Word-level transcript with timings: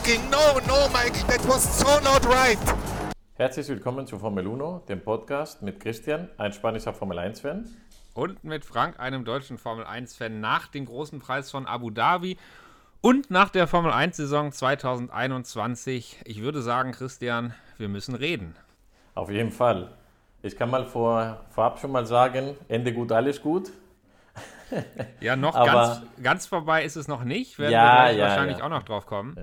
No, 0.00 0.06
Mikey, 0.06 0.18
no, 0.30 0.60
no, 0.66 0.88
Mikey, 0.92 1.22
that 1.26 1.46
was 1.48 1.78
so 1.78 1.86
not 2.00 2.24
right. 2.26 2.58
Herzlich 3.34 3.68
willkommen 3.68 4.06
zu 4.06 4.18
Formel 4.18 4.46
1, 4.46 4.86
dem 4.86 5.02
Podcast 5.02 5.62
mit 5.62 5.78
Christian, 5.80 6.28
ein 6.38 6.52
spanischer 6.52 6.94
Formel 6.94 7.18
1-Fan. 7.18 7.68
und 8.14 8.42
mit 8.44 8.64
Frank, 8.64 8.98
einem 8.98 9.24
deutschen 9.24 9.58
Formel 9.58 9.84
1-Fan, 9.84 10.40
nach 10.40 10.68
dem 10.68 10.86
großen 10.86 11.18
Preis 11.18 11.50
von 11.50 11.66
Abu 11.66 11.90
Dhabi 11.90 12.38
und 13.02 13.30
nach 13.30 13.50
der 13.50 13.66
Formel 13.66 13.92
1-Saison 13.92 14.52
2021. 14.52 16.20
Ich 16.24 16.40
würde 16.40 16.62
sagen, 16.62 16.92
Christian, 16.92 17.52
wir 17.76 17.88
müssen 17.88 18.14
reden. 18.14 18.56
Auf 19.14 19.30
jeden 19.30 19.50
Fall. 19.52 19.90
Ich 20.42 20.56
kann 20.56 20.70
mal 20.70 20.86
vor, 20.86 21.40
vorab 21.50 21.78
schon 21.78 21.92
mal 21.92 22.06
sagen, 22.06 22.56
Ende 22.68 22.92
gut, 22.94 23.12
alles 23.12 23.42
gut. 23.42 23.70
Ja, 25.20 25.36
noch 25.36 25.54
Aber- 25.56 25.72
ganz, 25.72 26.02
ganz 26.22 26.46
vorbei 26.46 26.84
ist 26.84 26.96
es 26.96 27.06
noch 27.08 27.24
nicht. 27.24 27.58
Werden 27.58 27.72
Ja, 27.72 27.84
wir 27.84 27.96
gleich 28.04 28.16
ja, 28.16 28.28
wahrscheinlich 28.28 28.58
ja. 28.58 28.64
auch 28.64 28.70
noch 28.70 28.82
drauf 28.84 29.04
kommen. 29.06 29.36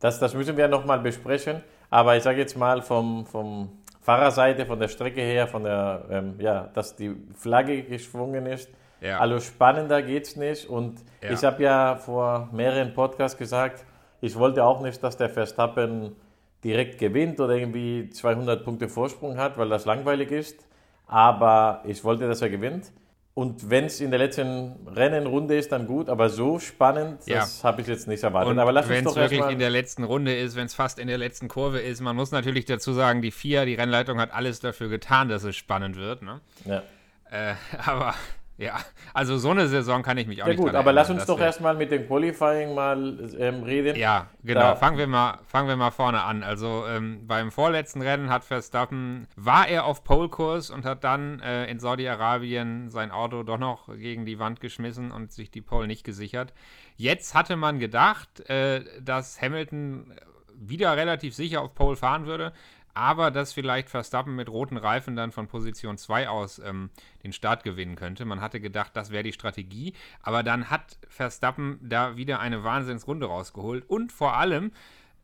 Das, 0.00 0.18
das 0.18 0.34
müssen 0.34 0.56
wir 0.56 0.68
nochmal 0.68 1.00
besprechen. 1.00 1.62
Aber 1.90 2.16
ich 2.16 2.22
sage 2.22 2.38
jetzt 2.38 2.56
mal 2.56 2.82
vom, 2.82 3.26
vom 3.26 3.70
Fahrerseite, 4.00 4.66
von 4.66 4.78
der 4.78 4.88
Strecke 4.88 5.20
her, 5.20 5.46
von 5.46 5.64
der, 5.64 6.04
ähm, 6.10 6.34
ja, 6.38 6.68
dass 6.74 6.96
die 6.96 7.14
Flagge 7.34 7.82
geschwungen 7.82 8.46
ist. 8.46 8.70
Ja. 9.00 9.18
Also 9.18 9.40
spannender 9.40 10.02
geht's 10.02 10.36
nicht. 10.36 10.68
Und 10.68 11.00
Ja. 11.22 11.30
ich 11.30 11.44
habe 11.44 11.62
ja 11.62 11.96
vor 11.96 12.48
mehreren 12.52 12.94
Podcasts 12.94 13.36
gesagt, 13.38 13.84
ich 14.20 14.36
wollte 14.36 14.64
auch 14.64 14.80
nicht, 14.82 15.02
dass 15.02 15.16
der 15.16 15.28
Verstappen 15.30 16.16
direkt 16.64 16.98
gewinnt 16.98 17.38
oder 17.40 17.54
irgendwie 17.54 18.10
200 18.10 18.64
Punkte 18.64 18.88
Vorsprung 18.88 19.36
hat, 19.38 19.56
weil 19.58 19.68
das 19.68 19.84
langweilig 19.84 20.30
ist. 20.32 20.66
Aber 21.06 21.82
ich 21.84 22.02
wollte, 22.04 22.26
dass 22.28 22.42
er 22.42 22.50
gewinnt. 22.50 22.92
Und 23.38 23.70
wenn 23.70 23.84
es 23.84 24.00
in 24.00 24.10
der 24.10 24.18
letzten 24.18 24.74
Rennenrunde 24.88 25.56
ist, 25.56 25.70
dann 25.70 25.86
gut. 25.86 26.08
Aber 26.08 26.28
so 26.28 26.58
spannend, 26.58 27.20
Ja. 27.26 27.36
das 27.36 27.62
habe 27.62 27.82
ich 27.82 27.86
jetzt 27.86 28.08
nicht 28.08 28.24
erwartet. 28.24 28.50
Und 28.50 28.58
aber 28.58 28.74
wenn 28.88 29.06
es 29.06 29.14
wirklich 29.14 29.48
in 29.48 29.60
der 29.60 29.70
letzten 29.70 30.02
Runde 30.02 30.36
ist, 30.36 30.56
wenn 30.56 30.66
es 30.66 30.74
fast 30.74 30.98
in 30.98 31.06
der 31.06 31.18
letzten 31.18 31.46
Kurve 31.46 31.78
ist, 31.78 32.00
man 32.00 32.16
muss 32.16 32.32
natürlich 32.32 32.64
dazu 32.64 32.92
sagen, 32.92 33.22
die 33.22 33.30
FIA, 33.30 33.64
die 33.64 33.76
Rennleitung 33.76 34.18
hat 34.18 34.34
alles 34.34 34.58
dafür 34.58 34.88
getan, 34.88 35.28
dass 35.28 35.44
es 35.44 35.54
spannend 35.54 35.94
wird. 35.94 36.22
Ne? 36.22 36.40
Ja. 36.64 36.82
Äh, 37.30 37.54
aber 37.86 38.16
ja, 38.58 38.74
also 39.14 39.38
so 39.38 39.50
eine 39.50 39.68
Saison 39.68 40.02
kann 40.02 40.18
ich 40.18 40.26
mich 40.26 40.42
auch 40.42 40.46
Ja 40.46 40.52
nicht 40.52 40.60
gut, 40.60 40.74
aber 40.74 40.92
lass 40.92 41.08
uns 41.10 41.24
doch 41.26 41.38
erstmal 41.38 41.76
mit 41.76 41.92
dem 41.92 42.08
Qualifying 42.08 42.74
mal 42.74 43.30
ähm, 43.38 43.62
reden. 43.62 43.94
Ja, 43.96 44.26
genau. 44.42 44.60
Da- 44.60 44.76
fangen, 44.76 44.98
wir 44.98 45.06
mal, 45.06 45.38
fangen 45.46 45.68
wir 45.68 45.76
mal 45.76 45.92
vorne 45.92 46.24
an. 46.24 46.42
Also 46.42 46.84
ähm, 46.88 47.24
beim 47.28 47.52
vorletzten 47.52 48.02
Rennen 48.02 48.30
hat 48.30 48.44
Verstappen, 48.44 49.28
war 49.36 49.68
er 49.68 49.84
auf 49.84 50.02
Pole-Kurs 50.02 50.70
und 50.70 50.84
hat 50.84 51.04
dann 51.04 51.38
äh, 51.38 51.66
in 51.70 51.78
Saudi-Arabien 51.78 52.88
sein 52.90 53.12
Auto 53.12 53.44
doch 53.44 53.58
noch 53.58 53.94
gegen 53.96 54.26
die 54.26 54.40
Wand 54.40 54.60
geschmissen 54.60 55.12
und 55.12 55.30
sich 55.30 55.52
die 55.52 55.62
Pole 55.62 55.86
nicht 55.86 56.02
gesichert. 56.02 56.52
Jetzt 56.96 57.36
hatte 57.36 57.54
man 57.56 57.78
gedacht, 57.78 58.40
äh, 58.50 58.82
dass 59.00 59.40
Hamilton 59.40 60.12
wieder 60.60 60.96
relativ 60.96 61.34
sicher 61.36 61.62
auf 61.62 61.74
Pole 61.76 61.94
fahren 61.94 62.26
würde, 62.26 62.52
aber 62.94 63.30
dass 63.30 63.52
vielleicht 63.52 63.90
Verstappen 63.90 64.34
mit 64.36 64.48
roten 64.48 64.76
Reifen 64.76 65.16
dann 65.16 65.32
von 65.32 65.46
Position 65.46 65.98
2 65.98 66.28
aus 66.28 66.58
ähm, 66.58 66.90
den 67.22 67.32
Start 67.32 67.64
gewinnen 67.64 67.96
könnte. 67.96 68.24
Man 68.24 68.40
hatte 68.40 68.60
gedacht, 68.60 68.92
das 68.94 69.10
wäre 69.10 69.22
die 69.22 69.32
Strategie, 69.32 69.94
aber 70.22 70.42
dann 70.42 70.70
hat 70.70 70.98
Verstappen 71.08 71.78
da 71.82 72.16
wieder 72.16 72.40
eine 72.40 72.64
Wahnsinnsrunde 72.64 73.26
rausgeholt 73.26 73.88
und 73.88 74.12
vor 74.12 74.36
allem 74.36 74.72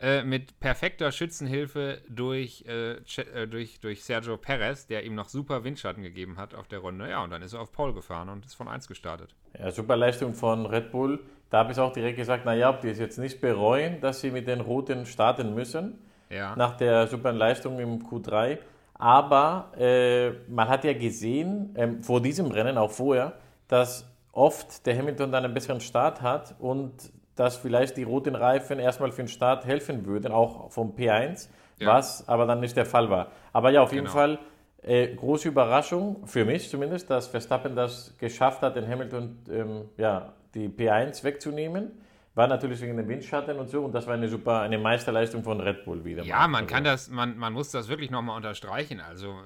äh, 0.00 0.24
mit 0.24 0.58
perfekter 0.58 1.12
Schützenhilfe 1.12 2.02
durch, 2.08 2.64
äh, 2.66 2.94
äh, 2.94 3.46
durch, 3.46 3.80
durch 3.80 4.02
Sergio 4.02 4.36
Perez, 4.36 4.86
der 4.86 5.04
ihm 5.04 5.14
noch 5.14 5.28
super 5.28 5.62
Windschatten 5.62 6.02
gegeben 6.02 6.36
hat 6.36 6.54
auf 6.54 6.66
der 6.66 6.80
Runde. 6.80 7.08
Ja, 7.08 7.22
und 7.22 7.30
dann 7.30 7.42
ist 7.42 7.52
er 7.52 7.60
auf 7.60 7.70
Pole 7.70 7.94
gefahren 7.94 8.28
und 8.28 8.44
ist 8.44 8.54
von 8.54 8.66
1 8.66 8.88
gestartet. 8.88 9.36
Ja, 9.58 9.70
super 9.70 9.96
Leistung 9.96 10.34
von 10.34 10.66
Red 10.66 10.90
Bull. 10.90 11.20
Da 11.48 11.58
habe 11.58 11.72
ich 11.72 11.78
auch 11.78 11.92
direkt 11.92 12.16
gesagt, 12.16 12.44
naja, 12.44 12.70
ob 12.70 12.80
die 12.80 12.88
es 12.88 12.98
jetzt 12.98 13.18
nicht 13.18 13.40
bereuen, 13.40 14.00
dass 14.00 14.20
sie 14.20 14.32
mit 14.32 14.48
den 14.48 14.60
Roten 14.60 15.06
starten 15.06 15.54
müssen, 15.54 16.00
Ja. 16.34 16.54
nach 16.56 16.76
der 16.76 17.06
super 17.06 17.32
Leistung 17.32 17.78
im 17.78 18.00
Q3. 18.02 18.58
Aber 18.94 19.72
äh, 19.78 20.30
man 20.48 20.68
hat 20.68 20.84
ja 20.84 20.92
gesehen, 20.92 21.74
ähm, 21.76 22.02
vor 22.02 22.20
diesem 22.20 22.46
Rennen, 22.46 22.78
auch 22.78 22.90
vorher, 22.90 23.34
dass 23.68 24.06
oft 24.32 24.84
der 24.86 24.96
Hamilton 24.96 25.32
dann 25.32 25.44
einen 25.44 25.54
besseren 25.54 25.80
Start 25.80 26.22
hat 26.22 26.54
und 26.58 26.92
dass 27.36 27.56
vielleicht 27.56 27.96
die 27.96 28.04
roten 28.04 28.34
Reifen 28.36 28.78
erstmal 28.78 29.10
für 29.10 29.22
den 29.22 29.28
Start 29.28 29.64
helfen 29.66 30.06
würden, 30.06 30.32
auch 30.32 30.70
vom 30.70 30.94
P1, 30.94 31.48
Ja. 31.80 31.88
was 31.94 32.28
aber 32.28 32.46
dann 32.46 32.60
nicht 32.60 32.76
der 32.76 32.86
Fall 32.86 33.10
war. 33.10 33.28
Aber 33.52 33.70
ja, 33.70 33.82
auf 33.82 33.92
jeden 33.92 34.04
Genau. 34.06 34.16
Fall 34.16 34.38
äh, 34.82 35.08
große 35.14 35.48
Überraschung, 35.48 36.26
für 36.26 36.44
mich 36.44 36.68
zumindest, 36.70 37.10
dass 37.10 37.26
Verstappen 37.26 37.74
das 37.74 38.14
geschafft 38.18 38.62
hat, 38.62 38.76
den 38.76 38.86
Hamilton 38.88 39.38
ähm, 39.50 39.84
ja, 39.96 40.32
die 40.54 40.68
P1 40.68 41.24
wegzunehmen. 41.24 41.90
War 42.34 42.48
natürlich 42.48 42.80
wegen 42.80 42.96
dem 42.96 43.08
Windschatten 43.08 43.58
und 43.58 43.68
so 43.68 43.84
und 43.84 43.92
das 43.92 44.06
war 44.06 44.14
eine 44.14 44.28
super, 44.28 44.60
eine 44.60 44.78
Meisterleistung 44.78 45.44
von 45.44 45.60
Red 45.60 45.84
Bull 45.84 46.04
wieder. 46.04 46.24
Ja, 46.24 46.40
mal. 46.40 46.48
man 46.48 46.64
Also, 46.64 46.74
kann 46.74 46.84
das, 46.84 47.08
man, 47.08 47.38
man 47.38 47.52
muss 47.52 47.70
das 47.70 47.88
wirklich 47.88 48.10
nochmal 48.10 48.36
unterstreichen. 48.36 49.00
Also, 49.00 49.36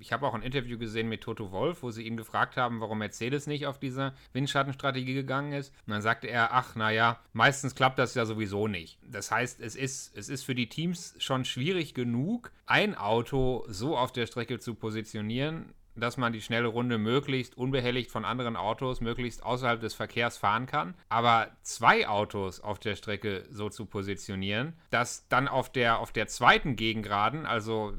ich 0.00 0.12
habe 0.12 0.26
auch 0.26 0.34
ein 0.34 0.42
Interview 0.42 0.78
gesehen 0.78 1.08
mit 1.08 1.22
Toto 1.22 1.50
Wolf, 1.52 1.82
wo 1.82 1.90
sie 1.90 2.04
ihn 2.04 2.16
gefragt 2.16 2.56
haben, 2.56 2.80
warum 2.80 2.98
Mercedes 2.98 3.46
nicht 3.46 3.66
auf 3.66 3.78
diese 3.78 4.12
Windschattenstrategie 4.32 5.14
gegangen 5.14 5.52
ist. 5.52 5.74
Und 5.86 5.92
dann 5.92 6.02
sagte 6.02 6.28
er, 6.28 6.54
ach, 6.54 6.74
naja, 6.74 7.20
meistens 7.32 7.74
klappt 7.74 7.98
das 7.98 8.14
ja 8.14 8.24
sowieso 8.24 8.68
nicht. 8.68 8.98
Das 9.02 9.30
heißt, 9.30 9.60
es 9.60 9.74
ist, 9.76 10.16
es 10.16 10.28
ist 10.28 10.44
für 10.44 10.54
die 10.54 10.68
Teams 10.68 11.14
schon 11.18 11.44
schwierig 11.44 11.94
genug, 11.94 12.52
ein 12.66 12.94
Auto 12.94 13.64
so 13.68 13.96
auf 13.96 14.12
der 14.12 14.26
Strecke 14.26 14.58
zu 14.58 14.74
positionieren, 14.74 15.74
dass 16.00 16.16
man 16.16 16.32
die 16.32 16.40
schnelle 16.40 16.68
Runde 16.68 16.98
möglichst 16.98 17.56
unbehelligt 17.56 18.10
von 18.10 18.24
anderen 18.24 18.56
Autos, 18.56 19.00
möglichst 19.00 19.42
außerhalb 19.42 19.80
des 19.80 19.94
Verkehrs 19.94 20.38
fahren 20.38 20.66
kann. 20.66 20.94
Aber 21.08 21.48
zwei 21.62 22.08
Autos 22.08 22.60
auf 22.60 22.78
der 22.78 22.96
Strecke 22.96 23.44
so 23.50 23.68
zu 23.68 23.86
positionieren, 23.86 24.74
dass 24.90 25.28
dann 25.28 25.48
auf 25.48 25.70
der, 25.70 25.98
auf 25.98 26.12
der 26.12 26.26
zweiten 26.28 26.76
Gegengraden, 26.76 27.46
also 27.46 27.94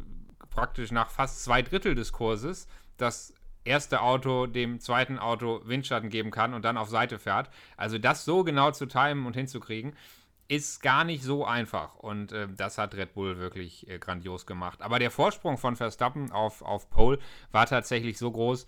praktisch 0.49 0.91
nach 0.91 1.09
fast 1.09 1.43
zwei 1.43 1.61
Drittel 1.61 1.95
des 1.95 2.11
Kurses, 2.11 2.67
das 2.97 3.33
erste 3.63 4.01
Auto 4.01 4.47
dem 4.47 4.79
zweiten 4.79 5.19
Auto 5.19 5.61
Windschatten 5.65 6.09
geben 6.09 6.31
kann 6.31 6.53
und 6.53 6.65
dann 6.65 6.77
auf 6.77 6.89
Seite 6.89 7.19
fährt. 7.19 7.49
Also 7.77 7.97
das 7.97 8.25
so 8.25 8.43
genau 8.43 8.71
zu 8.71 8.87
timen 8.87 9.25
und 9.25 9.35
hinzukriegen, 9.35 9.93
ist 10.49 10.81
gar 10.81 11.03
nicht 11.05 11.23
so 11.23 11.45
einfach. 11.45 11.95
Und 11.95 12.33
äh, 12.33 12.47
das 12.57 12.77
hat 12.77 12.95
Red 12.95 13.13
Bull 13.13 13.37
wirklich 13.37 13.87
äh, 13.87 13.99
grandios 13.99 14.45
gemacht. 14.45 14.81
Aber 14.81 14.99
der 14.99 15.11
Vorsprung 15.11 15.57
von 15.57 15.75
Verstappen 15.75 16.31
auf, 16.31 16.61
auf 16.63 16.89
Pole 16.89 17.19
war 17.51 17.67
tatsächlich 17.67 18.17
so 18.17 18.31
groß, 18.31 18.65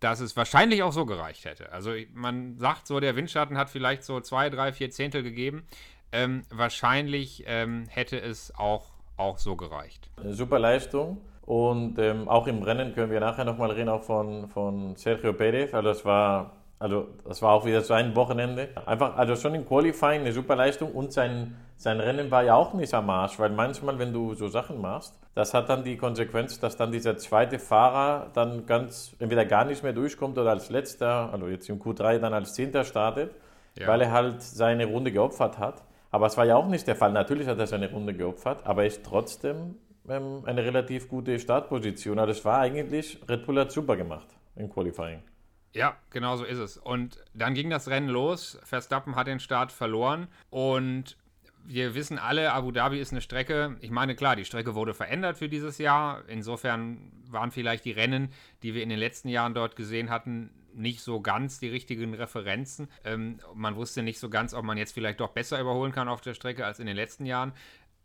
dass 0.00 0.20
es 0.20 0.36
wahrscheinlich 0.36 0.82
auch 0.82 0.92
so 0.92 1.06
gereicht 1.06 1.44
hätte. 1.44 1.72
Also 1.72 1.92
man 2.12 2.58
sagt 2.58 2.86
so, 2.86 3.00
der 3.00 3.16
Windschatten 3.16 3.56
hat 3.56 3.70
vielleicht 3.70 4.02
so 4.02 4.20
zwei, 4.20 4.50
drei, 4.50 4.72
vier 4.72 4.90
Zehntel 4.90 5.22
gegeben. 5.22 5.64
Ähm, 6.12 6.42
wahrscheinlich 6.50 7.44
ähm, 7.46 7.86
hätte 7.88 8.20
es 8.20 8.52
auch, 8.56 8.86
auch 9.16 9.38
so 9.38 9.54
gereicht. 9.54 10.10
Super 10.30 10.58
Leistung. 10.58 11.20
Und 11.42 11.98
ähm, 11.98 12.28
auch 12.28 12.46
im 12.48 12.62
Rennen 12.62 12.94
können 12.94 13.12
wir 13.12 13.20
nachher 13.20 13.44
nochmal 13.44 13.70
reden, 13.70 13.88
auch 13.88 14.02
von, 14.02 14.48
von 14.48 14.96
Sergio 14.96 15.32
Perez. 15.32 15.74
Also 15.74 15.88
das 15.88 16.04
war, 16.04 16.59
also 16.80 17.08
das 17.28 17.42
war 17.42 17.52
auch 17.52 17.66
wieder 17.66 17.82
so 17.82 17.92
ein 17.92 18.16
Wochenende. 18.16 18.70
Einfach, 18.86 19.16
also 19.16 19.36
schon 19.36 19.54
im 19.54 19.66
Qualifying 19.66 20.22
eine 20.22 20.32
super 20.32 20.56
Leistung 20.56 20.92
und 20.92 21.12
sein, 21.12 21.54
sein 21.76 22.00
Rennen 22.00 22.30
war 22.30 22.42
ja 22.42 22.54
auch 22.54 22.72
nicht 22.72 22.92
am 22.94 23.08
Arsch, 23.10 23.38
weil 23.38 23.50
manchmal, 23.50 23.98
wenn 23.98 24.14
du 24.14 24.32
so 24.34 24.48
Sachen 24.48 24.80
machst, 24.80 25.14
das 25.34 25.52
hat 25.52 25.68
dann 25.68 25.84
die 25.84 25.98
Konsequenz, 25.98 26.58
dass 26.58 26.76
dann 26.78 26.90
dieser 26.90 27.18
zweite 27.18 27.58
Fahrer 27.58 28.30
dann 28.32 28.64
ganz, 28.64 29.14
entweder 29.18 29.44
gar 29.44 29.66
nicht 29.66 29.82
mehr 29.82 29.92
durchkommt 29.92 30.38
oder 30.38 30.50
als 30.50 30.70
letzter, 30.70 31.30
also 31.32 31.48
jetzt 31.48 31.68
im 31.68 31.78
Q3 31.80 32.18
dann 32.18 32.32
als 32.32 32.54
Zehnter 32.54 32.84
startet, 32.84 33.30
Ja. 33.78 33.86
weil 33.86 34.00
er 34.00 34.10
halt 34.12 34.42
seine 34.42 34.86
Runde 34.86 35.12
geopfert 35.12 35.58
hat. 35.58 35.84
Aber 36.10 36.26
es 36.26 36.36
war 36.38 36.46
ja 36.46 36.56
auch 36.56 36.66
nicht 36.66 36.86
der 36.88 36.96
Fall. 36.96 37.12
Natürlich 37.12 37.46
hat 37.46 37.58
er 37.58 37.66
seine 37.66 37.90
Runde 37.92 38.14
geopfert, 38.14 38.66
aber 38.66 38.82
er 38.82 38.88
ist 38.88 39.04
trotzdem 39.04 39.76
ähm, 40.08 40.42
eine 40.46 40.64
relativ 40.64 41.08
gute 41.10 41.38
Startposition. 41.38 42.18
Also 42.18 42.32
es 42.32 42.44
war 42.44 42.58
eigentlich, 42.58 43.20
Red 43.28 43.44
Bull 43.46 43.60
hat 43.60 43.70
super 43.70 43.96
gemacht 43.96 44.26
im 44.56 44.68
Qualifying. 44.70 45.22
Ja, 45.72 45.96
genau 46.10 46.36
so 46.36 46.44
ist 46.44 46.58
es. 46.58 46.76
Und 46.76 47.18
dann 47.32 47.54
ging 47.54 47.70
das 47.70 47.88
Rennen 47.88 48.08
los. 48.08 48.58
Verstappen 48.64 49.14
hat 49.14 49.26
den 49.26 49.40
Start 49.40 49.70
verloren 49.70 50.28
und 50.50 51.16
wir 51.64 51.94
wissen 51.94 52.18
alle, 52.18 52.52
Abu 52.52 52.72
Dhabi 52.72 52.98
ist 52.98 53.12
eine 53.12 53.20
Strecke. 53.20 53.76
Ich 53.80 53.90
meine, 53.90 54.16
klar, 54.16 54.34
die 54.34 54.44
Strecke 54.44 54.74
wurde 54.74 54.94
verändert 54.94 55.38
für 55.38 55.48
dieses 55.48 55.78
Jahr. 55.78 56.24
Insofern 56.26 57.12
waren 57.28 57.50
vielleicht 57.50 57.84
die 57.84 57.92
Rennen, 57.92 58.32
die 58.62 58.74
wir 58.74 58.82
in 58.82 58.88
den 58.88 58.98
letzten 58.98 59.28
Jahren 59.28 59.54
dort 59.54 59.76
gesehen 59.76 60.10
hatten, 60.10 60.50
nicht 60.74 61.00
so 61.00 61.20
ganz 61.20 61.58
die 61.58 61.68
richtigen 61.68 62.14
Referenzen. 62.14 62.88
Ähm, 63.04 63.38
man 63.54 63.76
wusste 63.76 64.02
nicht 64.02 64.18
so 64.18 64.30
ganz, 64.30 64.54
ob 64.54 64.64
man 64.64 64.78
jetzt 64.78 64.92
vielleicht 64.92 65.20
doch 65.20 65.30
besser 65.30 65.60
überholen 65.60 65.92
kann 65.92 66.08
auf 66.08 66.20
der 66.20 66.34
Strecke 66.34 66.64
als 66.64 66.78
in 66.78 66.86
den 66.86 66.96
letzten 66.96 67.26
Jahren. 67.26 67.52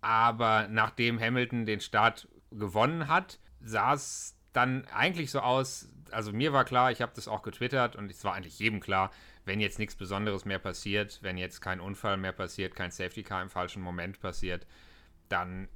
Aber 0.01 0.67
nachdem 0.69 1.19
Hamilton 1.19 1.65
den 1.65 1.79
Start 1.79 2.27
gewonnen 2.51 3.07
hat, 3.07 3.39
sah 3.61 3.93
es 3.93 4.34
dann 4.55 4.85
eigentlich 4.87 5.31
so 5.31 5.39
aus, 5.39 5.89
also 6.11 6.31
mir 6.31 6.53
war 6.53 6.65
klar, 6.65 6.91
ich 6.91 7.01
habe 7.01 7.11
das 7.15 7.27
auch 7.27 7.41
getwittert 7.41 7.95
und 7.95 8.09
es 8.09 8.23
war 8.23 8.33
eigentlich 8.33 8.59
jedem 8.59 8.79
klar, 8.79 9.11
wenn 9.43 9.59
jetzt 9.59 9.79
nichts 9.79 9.95
Besonderes 9.95 10.45
mehr 10.45 10.59
passiert, 10.59 11.19
wenn 11.21 11.37
jetzt 11.37 11.61
kein 11.61 11.79
Unfall 11.79 12.17
mehr 12.17 12.31
passiert, 12.31 12.75
kein 12.75 12.91
Safety 12.91 13.23
Car 13.23 13.41
im 13.41 13.49
falschen 13.49 13.81
Moment 13.81 14.19
passiert, 14.19 14.65
dann 15.29 15.67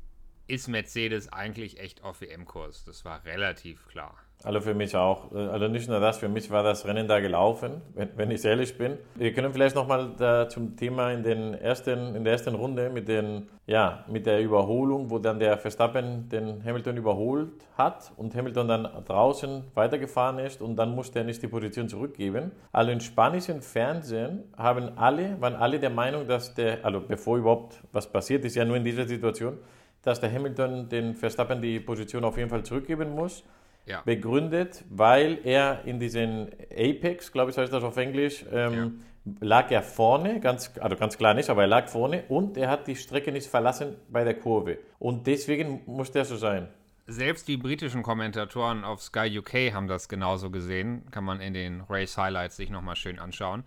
ist 0.48 0.68
Mercedes 0.68 1.32
eigentlich 1.32 1.80
echt 1.80 2.04
auf 2.04 2.22
WM-Kurs. 2.22 2.84
Das 2.86 3.06
war 3.06 3.24
relativ 3.26 3.86
klar. 3.88 4.18
Also 4.42 4.62
für 4.62 4.74
mich 4.74 4.96
auch. 4.96 5.34
Also 5.34 5.68
nicht 5.68 5.90
nur 5.90 6.00
das, 6.00 6.18
für 6.18 6.30
mich 6.30 6.50
war 6.50 6.64
das 6.64 6.86
Rennen 6.86 7.10
da 7.10 7.20
gelaufen, 7.20 7.82
wenn, 7.94 8.10
wenn 8.16 8.32
ich 8.32 8.46
ehrlich 8.46 8.78
bin. 8.78 8.98
Wir 9.16 9.34
können 9.34 9.52
vielleicht 9.52 9.76
nochmal 9.76 10.48
zum 10.50 10.78
Thema 10.78 11.12
in, 11.12 11.24
den 11.24 11.54
ersten, 11.56 12.16
in 12.16 12.24
der 12.24 12.34
ersten 12.34 12.56
Runde 12.56 12.90
mit, 12.90 13.10
den, 13.10 13.50
ja, 13.68 14.06
mit 14.08 14.26
der 14.26 14.42
Überholung, 14.42 15.10
wo 15.10 15.20
dann 15.20 15.40
der 15.40 15.58
Verstappen 15.58 16.30
den 16.30 16.64
Hamilton 16.64 16.96
überholt 16.96 17.52
hat 17.78 18.14
und 18.16 18.34
Hamilton 18.34 18.68
dann 18.70 18.88
draußen 19.06 19.64
weitergefahren 19.74 20.40
ist 20.40 20.62
und 20.62 20.78
dann 20.78 20.96
musste 20.96 21.20
er 21.20 21.26
nicht 21.26 21.44
die 21.44 21.50
Position 21.50 21.90
zurückgeben. 21.90 22.54
Also 22.72 22.92
im 22.92 23.02
spanischen 23.02 23.62
Fernsehen 23.62 24.46
haben 24.56 24.98
alle, 24.98 25.40
waren 25.42 25.56
alle 25.56 25.82
der 25.82 25.90
Meinung, 25.90 26.26
dass 26.28 26.54
der, 26.54 26.86
also 26.86 27.02
bevor 27.02 27.38
überhaupt 27.38 27.82
was 27.92 28.08
passiert 28.10 28.46
ist, 28.46 28.56
ja 28.56 28.64
nur 28.64 28.78
in 28.78 28.86
dieser 28.86 29.06
Situation, 29.06 29.58
dass 30.02 30.22
der 30.22 30.32
Hamilton 30.32 30.88
den 30.88 31.14
Verstappen 31.14 31.62
die 31.62 31.82
Position 31.82 32.24
auf 32.24 32.38
jeden 32.38 32.50
Fall 32.50 32.64
zurückgeben 32.64 33.14
muss 33.14 33.44
ja. 33.90 34.02
begründet, 34.06 34.86
weil 34.90 35.40
er 35.44 35.82
in 35.86 36.00
diesen 36.00 36.50
Apex, 36.72 37.32
glaube 37.32 37.52
ich, 37.52 37.58
heißt 37.58 37.74
das 37.74 37.84
auf 37.84 37.98
Englisch, 37.98 38.46
ähm, 38.52 39.02
ja. 39.26 39.32
lag 39.42 39.72
er 39.72 39.82
vorne, 39.82 40.40
ganz, 40.40 40.72
also 40.80 40.96
ganz 40.96 41.18
klar 41.18 41.34
nicht, 41.34 41.50
aber 41.50 41.64
er 41.64 41.68
lag 41.68 41.88
vorne 41.90 42.24
und 42.30 42.56
er 42.56 42.70
hat 42.70 42.88
die 42.88 42.96
Strecke 42.96 43.32
nicht 43.32 43.48
verlassen 43.48 43.96
bei 44.10 44.24
der 44.24 44.36
Kurve. 44.36 44.78
Und 45.00 45.28
deswegen 45.28 45.82
musste 45.88 46.20
er 46.20 46.26
so 46.26 46.38
sein. 46.38 46.68
Selbst 47.08 47.48
die 47.48 47.58
britischen 47.58 48.04
Kommentatoren 48.04 48.84
auf 48.84 49.02
Sky 49.02 49.40
UK 49.40 49.74
haben 49.74 49.88
das 49.88 50.08
genauso 50.08 50.52
gesehen. 50.52 51.10
Kann 51.10 51.24
man 51.24 51.42
in 51.42 51.56
den 51.56 51.82
Race 51.90 52.16
Highlights 52.16 52.58
sich 52.58 52.70
nochmal 52.70 52.96
schön 52.96 53.18
anschauen. 53.18 53.64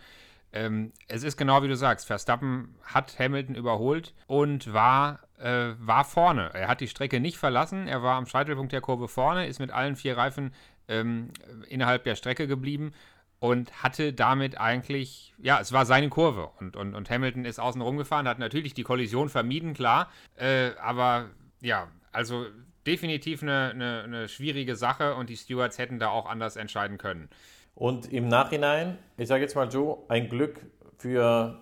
Ähm, 0.52 0.92
es 1.08 1.24
ist 1.24 1.36
genau 1.36 1.62
wie 1.62 1.68
du 1.68 1.76
sagst, 1.76 2.06
Verstappen 2.06 2.74
hat 2.84 3.18
Hamilton 3.18 3.54
überholt 3.54 4.14
und 4.26 4.72
war, 4.72 5.20
äh, 5.42 5.74
war 5.78 6.04
vorne. 6.04 6.50
Er 6.54 6.68
hat 6.68 6.80
die 6.80 6.88
Strecke 6.88 7.20
nicht 7.20 7.36
verlassen, 7.36 7.88
er 7.88 8.02
war 8.02 8.16
am 8.16 8.26
Scheitelpunkt 8.26 8.72
der 8.72 8.80
Kurve 8.80 9.08
vorne, 9.08 9.46
ist 9.46 9.58
mit 9.58 9.70
allen 9.70 9.96
vier 9.96 10.16
Reifen 10.16 10.54
ähm, 10.88 11.32
innerhalb 11.68 12.04
der 12.04 12.14
Strecke 12.14 12.46
geblieben 12.46 12.92
und 13.38 13.82
hatte 13.82 14.12
damit 14.12 14.58
eigentlich, 14.60 15.34
ja, 15.38 15.60
es 15.60 15.72
war 15.72 15.84
seine 15.84 16.08
Kurve 16.08 16.50
und, 16.60 16.76
und, 16.76 16.94
und 16.94 17.10
Hamilton 17.10 17.44
ist 17.44 17.58
außen 17.58 17.80
rumgefahren, 17.80 18.28
hat 18.28 18.38
natürlich 18.38 18.74
die 18.74 18.84
Kollision 18.84 19.28
vermieden, 19.28 19.74
klar, 19.74 20.10
äh, 20.36 20.70
aber 20.80 21.30
ja, 21.60 21.88
also 22.12 22.46
definitiv 22.86 23.42
eine, 23.42 23.70
eine, 23.70 24.02
eine 24.04 24.28
schwierige 24.28 24.76
Sache 24.76 25.14
und 25.16 25.28
die 25.28 25.36
Stewards 25.36 25.78
hätten 25.78 25.98
da 25.98 26.10
auch 26.10 26.26
anders 26.26 26.56
entscheiden 26.56 26.98
können. 26.98 27.28
Und 27.74 28.12
im 28.12 28.28
Nachhinein, 28.28 28.98
ich 29.16 29.28
sage 29.28 29.42
jetzt 29.42 29.56
mal 29.56 29.70
so, 29.70 30.04
ein 30.08 30.28
Glück 30.28 30.60
für, 30.98 31.58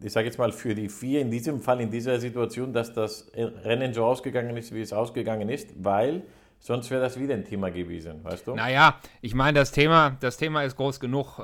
ich 0.00 0.12
sage 0.12 0.26
jetzt 0.26 0.38
mal 0.38 0.52
für 0.52 0.74
die 0.74 0.88
vier 0.88 1.20
in 1.20 1.30
diesem 1.30 1.60
Fall, 1.60 1.80
in 1.80 1.90
dieser 1.90 2.18
Situation, 2.18 2.72
dass 2.72 2.92
das 2.92 3.30
Rennen 3.34 3.94
so 3.94 4.04
ausgegangen 4.04 4.56
ist, 4.56 4.74
wie 4.74 4.80
es 4.80 4.92
ausgegangen 4.92 5.48
ist, 5.48 5.70
weil 5.82 6.22
sonst 6.58 6.90
wäre 6.90 7.00
das 7.00 7.18
wieder 7.18 7.34
ein 7.34 7.44
Thema 7.44 7.70
gewesen, 7.70 8.24
weißt 8.24 8.46
du? 8.46 8.54
Naja, 8.54 9.00
ich 9.22 9.34
meine, 9.34 9.58
das 9.58 9.72
Thema, 9.72 10.16
das 10.20 10.36
Thema 10.36 10.62
ist 10.64 10.76
groß 10.76 11.00
genug. 11.00 11.40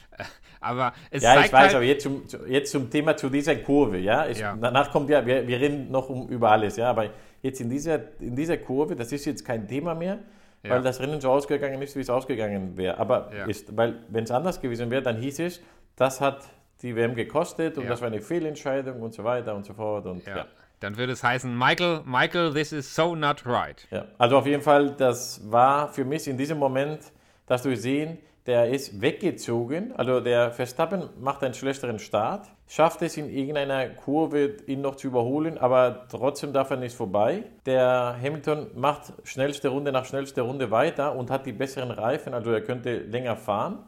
aber 0.60 0.92
es 1.10 1.22
Ja, 1.22 1.40
ich 1.40 1.52
weiß, 1.52 1.60
halt 1.64 1.74
aber 1.74 1.84
jetzt 1.84 2.02
zum, 2.02 2.22
jetzt 2.48 2.72
zum 2.72 2.90
Thema 2.90 3.16
zu 3.16 3.28
dieser 3.28 3.56
Kurve, 3.56 3.98
ja? 3.98 4.26
Ich, 4.26 4.38
ja. 4.38 4.56
Danach 4.60 4.90
kommt 4.90 5.10
ja, 5.10 5.24
wir, 5.24 5.46
wir 5.46 5.60
reden 5.60 5.90
noch 5.90 6.08
um, 6.08 6.28
über 6.28 6.50
alles, 6.50 6.76
ja, 6.76 6.90
aber 6.90 7.10
jetzt 7.42 7.60
in 7.60 7.68
dieser, 7.68 8.20
in 8.20 8.34
dieser 8.34 8.56
Kurve, 8.56 8.96
das 8.96 9.12
ist 9.12 9.24
jetzt 9.24 9.44
kein 9.44 9.68
Thema 9.68 9.94
mehr 9.94 10.18
ja. 10.62 10.70
weil 10.70 10.82
das 10.82 11.00
Rennen 11.00 11.20
so 11.20 11.30
ausgegangen 11.30 11.80
ist, 11.82 11.96
wie 11.96 12.00
es 12.00 12.10
ausgegangen 12.10 12.76
wäre. 12.76 12.98
Aber 12.98 13.30
ja. 13.36 13.44
ist, 13.46 13.76
weil 13.76 14.00
wenn 14.08 14.24
es 14.24 14.30
anders 14.30 14.60
gewesen 14.60 14.90
wäre, 14.90 15.02
dann 15.02 15.18
hieß 15.18 15.40
es, 15.40 15.60
das 15.96 16.20
hat 16.20 16.48
die 16.82 16.96
WM 16.96 17.14
gekostet 17.14 17.78
und 17.78 17.84
ja. 17.84 17.90
das 17.90 18.00
war 18.00 18.08
eine 18.08 18.20
Fehlentscheidung 18.20 19.00
und 19.00 19.14
so 19.14 19.24
weiter 19.24 19.54
und 19.54 19.64
so 19.64 19.74
fort. 19.74 20.06
Und, 20.06 20.26
ja. 20.26 20.46
Dann 20.80 20.96
würde 20.96 21.12
es 21.12 21.22
heißen, 21.22 21.56
Michael, 21.56 22.00
Michael, 22.04 22.52
this 22.52 22.72
is 22.72 22.92
so 22.94 23.14
not 23.14 23.46
right. 23.46 23.86
Ja. 23.90 24.06
Also 24.18 24.38
auf 24.38 24.46
jeden 24.46 24.62
Fall, 24.62 24.90
das 24.90 25.40
war 25.50 25.92
für 25.92 26.04
mich 26.04 26.26
in 26.26 26.36
diesem 26.36 26.58
Moment, 26.58 27.00
dass 27.46 27.62
du 27.62 27.76
sehen, 27.76 28.18
der 28.46 28.70
ist 28.70 29.00
weggezogen. 29.00 29.92
Also 29.94 30.20
der 30.20 30.50
Verstappen 30.50 31.08
macht 31.20 31.44
einen 31.44 31.54
schlechteren 31.54 32.00
Start, 32.00 32.48
schafft 32.66 33.02
es 33.02 33.16
in 33.16 33.30
irgendeiner 33.30 33.88
Kurve, 33.90 34.56
ihn 34.66 34.80
noch 34.80 34.96
zu 34.96 35.06
überholen, 35.06 35.58
aber 35.58 36.06
trotzdem 36.10 36.52
darf 36.52 36.70
er 36.70 36.76
nicht 36.76 36.96
vorbei. 36.96 37.44
Der 37.66 38.16
Hamilton 38.20 38.72
macht 38.74 39.12
schnellste 39.22 39.68
Runde 39.68 39.92
nach 39.92 40.04
schnellster 40.04 40.42
Runde 40.42 40.70
weiter 40.70 41.14
und 41.14 41.30
hat 41.30 41.46
die 41.46 41.52
besseren 41.52 41.92
Reifen, 41.92 42.34
also 42.34 42.50
er 42.50 42.62
könnte 42.62 42.98
länger 42.98 43.36
fahren. 43.36 43.78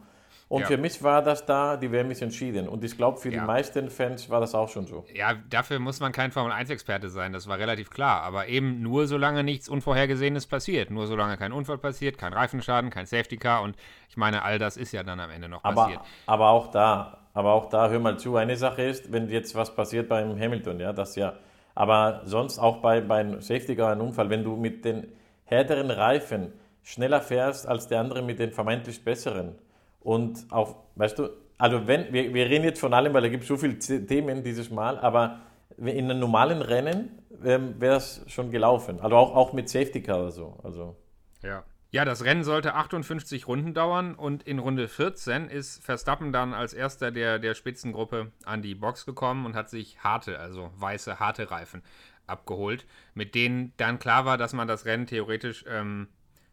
Und 0.48 0.62
ja. 0.62 0.66
für 0.66 0.76
mich 0.76 1.02
war 1.02 1.22
das 1.22 1.46
da, 1.46 1.76
die 1.76 1.90
WM 1.90 2.10
ist 2.10 2.20
entschieden. 2.20 2.68
Und 2.68 2.84
ich 2.84 2.96
glaube, 2.96 3.18
für 3.18 3.30
ja. 3.30 3.40
die 3.40 3.46
meisten 3.46 3.88
Fans 3.88 4.28
war 4.28 4.40
das 4.40 4.54
auch 4.54 4.68
schon 4.68 4.86
so. 4.86 5.04
Ja, 5.14 5.34
dafür 5.48 5.78
muss 5.78 6.00
man 6.00 6.12
kein 6.12 6.32
Formel-1-Experte 6.32 7.08
sein, 7.08 7.32
das 7.32 7.48
war 7.48 7.58
relativ 7.58 7.90
klar. 7.90 8.22
Aber 8.22 8.46
eben 8.46 8.82
nur 8.82 9.06
solange 9.06 9.42
nichts 9.42 9.68
Unvorhergesehenes 9.68 10.46
passiert. 10.46 10.90
Nur 10.90 11.06
solange 11.06 11.36
kein 11.38 11.52
Unfall 11.52 11.78
passiert, 11.78 12.18
kein 12.18 12.32
Reifenschaden, 12.32 12.90
kein 12.90 13.06
Safety-Car. 13.06 13.62
Und 13.62 13.76
ich 14.08 14.16
meine, 14.16 14.42
all 14.42 14.58
das 14.58 14.76
ist 14.76 14.92
ja 14.92 15.02
dann 15.02 15.18
am 15.18 15.30
Ende 15.30 15.48
noch 15.48 15.62
passiert. 15.62 16.00
Aber, 16.26 16.44
aber 16.44 16.50
auch 16.50 16.70
da, 16.70 17.18
aber 17.32 17.52
auch 17.52 17.68
da, 17.68 17.88
hör 17.88 17.98
mal 17.98 18.18
zu, 18.18 18.36
eine 18.36 18.56
Sache 18.56 18.82
ist, 18.82 19.12
wenn 19.12 19.28
jetzt 19.30 19.54
was 19.54 19.74
passiert 19.74 20.08
beim 20.08 20.38
Hamilton, 20.38 20.78
ja, 20.78 20.92
das 20.92 21.16
ja. 21.16 21.34
Aber 21.74 22.20
sonst 22.24 22.58
auch 22.58 22.76
bei, 22.76 23.00
beim 23.00 23.40
Safety-Car, 23.40 23.92
ein 23.92 24.00
Unfall, 24.00 24.30
wenn 24.30 24.44
du 24.44 24.56
mit 24.56 24.84
den 24.84 25.08
härteren 25.46 25.90
Reifen 25.90 26.52
schneller 26.82 27.20
fährst 27.20 27.66
als 27.66 27.88
der 27.88 28.00
andere 28.00 28.22
mit 28.22 28.38
den 28.38 28.52
vermeintlich 28.52 29.02
besseren 29.02 29.56
und 30.04 30.46
auch, 30.50 30.76
weißt 30.94 31.18
du, 31.18 31.30
also 31.58 31.86
wenn, 31.88 32.12
wir, 32.12 32.32
wir 32.32 32.46
reden 32.46 32.64
jetzt 32.64 32.78
von 32.78 32.94
allem, 32.94 33.12
weil 33.14 33.22
da 33.22 33.28
gibt 33.28 33.42
es 33.42 33.48
so 33.48 33.56
viele 33.56 33.78
Themen 33.78 34.44
dieses 34.44 34.70
Mal, 34.70 34.98
aber 34.98 35.40
in 35.78 36.10
einem 36.10 36.20
normalen 36.20 36.62
Rennen 36.62 37.22
ähm, 37.42 37.80
wäre 37.80 37.96
es 37.96 38.22
schon 38.28 38.50
gelaufen. 38.50 39.00
Also 39.00 39.16
auch, 39.16 39.34
auch 39.34 39.52
mit 39.52 39.68
Safety 39.68 40.02
Car 40.02 40.20
oder 40.20 40.30
so. 40.30 40.58
Also. 40.62 40.96
Ja. 41.42 41.64
Ja, 41.90 42.04
das 42.04 42.24
Rennen 42.24 42.42
sollte 42.42 42.74
58 42.74 43.46
Runden 43.46 43.72
dauern 43.72 44.16
und 44.16 44.42
in 44.42 44.58
Runde 44.58 44.88
14 44.88 45.46
ist 45.46 45.84
Verstappen 45.84 46.32
dann 46.32 46.52
als 46.52 46.74
erster 46.74 47.12
der, 47.12 47.38
der 47.38 47.54
Spitzengruppe 47.54 48.32
an 48.44 48.62
die 48.62 48.74
Box 48.74 49.06
gekommen 49.06 49.46
und 49.46 49.54
hat 49.54 49.70
sich 49.70 50.02
harte, 50.02 50.40
also 50.40 50.72
weiße, 50.74 51.20
harte 51.20 51.52
Reifen 51.52 51.82
abgeholt, 52.26 52.84
mit 53.14 53.36
denen 53.36 53.74
dann 53.76 54.00
klar 54.00 54.24
war, 54.24 54.38
dass 54.38 54.52
man 54.54 54.66
das 54.66 54.86
Rennen 54.86 55.06
theoretisch 55.06 55.64
ähm, 55.68 56.08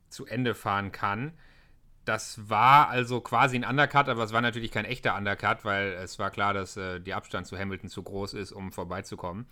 zu 0.10 0.28
Ende 0.28 0.54
fahren 0.54 0.92
kann. 0.92 1.34
Das 2.06 2.50
war 2.50 2.90
also 2.90 3.22
quasi 3.22 3.56
ein 3.56 3.64
Undercut, 3.64 4.10
aber 4.10 4.24
es 4.24 4.34
war 4.34 4.42
natürlich 4.42 4.72
kein 4.72 4.86
echter 4.86 5.16
Undercut, 5.16 5.64
weil 5.64 5.94
es 5.94 6.18
war 6.18 6.32
klar, 6.32 6.54
dass 6.54 6.76
äh, 6.78 7.00
der 7.00 7.16
Abstand 7.16 7.46
zu 7.46 7.58
Hamilton 7.58 7.90
zu 7.90 8.02
groß 8.02 8.34
ist, 8.34 8.52
um 8.52 8.72
vorbeizukommen. 8.72 9.46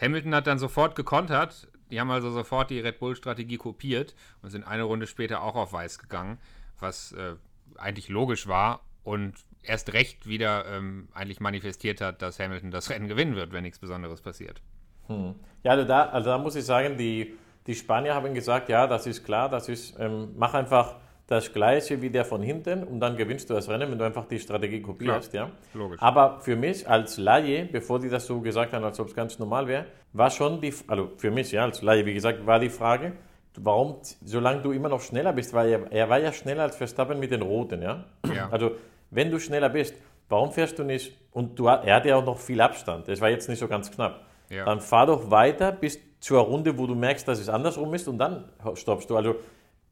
Hamilton 0.00 0.34
hat 0.34 0.46
dann 0.46 0.58
sofort 0.58 0.96
gekontert. 0.96 1.68
Die 1.90 2.00
haben 2.00 2.10
also 2.10 2.30
sofort 2.30 2.70
die 2.70 2.80
Red 2.80 2.98
Bull-Strategie 2.98 3.58
kopiert 3.58 4.14
und 4.40 4.50
sind 4.50 4.66
eine 4.66 4.84
Runde 4.84 5.06
später 5.06 5.42
auch 5.42 5.54
auf 5.54 5.74
Weiß 5.74 5.98
gegangen, 5.98 6.38
was 6.80 7.12
äh, 7.12 7.34
eigentlich 7.76 8.08
logisch 8.08 8.46
war 8.46 8.80
und 9.04 9.34
erst 9.62 9.92
recht 9.92 10.26
wieder 10.26 10.66
ähm, 10.66 11.08
eigentlich 11.12 11.40
manifestiert 11.40 12.00
hat, 12.00 12.22
dass 12.22 12.38
Hamilton 12.38 12.70
das 12.70 12.90
Rennen 12.90 13.08
gewinnen 13.08 13.36
wird, 13.36 13.52
wenn 13.52 13.62
nichts 13.62 13.78
Besonderes 13.78 14.20
passiert. 14.20 14.62
Hm. 15.06 15.34
Ja, 15.62 15.72
also 15.72 15.84
da, 15.84 16.06
also 16.06 16.30
da 16.30 16.38
muss 16.38 16.56
ich 16.56 16.64
sagen, 16.64 16.96
die, 16.96 17.36
die 17.66 17.74
Spanier 17.74 18.14
haben 18.14 18.34
gesagt, 18.34 18.68
ja, 18.68 18.86
das 18.86 19.06
ist 19.06 19.24
klar, 19.24 19.48
das 19.48 19.68
ist, 19.68 19.98
ähm, 19.98 20.32
mach 20.36 20.54
einfach 20.54 20.96
das 21.32 21.52
gleiche 21.52 22.00
wie 22.02 22.10
der 22.10 22.24
von 22.24 22.42
hinten 22.42 22.84
und 22.84 23.00
dann 23.00 23.16
gewinnst 23.16 23.50
du 23.50 23.54
das 23.54 23.68
Rennen, 23.68 23.90
wenn 23.90 23.98
du 23.98 24.04
einfach 24.04 24.26
die 24.26 24.38
Strategie 24.38 24.80
kopierst. 24.80 25.30
Klar, 25.30 25.48
ja? 25.48 25.78
Logisch. 25.78 26.00
Aber 26.00 26.40
für 26.40 26.56
mich 26.56 26.88
als 26.88 27.16
Laie, 27.18 27.64
bevor 27.64 27.98
die 27.98 28.08
das 28.08 28.26
so 28.26 28.40
gesagt 28.40 28.72
haben, 28.72 28.84
als 28.84 29.00
ob 29.00 29.08
es 29.08 29.14
ganz 29.14 29.38
normal 29.38 29.66
wäre, 29.66 29.86
war 30.12 30.30
schon 30.30 30.60
die, 30.60 30.72
also 30.86 31.10
für 31.16 31.30
mich, 31.30 31.50
ja, 31.52 31.64
als 31.64 31.82
Laie, 31.82 32.04
wie 32.06 32.14
gesagt, 32.14 32.46
war 32.46 32.60
die 32.60 32.68
Frage, 32.68 33.12
warum, 33.56 33.96
solange 34.24 34.62
du 34.62 34.72
immer 34.72 34.88
noch 34.88 35.00
schneller 35.00 35.32
bist, 35.32 35.52
weil 35.52 35.70
er, 35.70 35.92
er 35.92 36.08
war 36.08 36.18
ja 36.18 36.32
schneller 36.32 36.64
als 36.64 36.76
Verstappen 36.76 37.18
mit 37.18 37.30
den 37.30 37.42
Roten, 37.42 37.82
ja? 37.82 38.04
ja. 38.34 38.48
Also, 38.50 38.72
wenn 39.10 39.30
du 39.30 39.38
schneller 39.38 39.68
bist, 39.68 39.94
warum 40.28 40.52
fährst 40.52 40.78
du 40.78 40.84
nicht, 40.84 41.16
und 41.32 41.58
du, 41.58 41.66
er 41.66 41.94
hat 41.94 42.04
ja 42.04 42.16
auch 42.16 42.24
noch 42.24 42.38
viel 42.38 42.60
Abstand, 42.60 43.08
es 43.08 43.20
war 43.20 43.30
jetzt 43.30 43.48
nicht 43.48 43.58
so 43.58 43.68
ganz 43.68 43.90
knapp, 43.90 44.26
ja. 44.50 44.64
dann 44.64 44.80
fahr 44.80 45.06
doch 45.06 45.30
weiter 45.30 45.72
bis 45.72 45.98
zur 46.20 46.40
Runde, 46.40 46.78
wo 46.78 46.86
du 46.86 46.94
merkst, 46.94 47.26
dass 47.26 47.38
es 47.38 47.48
andersrum 47.48 47.92
ist 47.94 48.06
und 48.06 48.18
dann 48.18 48.44
stoppst 48.74 49.10
du. 49.10 49.16
Also, 49.16 49.36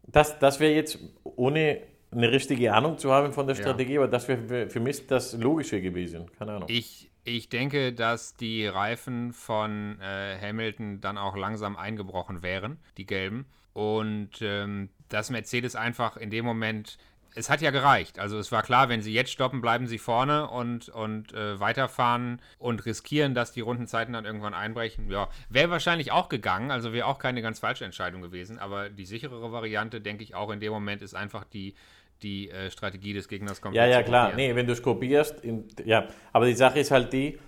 das, 0.07 0.39
das 0.39 0.61
wäre 0.61 0.73
jetzt, 0.73 0.99
ohne 1.41 1.81
eine 2.13 2.31
richtige 2.31 2.75
Ahnung 2.75 2.99
zu 2.99 3.13
haben 3.13 3.33
von 3.33 3.47
der 3.47 3.55
Strategie, 3.55 3.95
ja. 3.95 4.01
aber 4.01 4.09
das 4.09 4.29
wäre 4.29 4.69
für 4.69 4.81
mich 4.81 5.07
das 5.07 5.33
Logische 5.33 5.81
gewesen. 5.81 6.31
Keine 6.39 6.53
Ahnung. 6.53 6.69
Ich, 6.69 7.11
ich 7.25 7.49
denke, 7.49 7.93
dass 7.93 8.37
die 8.37 8.67
Reifen 8.67 9.33
von 9.33 9.99
äh, 10.01 10.37
Hamilton 10.39 11.01
dann 11.01 11.17
auch 11.17 11.37
langsam 11.37 11.77
eingebrochen 11.77 12.43
wären, 12.43 12.79
die 12.97 13.07
gelben. 13.07 13.47
Und 13.73 14.43
ähm, 14.43 14.91
dass 15.09 15.31
Mercedes 15.31 15.77
einfach 15.77 16.17
in 16.17 16.31
dem 16.31 16.45
Moment 16.45 16.99
es 17.35 17.51
hat 17.51 17.61
ja 17.61 17.71
gereicht. 17.71 18.19
Also 18.19 18.39
es 18.39 18.51
war 18.53 18.63
klar, 18.63 18.89
wenn 18.89 19.03
sie 19.03 19.13
jetzt 19.13 19.31
stoppen, 19.31 19.61
bleiben 19.61 19.87
sie 19.87 19.99
vorne 19.99 20.49
und, 20.49 20.89
und 20.89 21.33
äh, 21.33 21.59
weiterfahren 21.61 22.41
und 22.59 22.85
riskieren, 22.87 23.35
dass 23.35 23.53
die 23.53 23.61
Rundenzeiten 23.61 24.15
dann 24.15 24.25
irgendwann 24.25 24.55
einbrechen. 24.55 25.11
Ja, 25.11 25.29
wäre 25.49 25.71
wahrscheinlich 25.71 26.13
auch 26.13 26.29
gegangen, 26.29 26.71
also 26.71 26.93
wäre 26.93 27.07
auch 27.07 27.19
keine 27.19 27.43
ganz 27.43 27.61
falsche 27.61 27.85
Entscheidung 27.85 28.23
gewesen. 28.23 28.59
Aber 28.59 28.89
die 28.89 29.07
sicherere 29.07 29.53
Variante, 29.53 30.01
denke 30.01 30.25
ich, 30.25 30.35
auch 30.35 30.51
in 30.51 30.61
dem 30.61 30.73
Moment 30.73 31.03
ist 31.03 31.15
einfach 31.15 31.45
die, 31.45 31.75
die 32.23 32.51
äh, 32.51 32.71
Strategie 32.71 33.13
des 33.13 33.29
Gegners 33.29 33.61
komplett 33.61 33.91
Ja, 33.91 33.99
ja, 33.99 34.03
klar. 34.03 34.33
Nee, 34.35 34.55
wenn 34.55 34.67
du 34.67 34.73
es 34.73 34.83
kopierst, 34.83 35.41
in, 35.45 35.69
ja. 35.85 36.09
Aber 36.33 36.47
die 36.47 36.55
Sache 36.55 36.81
ist 36.81 36.91
halt 36.91 37.13
die, 37.13 37.39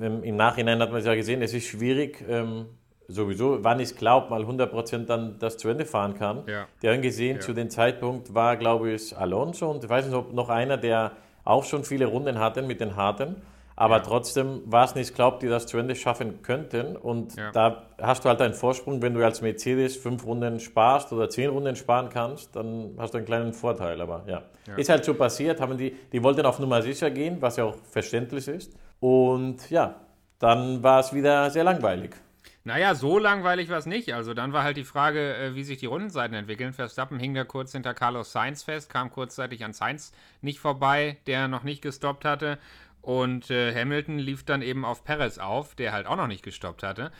ähm, 0.00 0.22
im 0.22 0.36
Nachhinein 0.36 0.80
hat 0.80 0.90
man 0.90 1.00
es 1.00 1.06
ja 1.06 1.14
gesehen, 1.14 1.42
es 1.42 1.54
ist 1.54 1.66
schwierig, 1.66 2.24
ähm, 2.28 2.66
sowieso, 3.10 3.58
wann 3.62 3.80
ich 3.80 3.96
glaube, 3.96 4.30
mal 4.30 4.42
100% 4.44 5.06
dann 5.06 5.36
das 5.38 5.56
zu 5.58 5.68
Ende 5.68 5.84
fahren 5.84 6.14
kann. 6.14 6.42
Ja. 6.46 6.66
Die 6.82 6.88
haben 6.88 7.02
gesehen, 7.02 7.36
Ja. 7.36 7.40
zu 7.40 7.52
dem 7.52 7.70
Zeitpunkt 7.70 8.34
war, 8.34 8.56
glaube 8.56 8.90
ich, 8.92 9.16
Alonso 9.16 9.70
und 9.70 9.84
ich 9.84 9.90
weiß 9.90 10.06
nicht, 10.06 10.14
ob 10.14 10.32
noch 10.32 10.48
einer, 10.48 10.76
der 10.76 11.12
auch 11.44 11.64
schon 11.64 11.84
viele 11.84 12.06
Runden 12.06 12.38
hatten 12.38 12.66
mit 12.66 12.80
den 12.80 12.96
Harten. 12.96 13.36
Aber 13.76 13.96
Ja. 13.96 14.02
trotzdem 14.02 14.60
war 14.66 14.84
es 14.84 14.94
nicht 14.94 15.14
glaubt, 15.14 15.42
die 15.42 15.48
das 15.48 15.66
zu 15.66 15.78
Ende 15.78 15.94
schaffen 15.96 16.42
könnten. 16.42 16.96
Und 16.96 17.34
da 17.54 17.84
hast 17.98 18.22
du 18.24 18.28
halt 18.28 18.42
einen 18.42 18.52
Vorsprung, 18.52 19.00
wenn 19.00 19.14
du 19.14 19.24
als 19.24 19.40
Mercedes 19.40 19.96
fünf 19.96 20.26
Runden 20.26 20.60
sparst 20.60 21.12
oder 21.14 21.30
zehn 21.30 21.48
Runden 21.48 21.74
sparen 21.76 22.10
kannst, 22.10 22.54
dann 22.54 22.90
hast 22.98 23.14
du 23.14 23.18
einen 23.18 23.26
kleinen 23.26 23.52
Vorteil. 23.54 23.98
Aber 24.02 24.22
ja, 24.26 24.42
Ja. 24.68 24.74
ist 24.76 24.90
halt 24.90 25.02
so 25.06 25.14
passiert. 25.14 25.62
Haben 25.62 25.78
die, 25.78 25.96
die 26.12 26.22
wollten 26.22 26.44
auf 26.44 26.58
Nummer 26.58 26.82
sicher 26.82 27.10
gehen, 27.10 27.38
was 27.40 27.56
ja 27.56 27.64
auch 27.64 27.76
verständlich 27.90 28.46
ist. 28.48 28.74
Und 29.00 29.70
ja, 29.70 29.94
dann 30.38 30.82
war 30.82 31.00
es 31.00 31.14
wieder 31.14 31.48
sehr 31.48 31.64
langweilig. 31.64 32.10
Naja, 32.62 32.94
so 32.94 33.18
langweilig 33.18 33.70
war 33.70 33.78
es 33.78 33.86
nicht. 33.86 34.12
Also 34.12 34.34
dann 34.34 34.52
war 34.52 34.64
halt 34.64 34.76
die 34.76 34.84
Frage, 34.84 35.34
äh, 35.36 35.54
wie 35.54 35.64
sich 35.64 35.78
die 35.78 35.86
Rundenzeiten 35.86 36.36
entwickeln. 36.36 36.72
Verstappen 36.74 37.18
hing 37.18 37.34
da 37.34 37.44
kurz 37.44 37.72
hinter 37.72 37.94
Carlos 37.94 38.32
Sainz 38.32 38.62
fest, 38.62 38.90
kam 38.90 39.10
kurzzeitig 39.10 39.64
an 39.64 39.72
Sainz 39.72 40.12
nicht 40.42 40.60
vorbei, 40.60 41.16
der 41.26 41.48
noch 41.48 41.62
nicht 41.62 41.80
gestoppt 41.80 42.24
hatte. 42.24 42.58
Und 43.00 43.50
äh, 43.50 43.74
Hamilton 43.74 44.18
lief 44.18 44.44
dann 44.44 44.60
eben 44.60 44.84
auf 44.84 45.04
Perez 45.04 45.38
auf, 45.38 45.74
der 45.74 45.92
halt 45.92 46.06
auch 46.06 46.16
noch 46.16 46.26
nicht 46.26 46.42
gestoppt 46.42 46.82
hatte. 46.82 47.12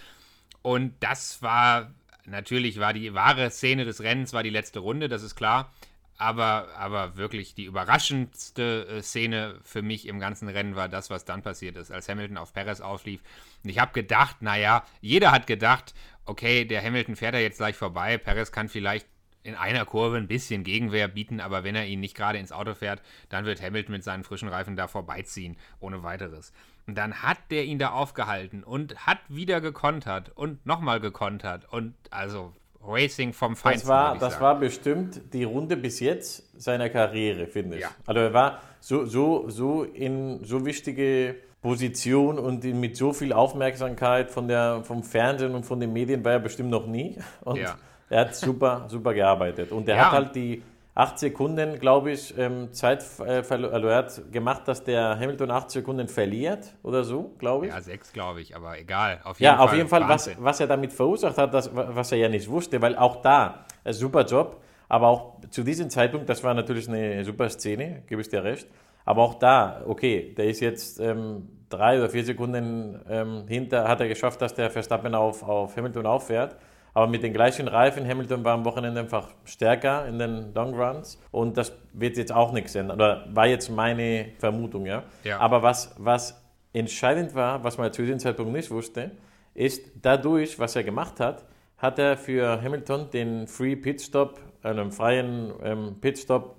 Und 0.60 0.92
das 1.00 1.42
war, 1.42 1.90
natürlich 2.26 2.78
war 2.78 2.92
die 2.92 3.14
wahre 3.14 3.50
Szene 3.50 3.86
des 3.86 4.02
Rennens, 4.02 4.34
war 4.34 4.42
die 4.42 4.50
letzte 4.50 4.80
Runde, 4.80 5.08
das 5.08 5.22
ist 5.22 5.36
klar. 5.36 5.72
Aber, 6.20 6.68
aber 6.76 7.16
wirklich 7.16 7.54
die 7.54 7.64
überraschendste 7.64 8.86
äh, 8.86 9.02
Szene 9.02 9.58
für 9.64 9.80
mich 9.80 10.06
im 10.06 10.20
ganzen 10.20 10.48
Rennen 10.48 10.76
war 10.76 10.86
das, 10.86 11.08
was 11.08 11.24
dann 11.24 11.40
passiert 11.40 11.78
ist, 11.78 11.90
als 11.90 12.10
Hamilton 12.10 12.36
auf 12.36 12.52
Perez 12.52 12.82
auflief. 12.82 13.22
Und 13.64 13.70
ich 13.70 13.78
habe 13.78 13.92
gedacht, 13.92 14.42
naja, 14.42 14.84
jeder 15.00 15.32
hat 15.32 15.46
gedacht, 15.46 15.94
okay, 16.26 16.66
der 16.66 16.84
Hamilton 16.84 17.16
fährt 17.16 17.32
da 17.32 17.38
jetzt 17.38 17.56
gleich 17.56 17.74
vorbei. 17.74 18.18
Perez 18.18 18.52
kann 18.52 18.68
vielleicht 18.68 19.06
in 19.44 19.54
einer 19.54 19.86
Kurve 19.86 20.18
ein 20.18 20.28
bisschen 20.28 20.62
Gegenwehr 20.62 21.08
bieten, 21.08 21.40
aber 21.40 21.64
wenn 21.64 21.74
er 21.74 21.86
ihn 21.86 22.00
nicht 22.00 22.14
gerade 22.14 22.36
ins 22.36 22.52
Auto 22.52 22.74
fährt, 22.74 23.00
dann 23.30 23.46
wird 23.46 23.62
Hamilton 23.62 23.92
mit 23.92 24.04
seinen 24.04 24.22
frischen 24.22 24.50
Reifen 24.50 24.76
da 24.76 24.88
vorbeiziehen, 24.88 25.56
ohne 25.78 26.02
weiteres. 26.02 26.52
Und 26.86 26.96
dann 26.98 27.22
hat 27.22 27.38
der 27.50 27.64
ihn 27.64 27.78
da 27.78 27.92
aufgehalten 27.92 28.62
und 28.62 29.06
hat 29.06 29.20
wieder 29.28 29.62
gekontert 29.62 30.36
und 30.36 30.66
nochmal 30.66 31.00
gekontert 31.00 31.64
und 31.72 31.94
also 32.10 32.52
Racing 32.86 33.32
vom 33.32 33.52
Das 33.52 33.60
Feinsten. 33.62 33.88
war, 33.88 34.06
würd 34.08 34.14
ich 34.16 34.20
das 34.20 34.32
sagen. 34.34 34.44
war 34.44 34.58
bestimmt 34.58 35.20
die 35.32 35.44
Runde 35.44 35.76
bis 35.76 36.00
jetzt 36.00 36.44
seiner 36.60 36.88
Karriere, 36.88 37.46
finde 37.46 37.76
ich. 37.76 37.82
Ja. 37.82 37.90
Also 38.06 38.20
er 38.20 38.32
war 38.32 38.60
so, 38.80 39.04
so, 39.04 39.48
so 39.48 39.82
in 39.84 40.42
so 40.44 40.64
wichtige 40.64 41.36
Position 41.62 42.38
und 42.38 42.64
mit 42.64 42.96
so 42.96 43.12
viel 43.12 43.32
Aufmerksamkeit 43.34 44.30
von 44.30 44.48
der, 44.48 44.82
vom 44.82 45.02
Fernsehen 45.02 45.54
und 45.54 45.66
von 45.66 45.78
den 45.78 45.92
Medien 45.92 46.24
war 46.24 46.32
er 46.32 46.38
bestimmt 46.40 46.70
noch 46.70 46.86
nie. 46.86 47.18
Und 47.42 47.58
Ja. 47.58 47.76
er 48.08 48.20
hat 48.22 48.34
super, 48.34 48.86
super 48.88 49.12
gearbeitet. 49.12 49.70
Und 49.72 49.86
er 49.88 49.96
Ja. 49.96 50.04
hat 50.06 50.12
halt 50.12 50.34
die 50.36 50.62
acht 51.00 51.18
Sekunden, 51.18 51.78
glaube 51.80 52.10
ich, 52.12 52.36
ähm, 52.36 52.72
Zeit, 52.72 53.04
äh, 53.20 53.42
also 53.50 53.88
er 53.88 53.96
hat 53.96 54.32
gemacht, 54.32 54.68
dass 54.68 54.84
der 54.84 55.18
Hamilton 55.18 55.50
acht 55.50 55.70
Sekunden 55.70 56.08
verliert 56.08 56.74
oder 56.82 57.04
so, 57.04 57.34
glaube 57.38 57.66
ich. 57.66 57.72
Ja, 57.72 57.80
sechs, 57.80 58.12
glaube 58.12 58.42
ich, 58.42 58.54
aber 58.54 58.78
egal. 58.78 59.20
Auf 59.24 59.40
jeden 59.40 59.46
Ja, 59.50 59.56
Fall, 59.56 59.64
auf 59.66 59.74
jeden 59.74 59.88
Fall, 59.88 60.02
was, 60.02 60.26
Wahnsinn. 60.26 60.44
was 60.44 60.60
er 60.60 60.66
damit 60.66 60.92
verursacht 60.92 61.38
hat, 61.38 61.54
das, 61.54 61.70
was 61.74 62.12
er 62.12 62.18
ja 62.18 62.28
nicht 62.28 62.48
wusste, 62.50 62.82
weil 62.82 62.96
auch 62.96 63.22
da, 63.22 63.64
ein 63.82 63.94
super 63.94 64.24
Job, 64.26 64.60
aber 64.88 65.08
auch 65.08 65.40
zu 65.50 65.62
diesem 65.62 65.88
Zeitpunkt, 65.88 66.28
das 66.28 66.44
war 66.44 66.52
natürlich 66.52 66.86
eine 66.88 67.24
super 67.24 67.48
Szene, 67.48 68.02
gebe 68.06 68.20
ich 68.20 68.28
dir 68.28 68.44
recht, 68.44 68.68
aber 69.06 69.22
auch 69.22 69.34
da, 69.34 69.82
okay, 69.86 70.34
der 70.36 70.46
ist 70.46 70.60
jetzt 70.60 71.00
ähm, 71.00 71.48
drei 71.70 71.98
oder 71.98 72.10
vier 72.10 72.24
Sekunden 72.24 73.00
ähm, 73.08 73.44
hinter, 73.48 73.88
hat 73.88 74.00
er 74.00 74.08
geschafft, 74.08 74.42
dass 74.42 74.52
der 74.54 74.68
Verstappen 74.70 75.14
auf, 75.14 75.42
auf 75.42 75.76
Hamilton 75.76 76.04
auffährt, 76.04 76.56
aber 76.94 77.06
mit 77.06 77.22
den 77.22 77.32
gleichen 77.32 77.68
Reifen, 77.68 78.06
Hamilton 78.06 78.44
war 78.44 78.54
am 78.54 78.64
Wochenende 78.64 79.00
einfach 79.00 79.28
stärker 79.44 80.06
in 80.06 80.18
den 80.18 80.54
Long 80.54 80.74
Runs 80.74 81.20
und 81.30 81.56
das 81.56 81.72
wird 81.92 82.16
jetzt 82.16 82.32
auch 82.32 82.52
nichts 82.52 82.74
ändern, 82.74 82.96
oder 82.96 83.26
war 83.32 83.46
jetzt 83.46 83.70
meine 83.70 84.32
Vermutung, 84.38 84.86
ja. 84.86 85.04
Ja. 85.24 85.38
Aber 85.38 85.62
was, 85.62 85.94
was 85.98 86.40
entscheidend 86.72 87.34
war, 87.34 87.64
was 87.64 87.78
man 87.78 87.92
zu 87.92 88.02
diesem 88.02 88.18
Zeitpunkt 88.18 88.52
nicht 88.52 88.70
wusste, 88.70 89.12
ist 89.54 89.90
dadurch, 90.00 90.58
was 90.58 90.76
er 90.76 90.84
gemacht 90.84 91.20
hat, 91.20 91.44
hat 91.78 91.98
er 91.98 92.16
für 92.16 92.60
Hamilton 92.62 93.10
den 93.10 93.46
Free 93.46 93.76
Pitstop, 93.76 94.40
einen 94.62 94.92
freien 94.92 95.52
ähm, 95.62 95.96
Pitstop 96.00 96.56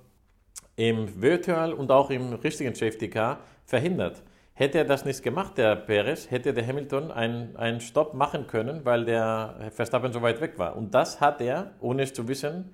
im 0.76 1.22
Virtual 1.22 1.74
und 1.74 1.92
auch 1.92 2.10
im 2.10 2.34
richtigen 2.34 2.74
Safety 2.74 3.10
Car 3.10 3.40
verhindert. 3.66 4.22
Hätte 4.62 4.78
er 4.78 4.86
das 4.86 5.06
nicht 5.06 5.24
gemacht, 5.24 5.58
der 5.58 5.76
Perez, 5.76 6.30
hätte 6.30 6.54
der 6.54 6.68
Hamilton 6.68 7.10
einen, 7.10 7.56
einen 7.58 7.82
Stopp 7.82 8.14
machen 8.14 8.46
können, 8.46 8.86
weil 8.86 9.06
der 9.06 9.72
Verstappen 9.72 10.14
so 10.14 10.22
weit 10.22 10.40
weg 10.40 10.60
war. 10.60 10.76
Und 10.76 10.94
das 10.94 11.20
hat 11.20 11.42
er, 11.42 11.74
ohne 11.80 12.04
es 12.04 12.14
zu 12.14 12.28
wissen, 12.28 12.72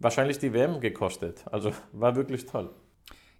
wahrscheinlich 0.00 0.40
die 0.40 0.52
WM 0.52 0.80
gekostet. 0.80 1.44
Also 1.52 1.72
war 1.92 2.16
wirklich 2.16 2.46
toll. 2.46 2.74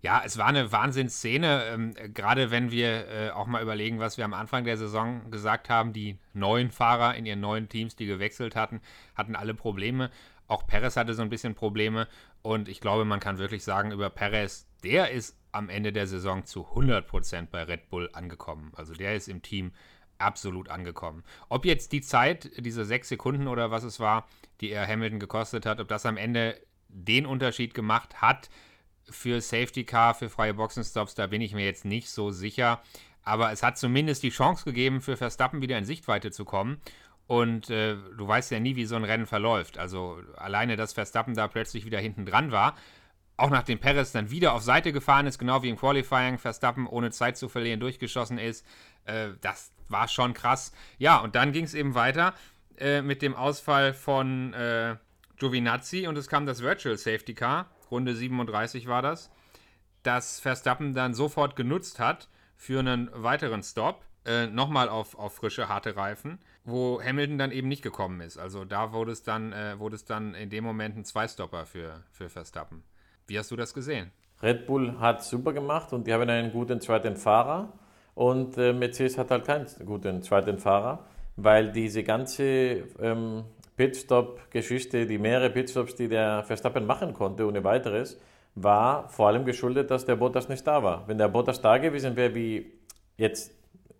Ja, 0.00 0.23
es 0.25 0.38
war 0.38 0.47
eine 0.47 0.71
Wahnsinnsszene, 0.71 1.64
ähm, 1.73 1.95
gerade 2.14 2.52
wenn 2.52 2.71
wir 2.71 3.09
äh, 3.09 3.31
auch 3.31 3.49
mal 3.49 3.64
überlegen, 3.64 3.99
was 3.99 4.17
wir 4.17 4.25
am 4.25 4.33
Anfang 4.33 4.62
der 4.62 4.76
Saison 4.76 5.33
gesagt 5.33 5.69
haben. 5.69 5.93
Die 5.93 6.21
neuen 6.35 6.71
Fahrer 6.71 7.17
in 7.17 7.26
ihren 7.26 7.40
neuen 7.40 7.69
Teams, 7.69 7.97
die 7.97 8.07
gewechselt 8.07 8.55
hatten, 8.55 8.81
hatten 9.17 9.35
alle 9.35 9.55
Probleme. 9.55 10.12
Auch 10.47 10.69
Perez 10.69 10.97
hatte 10.97 11.14
so 11.14 11.23
ein 11.23 11.31
bisschen 11.31 11.57
Probleme. 11.57 12.07
Und 12.43 12.69
ich 12.69 12.81
glaube, 12.81 13.05
man 13.05 13.19
kann 13.19 13.38
wirklich 13.38 13.64
sagen, 13.64 13.90
über 13.90 14.09
Perez, 14.09 14.69
der 14.85 15.11
ist 15.11 15.37
am 15.59 15.69
Ende 15.69 15.93
der 15.93 16.07
Saison 16.07 16.45
zu 16.45 16.67
100% 16.67 17.49
bei 17.50 17.65
Red 17.65 17.91
Bull 17.91 18.09
angekommen. 18.12 18.73
Also 18.77 18.95
der 18.95 19.15
ist 19.15 19.29
im 19.29 19.43
Team 19.43 19.73
absolut 20.19 20.69
angekommen. 20.69 21.25
Ob 21.49 21.65
jetzt 21.65 21.93
die 21.93 22.00
Zeit, 22.00 22.50
diese 22.57 22.85
sechs 22.85 23.09
Sekunden 23.09 23.49
oder 23.49 23.71
was 23.71 23.85
es 23.85 24.00
war, 24.00 24.27
die 24.61 24.71
er 24.71 24.87
Hamilton 24.87 25.21
gekostet 25.21 25.67
hat, 25.67 25.81
ob 25.81 25.88
das 25.88 26.07
am 26.07 26.17
Ende 26.17 26.61
den 26.88 27.27
Unterschied 27.27 27.75
gemacht 27.75 28.23
hat, 28.23 28.49
für 29.11 29.41
Safety 29.41 29.85
Car, 29.85 30.15
für 30.15 30.29
freie 30.29 30.55
Boxenstops, 30.55 31.15
da 31.15 31.27
bin 31.27 31.41
ich 31.41 31.55
mir 31.55 31.65
jetzt 31.65 31.85
nicht 31.85 32.11
so 32.11 32.31
sicher. 32.31 32.83
Aber 33.23 33.53
es 33.53 33.62
hat 33.62 33.79
zumindest 33.79 34.23
die 34.23 34.31
Chance 34.31 34.65
gegeben, 34.65 35.00
für 35.00 35.17
Verstappen 35.17 35.61
wieder 35.61 35.79
in 35.79 35.85
Sichtweite 35.85 36.31
zu 36.31 36.45
kommen. 36.45 36.81
Und 37.27 37.69
äh, 37.69 37.97
du 38.17 38.27
weißt 38.27 38.50
ja 38.50 38.61
nie, 38.61 38.77
wie 38.77 38.87
so 38.87 38.97
ein 38.97 39.05
Rennen 39.05 39.27
verläuft. 39.27 39.79
Also 39.79 40.19
alleine, 40.37 40.77
dass 40.77 40.95
Verstappen 40.95 41.35
da 41.35 41.47
plötzlich 41.47 41.85
wieder 41.85 41.99
hinten 41.99 42.25
dran 42.25 42.53
war, 42.53 42.75
auch 43.38 43.50
nachdem 43.50 43.78
Perez 43.78 44.12
dann 44.12 44.30
wieder 44.30 44.52
auf 44.52 44.62
Seite 44.62 44.92
gefahren 44.92 45.26
ist, 45.26 45.38
genau 45.38 45.62
wie 45.62 45.71
im 45.71 45.76
Qualifying, 45.76 46.38
Verstappen 46.38 46.87
ohne 46.87 47.11
Zeit 47.11 47.38
zu 47.38 47.49
verlieren 47.49 47.80
durchgeschossen 47.80 48.38
ist, 48.38 48.66
äh, 49.04 49.28
das 49.40 49.73
war 49.88 50.09
schon 50.09 50.35
krass. 50.35 50.73
Ja, 50.99 51.18
und 51.18 51.35
dann 51.35 51.52
ging 51.52 51.64
es 51.64 51.73
eben 51.73 51.95
weiter 51.95 52.35
äh, 52.76 53.00
mit 53.00 53.23
dem 53.23 53.35
Ausfall 53.35 53.95
von 53.95 54.52
äh, 54.54 54.97
Giovinazzi 55.38 56.07
und 56.09 56.18
es 56.18 56.28
kam 56.28 56.47
das 56.47 56.62
Virtual 56.62 56.99
Safety 56.99 57.35
Car, 57.35 57.71
Runde 57.90 58.14
37 58.14 58.88
war 58.88 59.02
das, 59.02 59.30
das 60.02 60.40
Verstappen 60.40 60.95
dann 60.95 61.14
sofort 61.14 61.54
genutzt 61.54 62.00
hat 62.00 62.28
für 62.57 62.80
einen 62.80 63.09
weiteren 63.14 63.62
Stop, 63.62 64.04
äh, 64.25 64.49
nochmal 64.49 64.88
auf, 64.88 65.16
auf 65.16 65.37
frische, 65.37 65.68
harte 65.68 65.97
Reifen, 65.97 66.40
wo 66.64 67.00
Hamilton 67.00 67.38
dann 67.38 67.52
eben 67.52 67.68
nicht 67.68 67.83
gekommen 67.83 68.21
ist. 68.21 68.37
Also 68.37 68.64
da 68.64 68.92
wurde 68.92 69.12
es 69.12 69.23
dann, 69.23 69.52
äh, 69.52 69.78
wurde 69.78 69.95
es 69.95 70.04
dann 70.04 70.35
in 70.35 70.50
dem 70.50 70.64
Moment 70.64 70.97
ein 70.97 71.04
Zweistopper 71.04 71.66
für, 71.66 72.02
für 72.11 72.28
Verstappen. 72.28 72.83
Wie 73.28 73.38
hast 73.38 73.50
du 73.50 73.56
das 73.56 73.75
gesehen? 73.75 74.11
Red 74.42 74.66
Bull 74.66 74.99
hat 74.99 75.23
super 75.23 75.52
gemacht 75.52 75.92
und 75.92 76.06
die 76.06 76.14
haben 76.14 76.28
einen 76.28 76.50
guten 76.50 76.80
zweiten 76.80 77.14
Fahrer 77.14 77.73
und 78.14 78.56
äh, 78.56 78.73
Mercedes 78.73 79.18
hat 79.18 79.30
halt 79.30 79.44
keinen 79.44 79.66
guten 79.85 80.23
zweiten 80.23 80.58
Fahrer, 80.58 81.04
weil 81.37 81.70
diese 81.70 82.02
ganze 82.04 82.85
ähm, 83.00 83.44
Pitstop-Geschichte, 83.76 85.06
die 85.06 85.18
mehrere 85.18 85.50
Pitstops, 85.50 85.94
die 85.94 86.08
der 86.08 86.42
Verstappen 86.44 86.87
machen 86.87 87.12
konnte 87.12 87.47
ohne 87.47 87.62
weiteres, 87.64 88.18
war 88.54 89.08
vor 89.11 89.28
allem 89.28 89.44
geschuldet, 89.44 89.90
dass 89.90 90.06
der 90.06 90.16
Bottas 90.16 90.49
nicht 90.49 90.66
da 90.66 90.82
war. 90.82 91.06
Wenn 91.06 91.18
der 91.18 91.28
Bottas 91.28 91.61
da 91.61 91.76
gewesen 91.78 92.16
wäre, 92.16 92.35
wie 92.35 92.73
jetzt 93.18 93.52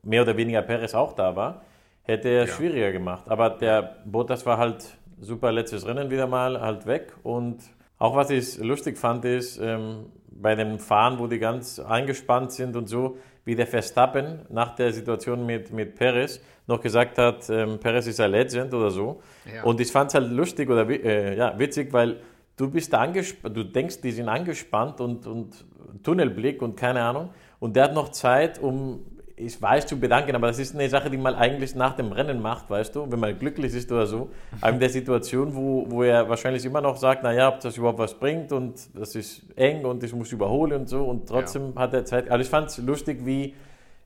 mehr 0.02 0.23
oder 0.23 0.37
weniger 0.37 0.62
Perez 0.62 0.94
auch 0.94 1.12
da 1.12 1.37
war, 1.37 1.62
hätte 2.02 2.28
er 2.28 2.44
es 2.44 2.50
Ja. 2.50 2.56
schwieriger 2.56 2.92
gemacht. 2.92 3.25
Aber 3.28 3.50
der 3.50 3.99
Bottas 4.06 4.47
war 4.47 4.56
halt 4.56 4.97
super 5.20 5.52
letztes 5.52 5.87
Rennen 5.87 6.11
wieder 6.11 6.26
mal 6.26 6.61
halt 6.61 6.87
weg 6.87 7.12
und 7.23 7.58
auch 7.99 8.14
was 8.14 8.31
ich 8.31 8.59
lustig 8.59 8.97
fand, 8.99 9.25
ist 9.25 9.59
ähm, 9.59 10.07
bei 10.31 10.55
dem 10.55 10.78
Fahren, 10.78 11.19
wo 11.19 11.26
die 11.26 11.38
ganz 11.38 11.78
eingespannt 11.78 12.52
sind 12.52 12.76
und 12.76 12.88
so, 12.88 13.19
wie 13.45 13.55
der 13.55 13.67
Verstappen 13.67 14.40
nach 14.50 14.75
der 14.75 14.93
Situation 14.93 15.45
mit, 15.47 15.73
mit 15.73 15.95
Perez 15.95 16.40
noch 16.67 16.81
gesagt 16.81 17.17
hat, 17.19 17.49
ähm, 17.49 17.81
Perez 17.81 18.07
ist 18.07 18.21
ein 18.21 18.31
Legend 18.31 18.73
oder 18.75 18.90
so. 18.90 19.23
Ja. 19.52 19.64
Und 19.64 19.81
ich 19.81 19.90
fand 19.90 20.09
es 20.09 20.14
halt 20.14 20.31
lustig 20.31 20.69
oder 20.69 20.88
äh, 20.88 21.37
ja, 21.37 21.59
witzig, 21.59 21.93
weil 21.93 22.21
du 22.57 22.71
bist 22.71 22.95
angespannt, 22.95 23.57
du 23.57 23.64
denkst, 23.64 24.02
die 24.02 24.12
sind 24.12 24.28
angespannt 24.28 25.00
und, 25.00 25.26
und 25.26 25.64
Tunnelblick 26.02 26.61
und 26.61 26.76
keine 26.76 27.02
Ahnung. 27.02 27.31
Und 27.59 27.75
der 27.75 27.85
hat 27.85 27.95
noch 27.95 28.11
Zeit, 28.11 28.59
um 28.59 29.00
ich 29.38 29.61
weiß 29.61 29.87
zu 29.87 29.99
bedanken, 29.99 30.35
aber 30.35 30.49
das 30.49 30.59
ist 30.59 30.75
eine 30.75 30.88
Sache, 30.88 31.11
die 31.11 31.16
man 31.16 31.35
eigentlich 31.35 31.75
nach 31.75 31.95
dem 31.97 32.12
Rennen 32.12 32.40
macht, 32.40 32.68
weißt 32.71 32.95
du, 32.95 33.11
wenn 33.11 33.21
man 33.21 33.38
glücklich 33.38 33.75
ist 33.75 33.90
oder 33.92 34.07
so. 34.07 34.30
Aber 34.61 34.73
in 34.73 34.80
der 34.80 34.90
Situation, 34.90 35.54
wo, 35.54 35.87
wo 35.88 36.02
er 36.02 36.28
wahrscheinlich 36.28 36.64
immer 36.64 36.80
noch 36.80 36.97
sagt, 36.97 37.23
naja, 37.23 37.49
ob 37.49 37.61
das 37.61 37.76
überhaupt 37.76 37.99
was 37.99 38.18
bringt 38.18 38.52
und 38.52 38.75
das 38.95 39.14
ist 39.14 39.42
eng 39.57 39.85
und 39.85 40.02
ich 40.02 40.12
muss 40.12 40.33
überholen 40.33 40.80
und 40.80 40.88
so 40.88 41.04
und 41.04 41.28
trotzdem 41.28 41.73
ja. 41.75 41.83
hat 41.83 41.95
er 41.95 42.04
Zeit. 42.04 42.30
Also 42.30 42.42
ich 42.42 42.49
fand 42.49 42.68
es 42.68 42.78
lustig, 42.78 43.25
wie, 43.25 43.54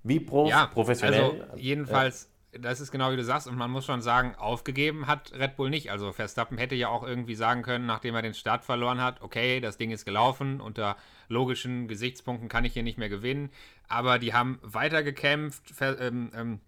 wie 0.03 0.21
prof 0.21 0.49
ja, 0.49 0.67
professionell. 0.67 1.23
Also 1.23 1.57
jedenfalls 1.57 2.32
das 2.59 2.81
ist 2.81 2.93
genau 2.93 3.11
wie 3.11 3.17
du 3.17 3.25
sagst, 3.25 3.47
und 3.47 3.57
man 3.57 3.71
muss 3.71 3.87
schon 3.87 4.03
sagen, 4.03 4.35
aufgegeben 4.37 5.07
hat 5.07 5.33
Red 5.33 5.57
Bull 5.57 5.71
nicht. 5.71 5.91
Also 5.91 6.13
Verstappen 6.13 6.59
hätte 6.59 6.75
ja 6.75 6.89
auch 6.89 7.03
irgendwie 7.03 7.35
sagen 7.35 7.63
können, 7.63 7.87
nachdem 7.87 8.15
er 8.15 8.23
den 8.23 8.35
Start 8.35 8.65
verloren 8.65 9.01
hat, 9.01 9.23
okay, 9.23 9.61
das 9.61 9.79
Ding 9.79 9.91
ist 9.91 10.05
gelaufen, 10.05 10.61
unter 10.61 10.97
logischen 11.29 11.89
Gesichtspunkten 11.89 12.49
kann 12.49 12.65
ich 12.65 12.75
hier 12.75 12.83
nicht 12.83 12.99
mehr 12.99 13.09
gewinnen. 13.09 13.51
Aber 13.89 14.19
die 14.19 14.35
haben 14.35 14.59
weiter 14.63 15.03
gekämpft. 15.03 15.63
Ähm, 15.81 16.31
ähm, 16.37 16.61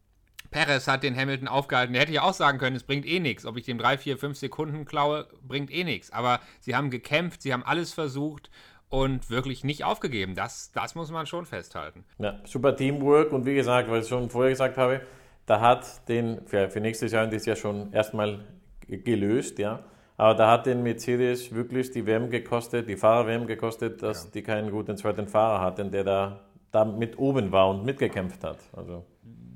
Perez 0.51 0.87
hat 0.89 1.03
den 1.03 1.17
Hamilton 1.17 1.49
aufgehalten. 1.49 1.93
Der 1.93 2.03
hätte 2.03 2.13
ja 2.13 2.23
auch 2.23 2.35
sagen 2.35 2.59
können, 2.59 2.77
es 2.77 2.85
bringt 2.85 3.05
eh 3.07 3.21
nichts. 3.21 3.45
Ob 3.45 3.57
ich 3.59 3.65
dem 3.65 3.77
3, 3.77 3.99
4, 3.99 4.19
5 4.19 4.39
Sekunden 4.39 4.85
klaue, 4.87 5.29
bringt 5.43 5.71
eh 5.71 5.85
nichts. 5.85 6.11
Aber 6.13 6.41
sie 6.61 6.75
haben 6.75 6.91
gekämpft, 6.91 7.43
sie 7.43 7.53
haben 7.53 7.65
alles 7.65 7.93
versucht 7.93 8.51
und 8.89 9.29
wirklich 9.29 9.65
nicht 9.65 9.85
aufgegeben. 9.85 10.35
Das, 10.35 10.73
das 10.73 10.95
muss 10.95 11.11
man 11.11 11.27
schon 11.27 11.45
festhalten. 11.45 12.05
Ja, 12.19 12.39
super 12.45 12.75
Teamwork 12.75 13.33
und 13.33 13.45
wie 13.45 13.55
gesagt, 13.55 13.91
weil 13.91 14.03
ich 14.03 14.09
schon 14.09 14.31
vorher 14.31 14.53
gesagt 14.53 14.77
habe, 14.79 15.01
da 15.47 15.61
hat 15.61 16.09
den, 16.09 16.47
für, 16.47 16.71
für 16.71 16.81
nächstes 16.81 17.13
Jahr 17.13 17.31
ist 17.33 17.47
ja 17.47 17.57
schon 17.57 17.93
erstmal 17.93 18.45
gelöst, 18.87 19.59
ja. 19.59 19.85
Aber 20.17 20.35
da 20.35 20.51
hat 20.51 20.67
den 20.67 20.83
Mercedes 20.83 21.53
wirklich 21.53 21.91
die 21.91 22.07
WM 22.07 22.31
gekostet, 22.31 22.89
die 22.89 22.97
Fahrer-WM 22.97 23.47
gekostet, 23.47 24.03
dass 24.03 24.25
ja. 24.25 24.31
die 24.35 24.43
keinen 24.43 24.71
guten 24.71 24.97
zweiten 24.97 25.27
Fahrer 25.27 25.61
hatten, 25.61 25.91
der 25.91 26.05
da, 26.05 26.41
da 26.71 26.85
mit 26.85 27.19
oben 27.19 27.51
war 27.51 27.71
und 27.71 27.85
mitgekämpft 27.85 28.45
hat. 28.45 28.59
Also. 28.73 29.05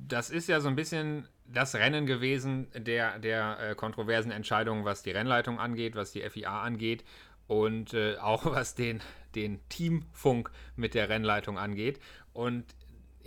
Das 0.08 0.30
ist 0.30 0.48
ja 0.48 0.60
so 0.60 0.68
ein 0.68 0.74
bisschen 0.74 1.28
das 1.46 1.74
Rennen 1.74 2.06
gewesen 2.06 2.66
der, 2.74 3.18
der 3.18 3.58
äh, 3.60 3.74
kontroversen 3.74 4.32
Entscheidungen, 4.32 4.84
was 4.84 5.02
die 5.02 5.12
Rennleitung 5.12 5.58
angeht, 5.58 5.94
was 5.94 6.12
die 6.12 6.28
FIA 6.28 6.62
angeht 6.62 7.04
und 7.46 7.94
äh, 7.94 8.16
auch 8.18 8.44
was 8.44 8.74
den, 8.74 9.00
den 9.34 9.60
Teamfunk 9.68 10.50
mit 10.76 10.94
der 10.94 11.08
Rennleitung 11.08 11.58
angeht. 11.58 12.00
Und 12.32 12.64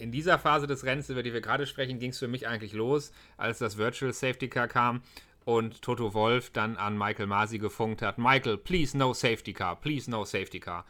in 0.02 0.12
dieser 0.12 0.40
Phase 0.40 0.68
des 0.68 0.84
Rennens, 0.84 1.10
über 1.10 1.24
die 1.24 1.32
wir 1.32 1.42
gerade 1.42 1.68
sprechen, 1.68 2.00
ging 2.00 2.10
es 2.10 2.20
für 2.20 2.28
mich 2.28 2.48
eigentlich 2.48 2.74
los, 2.74 3.12
als 3.38 3.60
das 3.60 3.78
Virtual 3.78 4.12
Safety 4.12 4.50
Car 4.50 4.68
kam 4.68 5.02
und 5.46 5.82
Toto 5.82 6.14
Wolf 6.14 6.50
dann 6.50 6.76
an 6.78 6.98
Michael 6.98 7.28
Masi 7.28 7.60
gefunkt 7.60 8.02
hat: 8.02 8.18
Michael, 8.18 8.58
please 8.58 8.98
no 8.98 9.14
Safety 9.14 9.54
Car, 9.54 9.80
please 9.80 10.10
no 10.10 10.26
Safety 10.26 10.60
Car. 10.60 10.86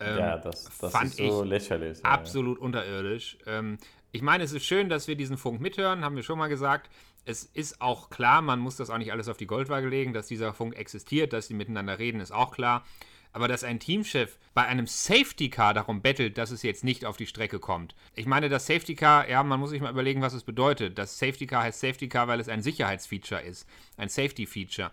Ähm, 0.00 0.18
ja, 0.18 0.36
das, 0.36 0.70
das 0.78 0.92
fand 0.92 1.06
ist 1.06 1.16
so 1.16 1.42
lächerlich. 1.42 2.04
Absolut 2.04 2.58
ja. 2.58 2.64
unterirdisch. 2.64 3.38
Ähm, 3.46 3.78
ich 4.12 4.20
meine, 4.22 4.44
es 4.44 4.52
ist 4.52 4.66
schön, 4.66 4.88
dass 4.88 5.08
wir 5.08 5.16
diesen 5.16 5.38
Funk 5.38 5.60
mithören, 5.60 6.04
haben 6.04 6.16
wir 6.16 6.22
schon 6.22 6.38
mal 6.38 6.48
gesagt. 6.48 6.90
Es 7.24 7.44
ist 7.44 7.80
auch 7.80 8.10
klar, 8.10 8.42
man 8.42 8.58
muss 8.58 8.76
das 8.76 8.90
auch 8.90 8.98
nicht 8.98 9.12
alles 9.12 9.28
auf 9.28 9.36
die 9.36 9.46
Goldwaage 9.46 9.88
legen, 9.88 10.12
dass 10.12 10.26
dieser 10.26 10.52
Funk 10.52 10.76
existiert, 10.76 11.32
dass 11.32 11.46
sie 11.46 11.54
miteinander 11.54 11.98
reden, 11.98 12.20
ist 12.20 12.32
auch 12.32 12.52
klar. 12.52 12.84
Aber 13.32 13.48
dass 13.48 13.64
ein 13.64 13.80
Teamchef 13.80 14.38
bei 14.54 14.66
einem 14.66 14.86
Safety 14.86 15.48
Car 15.48 15.74
darum 15.74 16.02
bettelt, 16.02 16.36
dass 16.36 16.50
es 16.50 16.62
jetzt 16.62 16.84
nicht 16.84 17.04
auf 17.04 17.16
die 17.16 17.26
Strecke 17.26 17.58
kommt. 17.58 17.94
Ich 18.14 18.26
meine, 18.26 18.48
das 18.48 18.66
Safety 18.66 18.94
Car, 18.94 19.28
ja, 19.28 19.42
man 19.42 19.58
muss 19.58 19.70
sich 19.70 19.80
mal 19.80 19.90
überlegen, 19.90 20.20
was 20.20 20.34
es 20.34 20.44
bedeutet. 20.44 20.98
Das 20.98 21.18
Safety 21.18 21.46
Car 21.46 21.62
heißt 21.62 21.80
Safety 21.80 22.08
Car, 22.08 22.28
weil 22.28 22.40
es 22.40 22.48
ein 22.48 22.62
Sicherheitsfeature 22.62 23.40
ist, 23.40 23.66
ein 23.96 24.08
Safety 24.08 24.46
Feature. 24.46 24.90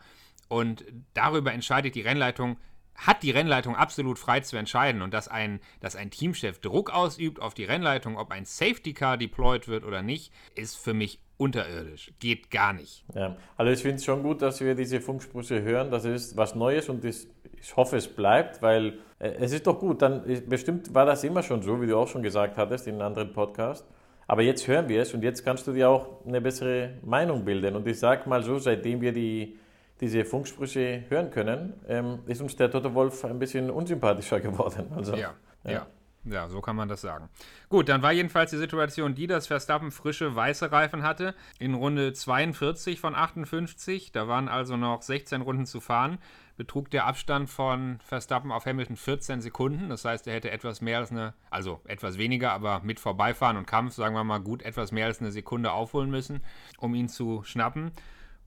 Und 0.48 0.86
darüber 1.14 1.54
entscheidet 1.54 1.96
die 1.96 2.02
Rennleitung, 2.02 2.58
hat 2.96 3.24
die 3.24 3.32
Rennleitung 3.32 3.76
absolut 3.76 4.20
frei 4.20 4.42
zu 4.42 4.58
entscheiden 4.58 5.02
und 5.02 5.14
dass 5.14 5.28
ein, 5.28 5.62
dass 5.80 5.96
ein 5.96 6.12
Teamchef 6.12 6.60
Druck 6.60 6.90
ausübt 6.90 7.42
auf 7.42 7.54
die 7.54 7.64
Rennleitung, 7.64 8.18
ob 8.18 8.32
ein 8.32 8.46
Safety 8.46 8.94
Car 8.94 9.18
deployed 9.18 9.68
wird 9.68 9.86
oder 9.86 10.02
nicht, 10.02 10.34
ist 10.56 10.78
für 10.78 10.94
mich 10.94 11.20
unterirdisch. 11.38 12.12
Geht 12.20 12.52
gar 12.52 12.74
nicht. 12.74 13.06
Ja, 13.16 13.38
also 13.56 13.72
ich 13.72 13.82
finde 13.82 13.96
es 13.96 14.06
schon 14.06 14.24
gut, 14.24 14.42
dass 14.42 14.60
wir 14.60 14.76
diese 14.76 15.00
Funksprüche 15.00 15.62
hören. 15.62 15.90
Das 15.90 16.04
ist 16.04 16.36
was 16.36 16.56
Neues 16.56 16.90
und 16.90 17.04
das 17.06 17.28
ich 17.62 17.76
hoffe, 17.76 17.98
es 17.98 18.08
bleibt, 18.08 18.62
weil 18.62 19.00
äh, 19.20 19.32
es 19.40 19.52
ist 19.52 19.68
doch 19.68 19.80
gut. 19.80 20.02
Dann 20.02 20.24
bestimmt 20.48 20.94
war 20.94 21.06
das 21.06 21.24
immer 21.24 21.44
schon 21.44 21.62
so, 21.62 21.82
wie 21.82 21.88
du 21.88 21.98
auch 21.98 22.08
schon 22.08 22.24
gesagt 22.24 22.58
hattest 22.58 22.88
in 22.88 22.96
einem 22.96 23.08
anderen 23.08 23.34
Podcast. 23.34 23.86
Aber 24.28 24.44
jetzt 24.44 24.68
hören 24.68 24.88
wir 24.88 25.02
es 25.02 25.14
und 25.14 25.24
jetzt 25.24 25.44
kannst 25.44 25.66
du 25.66 25.74
dir 25.74 25.90
auch 25.90 26.26
eine 26.26 26.40
bessere 26.40 26.92
Meinung 27.04 27.46
bilden. 27.46 27.76
Und 27.76 27.88
ich 27.88 27.98
sage 27.98 28.30
mal 28.30 28.44
so, 28.44 28.60
seitdem 28.60 29.02
wir 29.02 29.12
die, 29.12 29.58
diese 30.00 30.24
Funksprüche 30.24 31.04
hören 31.10 31.32
können, 31.32 31.74
ähm, 31.88 32.20
ist 32.28 32.40
uns 32.40 32.56
der 32.56 32.70
Toto 32.70 32.94
Wolf 32.94 33.26
ein 33.26 33.40
bisschen 33.40 33.72
unsympathischer 33.72 34.40
geworden. 34.40 34.86
Also, 34.96 35.16
ja. 35.16 35.34
ja. 35.64 35.72
ja. 35.72 35.88
Ja, 36.26 36.50
so 36.50 36.60
kann 36.60 36.76
man 36.76 36.90
das 36.90 37.02
sagen. 37.02 37.30
Gut, 37.70 37.88
dann 37.88 38.02
war 38.02 38.12
jedenfalls 38.12 38.52
die 38.52 38.58
Situation 38.58 39.16
die, 39.16 39.26
dass 39.26 39.48
Verstappen 39.48 39.90
frische 39.90 40.36
weiße 40.36 40.72
Reifen 40.72 41.02
hatte 41.02 41.34
in 41.60 41.74
Runde 41.74 42.12
42 42.12 43.00
von 43.00 43.16
58. 43.16 44.12
Da 44.12 44.28
waren 44.28 44.50
also 44.50 44.76
noch 44.76 45.02
16 45.02 45.42
Runden 45.42 45.66
zu 45.66 45.80
fahren 45.80 46.20
betrug 46.60 46.92
der 46.92 47.08
Abstand 47.08 47.50
von 47.50 48.00
Verstappen 48.04 48.52
auf 48.52 48.66
Hamilton 48.66 48.98
14 48.98 49.42
Sekunden. 49.42 49.90
Das 49.90 50.04
heißt, 50.04 50.28
er 50.28 50.34
hätte 50.36 50.52
etwas 50.52 50.82
mehr 50.82 51.00
als 51.00 51.10
eine, 51.10 51.34
also 51.50 51.82
etwas 51.86 52.18
weniger, 52.20 52.52
aber 52.52 52.82
mit 52.84 53.00
Vorbeifahren 53.00 53.56
und 53.58 53.66
Kampf, 53.66 53.96
sagen 53.96 54.14
wir 54.14 54.26
mal, 54.26 54.40
gut 54.40 54.62
etwas 54.62 54.92
mehr 54.92 55.08
als 55.08 55.22
eine 55.22 55.32
Sekunde 55.32 55.72
aufholen 55.72 56.12
müssen, 56.12 56.42
um 56.78 56.94
ihn 56.94 57.08
zu 57.08 57.44
schnappen. 57.44 57.92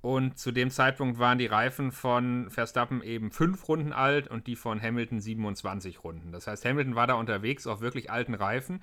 Und 0.03 0.39
zu 0.39 0.53
dem 0.53 0.71
Zeitpunkt 0.71 1.19
waren 1.19 1.39
die 1.39 1.47
Reifen 1.47 1.91
von 1.91 2.51
Verstappen 2.51 3.03
eben 3.03 3.31
fünf 3.31 3.67
Runden 3.67 3.95
alt 3.95 4.29
und 4.29 4.47
die 4.47 4.57
von 4.57 4.83
Hamilton 4.83 5.21
27 5.21 6.05
Runden. 6.05 6.33
Das 6.33 6.47
heißt, 6.47 6.65
Hamilton 6.67 6.95
war 6.95 7.07
da 7.07 7.15
unterwegs 7.15 7.67
auf 7.67 7.81
wirklich 7.81 8.11
alten 8.11 8.35
Reifen. 8.35 8.83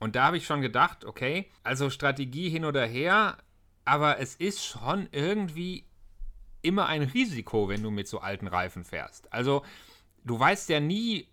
Und 0.00 0.16
da 0.16 0.24
habe 0.24 0.38
ich 0.38 0.46
schon 0.46 0.62
gedacht, 0.62 1.04
okay, 1.04 1.50
also 1.62 1.90
Strategie 1.90 2.48
hin 2.48 2.64
oder 2.64 2.86
her, 2.86 3.36
aber 3.84 4.18
es 4.18 4.34
ist 4.34 4.64
schon 4.64 5.08
irgendwie 5.12 5.84
immer 6.62 6.86
ein 6.86 7.02
Risiko, 7.02 7.68
wenn 7.68 7.82
du 7.82 7.90
mit 7.90 8.08
so 8.08 8.20
alten 8.20 8.46
Reifen 8.46 8.84
fährst. 8.84 9.32
Also 9.32 9.62
du 10.24 10.38
weißt 10.38 10.68
ja 10.68 10.80
nie, 10.80 11.28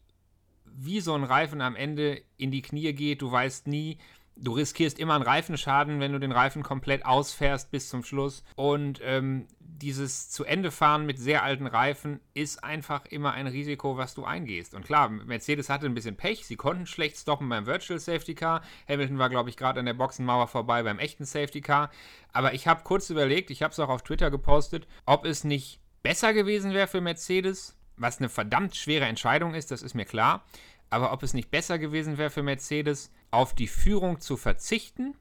wie 0.65 1.02
so 1.02 1.13
ein 1.13 1.24
Reifen 1.24 1.62
am 1.62 1.76
Ende 1.76 2.22
in 2.38 2.52
die 2.52 2.62
Knie 2.62 2.94
geht. 2.94 3.22
Du 3.22 3.32
weißt 3.32 3.68
nie, 3.68 3.98
du 4.41 4.54
riskierst 4.54 4.99
immer 4.99 5.15
einen 5.15 5.23
Reifenschaden, 5.23 5.99
wenn 5.99 6.13
du 6.13 6.19
den 6.19 6.32
Reifen 6.32 6.63
komplett 6.63 7.06
ausfährst 7.06 7.71
bis 7.71 7.89
zum 7.89 8.04
Schluss. 8.04 8.43
Und 8.56 9.02
ähm, 9.04 9.47
dieses 9.60 10.30
zu 10.30 10.43
Ende 10.43 10.71
fahren 10.71 11.06
mit 11.06 11.19
sehr 11.19 11.43
alten 11.43 11.67
Reifen 11.67 12.19
ist 12.34 12.63
einfach 12.63 13.06
immer 13.06 13.34
ein 13.34 13.47
Risiko, 13.47 13.97
was 13.97 14.13
du 14.13 14.23
eingehst. 14.25 14.73
Und 14.73 14.86
klar, 14.86 15.10
Mercedes 15.10 15.69
hatte 15.69 15.86
ein 15.86 15.93
bisschen 15.93 16.15
Pech. 16.15 16.45
Sie 16.45 16.56
konnten 16.56 16.86
schlecht 16.86 17.17
stoppen 17.17 17.49
beim 17.49 17.65
Virtual 17.65 17.99
Safety 17.99 18.36
Car. 18.36 18.62
Hamilton 18.88 19.19
war, 19.19 19.30
glaube 19.30 19.49
ich, 19.49 19.58
gerade 19.58 19.80
an 19.80 19.86
der 19.86 19.93
Boxenmauer 19.93 20.47
vorbei 20.47 20.84
beim 20.84 20.99
echten 20.99 21.25
Safety 21.25 21.62
Car. 21.62 21.91
Aber 22.34 22.54
ich 22.54 22.67
habe 22.67 22.84
kurz 22.84 23.10
überlegt, 23.10 23.52
ich 23.52 23.63
habe 23.63 23.71
es 23.71 23.80
auch 23.80 23.89
auf 23.89 24.04
Twitter 24.04 24.32
gepostet, 24.32 24.88
ob 25.06 25.25
es 25.25 25.43
nicht 25.43 25.80
besser 26.04 26.34
gewesen 26.34 26.73
wäre 26.73 26.88
für 26.88 27.02
Mercedes, 27.02 27.75
was 27.99 28.19
eine 28.19 28.30
verdammt 28.30 28.75
schwere 28.75 29.06
Entscheidung 29.06 29.54
ist, 29.54 29.71
das 29.71 29.82
ist 29.82 29.93
mir 29.93 30.06
klar. 30.06 30.45
Aber 30.89 31.12
ob 31.12 31.23
es 31.23 31.34
nicht 31.34 31.52
besser 31.52 31.78
gewesen 31.78 32.17
wäre 32.17 32.30
für 32.30 32.43
Mercedes, 32.43 33.12
auf 33.32 33.54
die 33.54 33.67
Führung 33.67 34.19
zu 34.19 34.38
verzichten, 34.38 35.15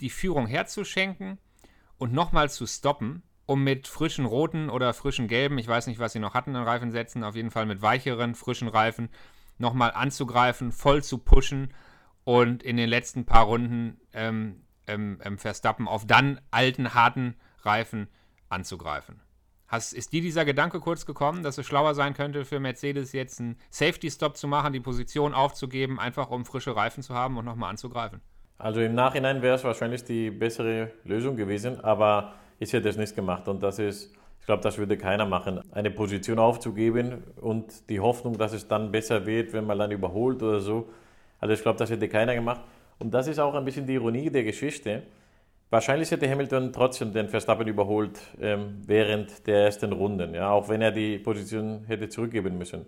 die 0.00 0.10
Führung 0.10 0.46
herzuschenken 0.46 1.38
und 1.98 2.12
nochmal 2.12 2.50
zu 2.50 2.66
stoppen 2.66 3.22
um 3.46 3.64
mit 3.64 3.88
frischen 3.88 4.24
roten 4.24 4.70
oder 4.70 4.94
frischen 4.94 5.28
gelben, 5.28 5.58
ich 5.58 5.68
weiß 5.68 5.86
nicht, 5.86 5.98
was 5.98 6.12
sie 6.12 6.18
noch 6.18 6.34
hatten 6.34 6.56
an 6.56 6.64
Reifensätzen, 6.64 7.24
auf 7.24 7.36
jeden 7.36 7.50
Fall 7.50 7.66
mit 7.66 7.82
weicheren, 7.82 8.34
frischen 8.34 8.68
Reifen 8.68 9.08
nochmal 9.58 9.92
anzugreifen, 9.92 10.72
voll 10.72 11.02
zu 11.02 11.18
pushen 11.18 11.74
und 12.24 12.62
in 12.62 12.76
den 12.76 12.88
letzten 12.88 13.26
paar 13.26 13.44
Runden 13.44 14.00
ähm, 14.12 14.62
ähm, 14.86 15.20
ähm, 15.22 15.38
Verstappen 15.38 15.88
auf 15.88 16.06
dann 16.06 16.40
alten, 16.50 16.94
harten 16.94 17.36
Reifen 17.62 18.08
anzugreifen. 18.48 19.20
Hast, 19.72 19.94
ist 19.94 20.12
dir 20.12 20.20
dieser 20.20 20.44
Gedanke 20.44 20.80
kurz 20.80 21.06
gekommen, 21.06 21.42
dass 21.42 21.56
es 21.56 21.64
schlauer 21.64 21.94
sein 21.94 22.12
könnte 22.12 22.44
für 22.44 22.60
Mercedes 22.60 23.12
jetzt 23.12 23.40
einen 23.40 23.56
Safety-Stop 23.70 24.36
zu 24.36 24.46
machen, 24.46 24.74
die 24.74 24.80
Position 24.80 25.32
aufzugeben, 25.32 25.98
einfach 25.98 26.30
um 26.30 26.44
frische 26.44 26.76
Reifen 26.76 27.02
zu 27.02 27.14
haben 27.14 27.38
und 27.38 27.46
nochmal 27.46 27.70
anzugreifen? 27.70 28.20
Also 28.58 28.82
im 28.82 28.94
Nachhinein 28.94 29.40
wäre 29.40 29.54
es 29.54 29.64
wahrscheinlich 29.64 30.04
die 30.04 30.30
bessere 30.30 30.90
Lösung 31.04 31.36
gewesen, 31.36 31.80
aber 31.82 32.34
ich 32.58 32.70
hätte 32.74 32.86
es 32.86 32.98
nicht 32.98 33.16
gemacht. 33.16 33.48
Und 33.48 33.62
das 33.62 33.78
ist, 33.78 34.12
ich 34.40 34.44
glaube, 34.44 34.62
das 34.62 34.76
würde 34.76 34.98
keiner 34.98 35.24
machen, 35.24 35.62
eine 35.72 35.90
Position 35.90 36.38
aufzugeben 36.38 37.24
und 37.40 37.88
die 37.88 37.98
Hoffnung, 37.98 38.36
dass 38.36 38.52
es 38.52 38.68
dann 38.68 38.92
besser 38.92 39.24
wird, 39.24 39.54
wenn 39.54 39.64
man 39.64 39.78
dann 39.78 39.90
überholt 39.90 40.42
oder 40.42 40.60
so. 40.60 40.90
Also 41.40 41.54
ich 41.54 41.62
glaube, 41.62 41.78
das 41.78 41.88
hätte 41.88 42.10
keiner 42.10 42.34
gemacht. 42.34 42.60
Und 42.98 43.14
das 43.14 43.26
ist 43.26 43.38
auch 43.38 43.54
ein 43.54 43.64
bisschen 43.64 43.86
die 43.86 43.94
Ironie 43.94 44.28
der 44.28 44.44
Geschichte. 44.44 45.04
Wahrscheinlich 45.72 46.10
hätte 46.10 46.30
Hamilton 46.30 46.70
trotzdem 46.70 47.14
den 47.14 47.30
Verstappen 47.30 47.66
überholt 47.66 48.20
ähm, 48.38 48.82
während 48.86 49.46
der 49.46 49.64
ersten 49.64 49.90
Runden, 49.90 50.34
ja, 50.34 50.50
auch 50.50 50.68
wenn 50.68 50.82
er 50.82 50.92
die 50.92 51.16
Position 51.16 51.84
hätte 51.86 52.10
zurückgeben 52.10 52.58
müssen. 52.58 52.84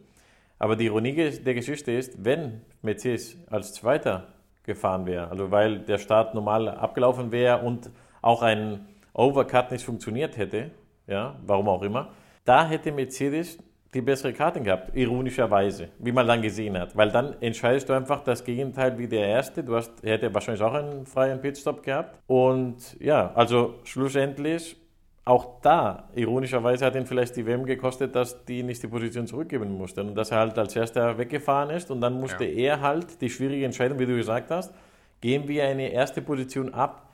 Aber 0.58 0.76
die 0.76 0.84
Ironie 0.84 1.14
der 1.14 1.54
Geschichte 1.54 1.92
ist, 1.92 2.22
wenn 2.22 2.60
Mercedes 2.82 3.38
als 3.48 3.72
Zweiter 3.72 4.34
gefahren 4.64 5.06
wäre, 5.06 5.30
also 5.30 5.50
weil 5.50 5.78
der 5.78 5.96
Start 5.96 6.34
normal 6.34 6.68
abgelaufen 6.68 7.32
wäre 7.32 7.62
und 7.62 7.88
auch 8.20 8.42
ein 8.42 8.84
Overcut 9.14 9.70
nicht 9.70 9.86
funktioniert 9.86 10.36
hätte, 10.36 10.70
ja, 11.06 11.36
warum 11.46 11.70
auch 11.70 11.80
immer, 11.80 12.10
da 12.44 12.68
hätte 12.68 12.92
Mercedes 12.92 13.56
die 13.94 14.02
bessere 14.02 14.32
Karten 14.32 14.64
gehabt, 14.64 14.94
ironischerweise, 14.96 15.88
wie 15.98 16.12
man 16.12 16.26
dann 16.26 16.42
gesehen 16.42 16.76
hat. 16.78 16.96
Weil 16.96 17.10
dann 17.10 17.40
entscheidest 17.40 17.88
du 17.88 17.92
einfach 17.92 18.22
das 18.24 18.44
Gegenteil 18.44 18.98
wie 18.98 19.06
der 19.06 19.26
Erste. 19.26 19.62
Du 19.62 19.76
hast, 19.76 19.92
er 20.02 20.14
hätte 20.14 20.34
wahrscheinlich 20.34 20.62
auch 20.62 20.74
einen 20.74 21.06
freien 21.06 21.40
Pitstop 21.40 21.82
gehabt. 21.82 22.18
Und 22.26 23.00
ja, 23.00 23.32
also 23.34 23.76
schlussendlich, 23.84 24.76
auch 25.24 25.60
da, 25.62 26.10
ironischerweise 26.14 26.84
hat 26.84 26.96
ihn 26.96 27.06
vielleicht 27.06 27.36
die 27.36 27.46
WM 27.46 27.64
gekostet, 27.64 28.14
dass 28.14 28.44
die 28.44 28.62
nicht 28.62 28.82
die 28.82 28.88
Position 28.88 29.26
zurückgeben 29.26 29.72
musste. 29.72 30.02
Und 30.02 30.14
dass 30.16 30.30
er 30.32 30.38
halt 30.40 30.58
als 30.58 30.76
Erster 30.76 31.16
weggefahren 31.16 31.70
ist. 31.70 31.90
Und 31.90 32.00
dann 32.00 32.20
musste 32.20 32.44
Ja. 32.44 32.74
er 32.74 32.80
halt 32.82 33.20
die 33.20 33.30
schwierige 33.30 33.64
Entscheidung, 33.64 33.98
wie 33.98 34.06
du 34.06 34.16
gesagt 34.16 34.50
hast, 34.50 34.74
geben 35.20 35.48
wir 35.48 35.64
eine 35.64 35.88
erste 35.92 36.20
Position 36.20 36.74
ab 36.74 37.08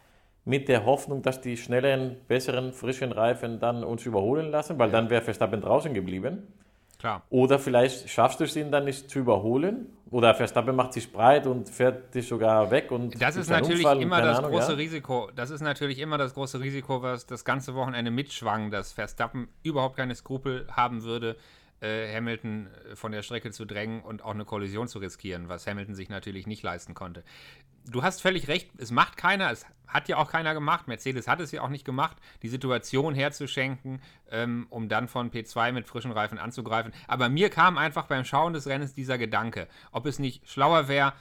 mit 0.45 0.69
der 0.69 0.87
Hoffnung, 0.87 1.23
dass 1.23 1.41
die 1.41 1.57
schnelleren, 1.57 2.17
besseren, 2.27 2.73
frischen 2.73 3.13
Reifen 3.13 3.61
dann 3.61 3.85
uns 3.85 4.05
überholen 4.07 4.51
lassen, 4.51 4.79
weil 4.79 4.91
dann 4.91 5.11
wäre 5.11 5.23
Verstappen 5.23 5.61
draußen 5.61 5.95
geblieben. 5.95 6.49
Klar. 7.01 7.23
Oder 7.31 7.59
vielleicht 7.59 8.11
schaffst 8.11 8.41
du 8.41 8.45
es 8.45 8.55
ihn 8.57 8.71
dann 8.71 8.85
nicht 8.85 9.09
zu 9.11 9.21
überholen. 9.21 9.87
Oder 10.11 10.35
Verstappen 10.35 10.77
macht 10.77 10.93
sich 10.93 11.11
breit 11.11 11.47
und 11.47 11.69
fährt 11.69 12.15
dich 12.15 12.29
sogar 12.29 12.71
weg. 12.71 12.91
Und 12.91 13.21
Das 13.23 13.37
ist 13.37 13.49
natürlich 13.49 13.87
Unfall 13.87 14.03
immer 14.03 14.21
das 14.21 14.39
Ahnung, 14.39 14.51
große 14.51 14.73
ja. 14.73 14.77
Risiko. 14.77 15.31
Das 15.35 15.51
ist 15.51 15.63
natürlich 15.63 15.99
immer 15.99 16.19
das 16.19 16.35
große 16.35 16.61
Risiko, 16.61 17.01
was 17.01 17.27
das 17.27 17.45
ganze 17.45 17.75
Wochenende 17.75 18.11
mitschwang, 18.11 18.71
dass 18.71 18.93
Verstappen 18.93 19.49
überhaupt 19.63 19.97
keine 19.97 20.15
Skrupel 20.15 20.67
haben 20.71 21.05
würde, 21.05 21.37
äh, 21.81 22.15
Hamilton 22.15 22.69
äh, 22.69 22.97
von 22.97 23.13
der 23.13 23.23
Strecke 23.23 23.51
zu 23.51 23.65
drängen 23.65 24.03
und 24.03 24.23
auch 24.23 24.35
eine 24.35 24.45
Kollision 24.45 24.89
zu 24.89 24.99
riskieren, 24.99 25.49
was 25.49 25.67
Hamilton 25.67 25.95
sich 25.95 26.09
natürlich 26.09 26.47
nicht 26.47 26.63
leisten 26.63 26.95
konnte. 26.95 27.25
Du 27.87 28.03
hast 28.03 28.21
völlig 28.21 28.49
recht, 28.49 28.71
es 28.79 28.91
macht 28.91 29.17
keiner, 29.17 29.51
es 29.51 29.65
hat 29.87 30.09
ja 30.09 30.19
auch 30.19 30.31
keiner 30.31 30.55
gemacht. 30.55 30.87
Mercedes 30.87 31.27
hat 31.27 31.41
es 31.41 31.51
ja 31.51 31.63
auch 31.63 31.69
nicht 31.69 31.85
gemacht, 31.85 32.17
die 32.43 32.49
Situation 32.49 33.15
herzuschenken, 33.15 34.01
ähm, 34.31 34.67
um 34.71 34.89
dann 34.89 35.09
von 35.09 35.31
P2 35.31 35.73
mit 35.73 35.89
frischen 35.89 36.13
Reifen 36.13 36.39
anzugreifen. 36.39 36.93
Aber 37.09 37.29
mir 37.29 37.51
kam 37.51 37.79
einfach 37.79 38.07
beim 38.07 38.25
Schauen 38.25 38.53
des 38.53 38.67
Rennens 38.67 38.95
dieser 38.95 39.19
Gedanke, 39.19 39.67
ob 39.93 40.07
es 40.07 40.19
nicht 40.19 40.49
schlauer 40.49 40.89
wäre, 40.89 41.15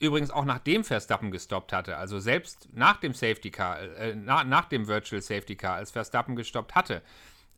Übrigens 0.00 0.30
auch 0.30 0.44
nachdem 0.44 0.82
Verstappen 0.84 1.30
gestoppt 1.30 1.72
hatte, 1.72 1.96
also 1.96 2.18
selbst 2.18 2.68
nach 2.72 2.96
dem 2.98 3.14
Safety 3.14 3.50
Car, 3.50 3.80
äh, 3.80 4.14
na, 4.14 4.42
nach 4.42 4.64
dem 4.66 4.88
Virtual 4.88 5.22
Safety 5.22 5.54
Car, 5.56 5.76
als 5.76 5.92
Verstappen 5.92 6.34
gestoppt 6.34 6.74
hatte, 6.74 7.00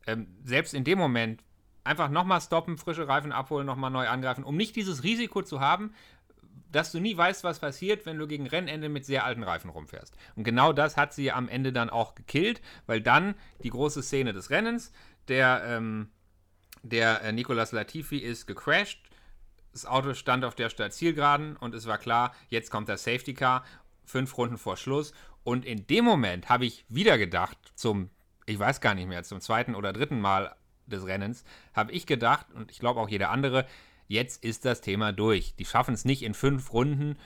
ähm, 0.05 0.27
selbst 0.43 0.73
in 0.73 0.83
dem 0.83 0.99
Moment 0.99 1.43
einfach 1.87 2.09
nochmal 2.09 2.41
stoppen, 2.41 2.77
frische 2.77 3.07
Reifen 3.07 3.31
abholen, 3.31 3.65
nochmal 3.65 3.91
neu 3.91 4.07
angreifen, 4.07 4.43
um 4.43 4.55
nicht 4.55 4.75
dieses 4.75 5.03
Risiko 5.03 5.41
zu 5.41 5.59
haben, 5.59 5.93
dass 6.71 6.91
du 6.91 6.99
nie 6.99 7.15
weißt, 7.15 7.43
was 7.43 7.59
passiert, 7.59 8.05
wenn 8.05 8.17
du 8.17 8.27
gegen 8.27 8.47
Rennende 8.47 8.89
mit 8.89 9.05
sehr 9.05 9.23
alten 9.23 9.43
Reifen 9.43 9.69
rumfährst. 9.69 10.15
Und 10.35 10.43
genau 10.43 10.73
das 10.73 10.97
hat 10.97 11.13
sie 11.13 11.31
am 11.31 11.47
Ende 11.47 11.71
dann 11.71 11.89
auch 11.89 12.15
gekillt, 12.15 12.61
weil 12.85 13.01
dann 13.01 13.35
die 13.63 13.69
große 13.69 14.03
Szene 14.03 14.33
des 14.33 14.49
Rennens, 14.49 14.91
der, 15.27 15.63
ähm, 15.65 16.09
der 16.83 17.23
äh, 17.23 17.31
Nicolas 17.31 17.71
Latifi 17.71 18.17
ist 18.17 18.47
gecrashed, 18.47 18.99
das 19.71 19.85
Auto 19.85 20.13
stand 20.13 20.43
auf 20.43 20.55
der 20.55 20.69
Startzielgeraden 20.69 21.55
und 21.55 21.75
es 21.75 21.85
war 21.85 21.99
klar, 21.99 22.33
jetzt 22.49 22.71
kommt 22.71 22.89
das 22.89 23.03
Safety 23.03 23.33
Car, 23.33 23.63
fünf 24.05 24.37
Runden 24.37 24.57
vor 24.57 24.75
Schluss. 24.75 25.13
Und 25.43 25.65
in 25.65 25.85
dem 25.87 26.03
Moment 26.03 26.49
habe 26.49 26.65
ich 26.65 26.85
wieder 26.89 27.17
gedacht, 27.17 27.57
zum, 27.75 28.09
ich 28.45 28.57
weiß 28.57 28.81
gar 28.81 28.95
nicht 28.95 29.07
mehr, 29.07 29.23
zum 29.23 29.39
zweiten 29.39 29.75
oder 29.75 29.93
dritten 29.93 30.19
Mal 30.19 30.55
des 30.87 31.05
Rennens, 31.05 31.43
habe 31.73 31.91
ich 31.91 32.05
gedacht, 32.05 32.47
und 32.53 32.71
ich 32.71 32.79
glaube 32.79 32.99
auch 32.99 33.09
jeder 33.09 33.29
andere, 33.29 33.65
jetzt 34.07 34.43
ist 34.43 34.65
das 34.65 34.81
Thema 34.81 35.11
durch. 35.11 35.55
Die 35.55 35.65
schaffen 35.65 35.93
es 35.93 36.05
nicht 36.05 36.23
in 36.23 36.33
fünf 36.33 36.73
Runden, 36.73 37.17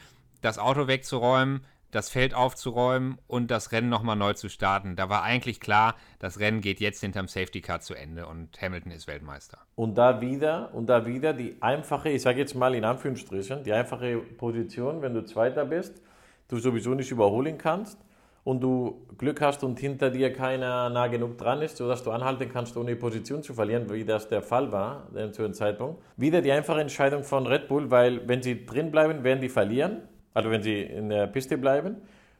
das 0.41 0.57
Auto 0.57 0.87
wegzuräumen, 0.87 1.61
das 1.91 2.09
Feld 2.09 2.33
aufzuräumen 2.33 3.17
und 3.27 3.51
das 3.51 3.71
Rennen 3.71 3.89
nochmal 3.89 4.15
neu 4.15 4.33
zu 4.33 4.49
starten. 4.49 4.95
Da 4.95 5.09
war 5.09 5.23
eigentlich 5.23 5.59
klar, 5.59 5.95
das 6.19 6.39
Rennen 6.39 6.61
geht 6.61 6.79
jetzt 6.79 7.01
hinterm 7.01 7.27
Safety 7.27 7.61
Car 7.61 7.81
zu 7.81 7.93
Ende 7.93 8.25
und 8.27 8.59
Hamilton 8.61 8.91
ist 8.91 9.07
Weltmeister. 9.07 9.59
Und 9.75 9.97
da 9.97 10.21
wieder, 10.21 10.73
und 10.73 10.87
da 10.87 11.05
wieder 11.05 11.33
die 11.33 11.61
einfache, 11.61 12.09
ich 12.09 12.21
sage 12.21 12.39
jetzt 12.39 12.55
mal 12.55 12.73
in 12.75 12.85
Anführungsstrichen, 12.85 13.63
die 13.63 13.73
einfache 13.73 14.17
Position, 14.17 15.01
wenn 15.01 15.13
du 15.13 15.25
Zweiter 15.25 15.65
bist, 15.65 16.01
du 16.47 16.57
sowieso 16.59 16.93
nicht 16.93 17.11
überholen 17.11 17.57
kannst 17.57 17.97
und 18.43 18.61
du 18.61 19.05
Glück 19.17 19.39
hast 19.41 19.63
und 19.63 19.79
hinter 19.79 20.09
dir 20.09 20.33
keiner 20.33 20.89
nah 20.89 21.07
genug 21.07 21.37
dran 21.37 21.61
ist, 21.61 21.77
sodass 21.77 22.03
du 22.03 22.11
anhalten 22.11 22.49
kannst, 22.51 22.75
ohne 22.75 22.91
die 22.91 22.95
Position 22.95 23.43
zu 23.43 23.53
verlieren, 23.53 23.91
wie 23.91 24.03
das 24.03 24.27
der 24.27 24.41
Fall 24.41 24.71
war 24.71 25.07
äh, 25.15 25.31
zu 25.31 25.43
dem 25.43 25.53
Zeitpunkt. 25.53 26.01
Wieder 26.17 26.41
die 26.41 26.51
einfache 26.51 26.81
Entscheidung 26.81 27.23
von 27.23 27.45
Red 27.45 27.67
Bull, 27.67 27.91
weil 27.91 28.27
wenn 28.27 28.41
sie 28.41 28.65
drin 28.65 28.89
bleiben, 28.91 29.23
werden 29.23 29.41
die 29.41 29.49
verlieren, 29.49 30.01
also 30.33 30.49
wenn 30.49 30.63
sie 30.63 30.81
in 30.81 31.09
der 31.09 31.27
Piste 31.27 31.57
bleiben, 31.57 31.97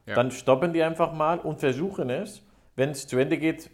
Ja. 0.07 0.15
dann 0.15 0.31
stoppen 0.31 0.73
die 0.73 0.81
einfach 0.81 1.13
mal 1.13 1.37
und 1.39 1.59
versuchen 1.59 2.09
es, 2.09 2.41
wenn 2.75 2.89
es 2.89 3.05
zu 3.05 3.17
Ende 3.19 3.37
geht, 3.37 3.69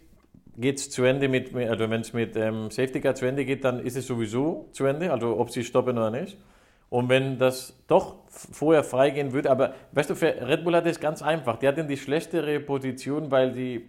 geht 0.58 0.76
es 0.78 0.90
zu 0.90 1.04
Ende 1.04 1.28
mit, 1.28 1.54
also 1.54 1.88
wenn 1.88 2.02
es 2.02 2.12
mit 2.12 2.36
ähm, 2.36 2.70
Safety 2.70 3.00
Car 3.00 3.14
zu 3.14 3.24
Ende 3.24 3.44
geht, 3.46 3.64
dann 3.64 3.78
ist 3.80 3.96
es 3.96 4.06
sowieso 4.06 4.68
zu 4.72 4.84
Ende, 4.84 5.10
also 5.12 5.38
ob 5.38 5.50
sie 5.50 5.64
stoppen 5.64 5.96
oder 5.96 6.10
nicht. 6.10 6.36
Und 6.90 7.08
wenn 7.10 7.38
das 7.38 7.74
doch 7.86 8.16
vorher 8.30 8.82
freigehen 8.82 9.32
würde, 9.32 9.50
aber 9.50 9.74
weißt 9.92 10.10
du, 10.10 10.14
für 10.14 10.26
Red 10.46 10.64
Bull 10.64 10.74
hat 10.74 10.86
es 10.86 10.98
ganz 11.00 11.20
einfach. 11.22 11.58
Die 11.58 11.68
hatten 11.68 11.86
die 11.86 11.96
schlechtere 11.98 12.60
Position, 12.60 13.30
weil 13.30 13.52
sie 13.52 13.88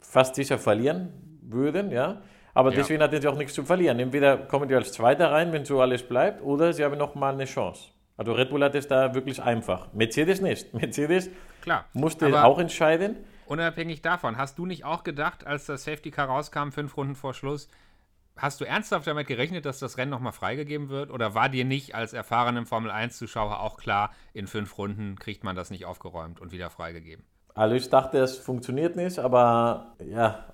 fast 0.00 0.34
sicher 0.34 0.58
verlieren 0.58 1.12
würden, 1.42 1.90
ja. 1.92 2.20
Aber 2.54 2.70
Ja. 2.70 2.76
deswegen 2.76 3.02
hatten 3.02 3.20
sie 3.20 3.28
auch 3.28 3.36
nichts 3.36 3.54
zu 3.54 3.62
verlieren. 3.64 3.98
Entweder 4.00 4.36
kommen 4.36 4.68
die 4.68 4.74
als 4.74 4.92
Zweiter 4.92 5.30
rein, 5.30 5.52
wenn 5.52 5.64
so 5.64 5.80
alles 5.80 6.02
bleibt, 6.02 6.42
oder 6.42 6.72
sie 6.72 6.84
haben 6.84 6.98
noch 6.98 7.14
mal 7.14 7.32
eine 7.32 7.44
Chance. 7.44 7.90
Also 8.16 8.32
Red 8.32 8.50
Bull 8.50 8.62
hat 8.62 8.74
es 8.74 8.86
da 8.88 9.14
wirklich 9.14 9.40
einfach. 9.42 9.92
Mercedes 9.92 10.40
nicht. 10.40 10.74
Mercedes 10.74 11.30
Klar. 11.62 11.84
musste 11.92 12.26
aber- 12.26 12.44
auch 12.44 12.58
entscheiden. 12.58 13.16
Unabhängig 13.46 14.02
davon, 14.02 14.36
hast 14.38 14.58
du 14.58 14.66
nicht 14.66 14.84
auch 14.84 15.02
gedacht, 15.04 15.46
als 15.46 15.66
das 15.66 15.84
Safety 15.84 16.10
Car 16.10 16.26
rauskam, 16.28 16.70
fünf 16.70 16.96
Runden 16.96 17.14
vor 17.14 17.34
Schluss, 17.34 17.68
hast 18.36 18.60
du 18.60 18.64
ernsthaft 18.64 19.06
damit 19.06 19.26
gerechnet, 19.26 19.64
dass 19.64 19.78
das 19.78 19.98
Rennen 19.98 20.10
nochmal 20.10 20.32
freigegeben 20.32 20.88
wird? 20.88 21.10
Oder 21.10 21.34
war 21.34 21.48
dir 21.48 21.64
nicht 21.64 21.94
als 21.94 22.12
erfahrenem 22.12 22.66
Formel-1-Zuschauer 22.66 23.60
auch 23.60 23.76
klar, 23.76 24.12
in 24.32 24.46
fünf 24.46 24.78
Runden 24.78 25.18
kriegt 25.18 25.44
man 25.44 25.56
das 25.56 25.70
nicht 25.70 25.84
aufgeräumt 25.84 26.40
und 26.40 26.52
wieder 26.52 26.70
freigegeben? 26.70 27.24
Also 27.54 27.74
ich 27.74 27.90
dachte, 27.90 28.18
es 28.18 28.38
funktioniert 28.38 28.96
nicht, 28.96 29.18
aber 29.18 29.94
ja, 29.98 30.46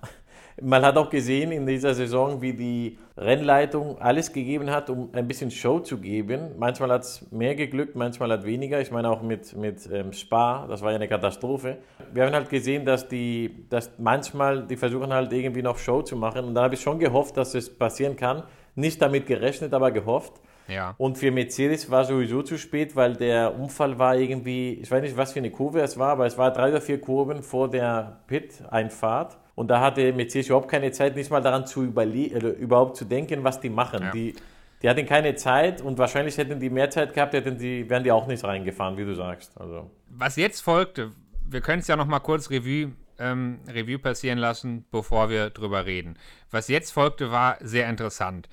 man 0.61 0.85
hat 0.85 0.97
auch 0.97 1.09
gesehen 1.09 1.51
in 1.51 1.65
dieser 1.65 1.93
Saison, 1.93 2.41
wie 2.41 2.53
die 2.53 2.97
Rennleitung 3.17 3.99
alles 3.99 4.31
gegeben 4.31 4.69
hat, 4.69 4.89
um 4.89 5.09
ein 5.13 5.27
bisschen 5.27 5.51
Show 5.51 5.79
zu 5.79 5.97
geben. 5.97 6.51
Manchmal 6.57 6.91
hat 6.91 7.03
es 7.03 7.25
mehr 7.31 7.55
geglückt, 7.55 7.95
manchmal 7.95 8.31
hat 8.31 8.45
weniger. 8.45 8.79
Ich 8.79 8.91
meine 8.91 9.09
auch 9.09 9.21
mit, 9.21 9.55
mit 9.55 9.89
ähm, 9.91 10.13
Spa, 10.13 10.65
das 10.67 10.81
war 10.81 10.91
ja 10.91 10.95
eine 10.95 11.07
Katastrophe. 11.07 11.77
Wir 12.13 12.25
haben 12.25 12.33
halt 12.33 12.49
gesehen, 12.49 12.85
dass 12.85 13.07
die, 13.07 13.65
dass 13.69 13.91
manchmal 13.97 14.65
die 14.65 14.77
versuchen 14.77 15.13
halt 15.13 15.31
irgendwie 15.33 15.61
noch 15.61 15.77
Show 15.77 16.01
zu 16.01 16.15
machen. 16.15 16.45
Und 16.45 16.55
da 16.55 16.63
habe 16.63 16.75
ich 16.75 16.81
schon 16.81 16.99
gehofft, 16.99 17.37
dass 17.37 17.55
es 17.55 17.75
passieren 17.75 18.15
kann. 18.15 18.43
Nicht 18.75 19.01
damit 19.01 19.27
gerechnet, 19.27 19.73
aber 19.73 19.91
gehofft. 19.91 20.33
Ja. 20.69 20.93
Und 20.97 21.17
für 21.17 21.31
Mercedes 21.31 21.89
war 21.89 22.05
sowieso 22.05 22.43
zu 22.43 22.57
spät, 22.57 22.95
weil 22.95 23.15
der 23.15 23.59
Unfall 23.59 23.97
war 23.97 24.15
irgendwie, 24.15 24.73
ich 24.73 24.89
weiß 24.89 25.01
nicht, 25.01 25.17
was 25.17 25.33
für 25.33 25.39
eine 25.39 25.51
Kurve 25.51 25.81
es 25.81 25.97
war, 25.97 26.11
aber 26.11 26.27
es 26.27 26.37
war 26.37 26.53
drei 26.53 26.69
oder 26.69 26.79
vier 26.79 27.01
Kurven 27.01 27.41
vor 27.41 27.69
der 27.69 28.19
Pit-Einfahrt. 28.27 29.37
Und 29.59 29.67
da 29.67 29.81
hatte 29.81 30.13
Mercedes 30.13 30.47
überhaupt 30.47 30.71
keine 30.71 30.89
Zeit, 30.93 31.17
nicht 31.17 31.29
mal 31.29 31.41
daran 31.41 31.67
zu 31.67 31.83
überle 31.83 32.29
oder 32.29 32.53
überhaupt 32.53 32.95
zu 32.95 33.03
denken, 33.03 33.43
was 33.43 33.59
die 33.59 33.69
machen. 33.69 34.03
Ja. 34.03 34.11
Die, 34.11 34.33
die 34.81 34.89
hatten 34.89 35.05
keine 35.05 35.35
Zeit 35.35 35.81
und 35.81 35.97
wahrscheinlich 35.97 36.37
hätten 36.37 36.61
die 36.61 36.69
mehr 36.69 36.89
Zeit 36.89 37.13
gehabt, 37.13 37.33
hätten 37.33 37.57
die, 37.57 37.89
wären 37.89 38.05
die 38.05 38.11
auch 38.13 38.25
nicht 38.25 38.41
reingefahren, 38.41 38.95
wie 38.95 39.03
du 39.03 39.13
sagst. 39.15 39.59
Also. 39.59 39.91
Was 40.07 40.37
jetzt 40.37 40.61
folgte, 40.61 41.11
wir 41.45 41.59
können 41.59 41.81
es 41.81 41.87
ja 41.87 41.97
nochmal 41.97 42.21
kurz 42.21 42.49
Revue, 42.49 42.93
ähm, 43.19 43.59
Revue 43.67 43.99
passieren 43.99 44.37
lassen, 44.39 44.85
bevor 44.91 45.29
wir 45.29 45.49
drüber 45.49 45.85
reden. 45.85 46.17
Was 46.51 46.69
jetzt 46.69 46.91
folgte, 46.91 47.29
war 47.29 47.57
sehr 47.59 47.89
interessant. 47.89 48.47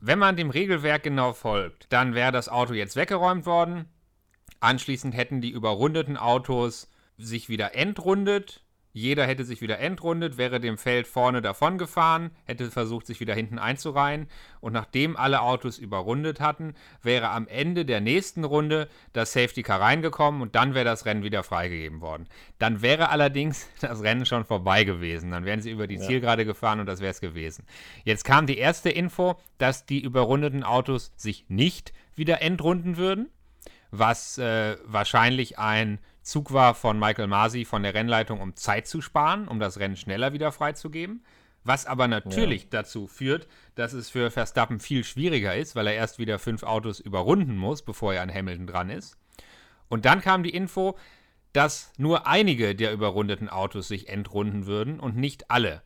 Wenn 0.00 0.18
man 0.18 0.34
dem 0.34 0.50
Regelwerk 0.50 1.04
genau 1.04 1.32
folgt, 1.32 1.86
dann 1.92 2.16
wäre 2.16 2.32
das 2.32 2.48
Auto 2.48 2.72
jetzt 2.72 2.96
weggeräumt 2.96 3.46
worden. 3.46 3.84
Anschließend 4.58 5.14
hätten 5.14 5.42
die 5.42 5.50
überrundeten 5.50 6.16
Autos 6.16 6.90
sich 7.18 7.48
wieder 7.48 7.76
entrundet. 7.76 8.64
Jeder 8.92 9.26
hätte 9.26 9.44
sich 9.44 9.60
wieder 9.60 9.78
entrundet, 9.78 10.36
wäre 10.36 10.58
dem 10.58 10.76
Feld 10.76 11.06
vorne 11.06 11.42
davon 11.42 11.78
gefahren, 11.78 12.30
hätte 12.44 12.70
versucht, 12.70 13.06
sich 13.06 13.20
wieder 13.20 13.34
hinten 13.34 13.58
einzureihen. 13.58 14.26
Und 14.60 14.72
nachdem 14.72 15.16
alle 15.16 15.42
Autos 15.42 15.78
überrundet 15.78 16.40
hatten, 16.40 16.74
wäre 17.02 17.30
am 17.30 17.46
Ende 17.46 17.84
der 17.84 18.00
nächsten 18.00 18.42
Runde 18.42 18.88
das 19.12 19.32
Safety 19.32 19.62
Car 19.62 19.80
reingekommen 19.80 20.42
und 20.42 20.56
dann 20.56 20.74
wäre 20.74 20.84
das 20.84 21.06
Rennen 21.06 21.22
wieder 21.22 21.44
freigegeben 21.44 22.00
worden. 22.00 22.26
Dann 22.58 22.82
wäre 22.82 23.10
allerdings 23.10 23.68
das 23.80 24.02
Rennen 24.02 24.26
schon 24.26 24.44
vorbei 24.44 24.84
gewesen. 24.84 25.30
Dann 25.30 25.44
wären 25.44 25.62
sie 25.62 25.70
über 25.70 25.86
die 25.86 25.98
Zielgerade 25.98 26.44
gefahren 26.44 26.80
und 26.80 26.86
das 26.86 27.00
wäre 27.00 27.12
es 27.12 27.20
gewesen. 27.20 27.64
Jetzt 28.04 28.24
kam 28.24 28.46
die 28.46 28.58
erste 28.58 28.90
Info, 28.90 29.36
dass 29.58 29.86
die 29.86 30.02
überrundeten 30.02 30.64
Autos 30.64 31.12
sich 31.16 31.44
nicht 31.48 31.92
wieder 32.16 32.42
entrunden 32.42 32.96
würden 32.96 33.30
was 33.90 34.38
äh, 34.38 34.76
wahrscheinlich 34.84 35.58
ein 35.58 35.98
Zug 36.30 36.52
war 36.52 36.76
von 36.76 36.96
Michael 36.96 37.26
Masi 37.26 37.64
von 37.64 37.82
der 37.82 37.92
Rennleitung, 37.92 38.40
um 38.40 38.54
Zeit 38.54 38.86
zu 38.86 39.00
sparen, 39.00 39.48
um 39.48 39.58
das 39.58 39.80
Rennen 39.80 39.96
schneller 39.96 40.32
wieder 40.32 40.52
freizugeben. 40.52 41.24
Was 41.64 41.86
aber 41.86 42.06
natürlich 42.06 42.68
dazu 42.70 43.08
führt, 43.08 43.48
dass 43.74 43.94
es 43.94 44.08
für 44.08 44.30
Verstappen 44.30 44.78
viel 44.78 45.02
schwieriger 45.02 45.56
ist, 45.56 45.74
weil 45.74 45.88
er 45.88 45.94
erst 45.94 46.20
wieder 46.20 46.38
fünf 46.38 46.62
Autos 46.62 47.00
überrunden 47.00 47.56
muss, 47.56 47.82
bevor 47.82 48.14
er 48.14 48.22
an 48.22 48.32
Hamilton 48.32 48.68
dran 48.68 48.90
ist. 48.90 49.18
Und 49.88 50.04
dann 50.04 50.20
kam 50.20 50.44
die 50.44 50.54
Info, 50.54 50.96
dass 51.52 51.92
nur 51.98 52.28
einige 52.28 52.76
der 52.76 52.92
überrundeten 52.92 53.48
Autos 53.48 53.88
sich 53.88 54.08
entrunden 54.08 54.66
würden 54.66 55.00
und 55.00 55.16
nicht 55.16 55.50
alle. 55.50 55.82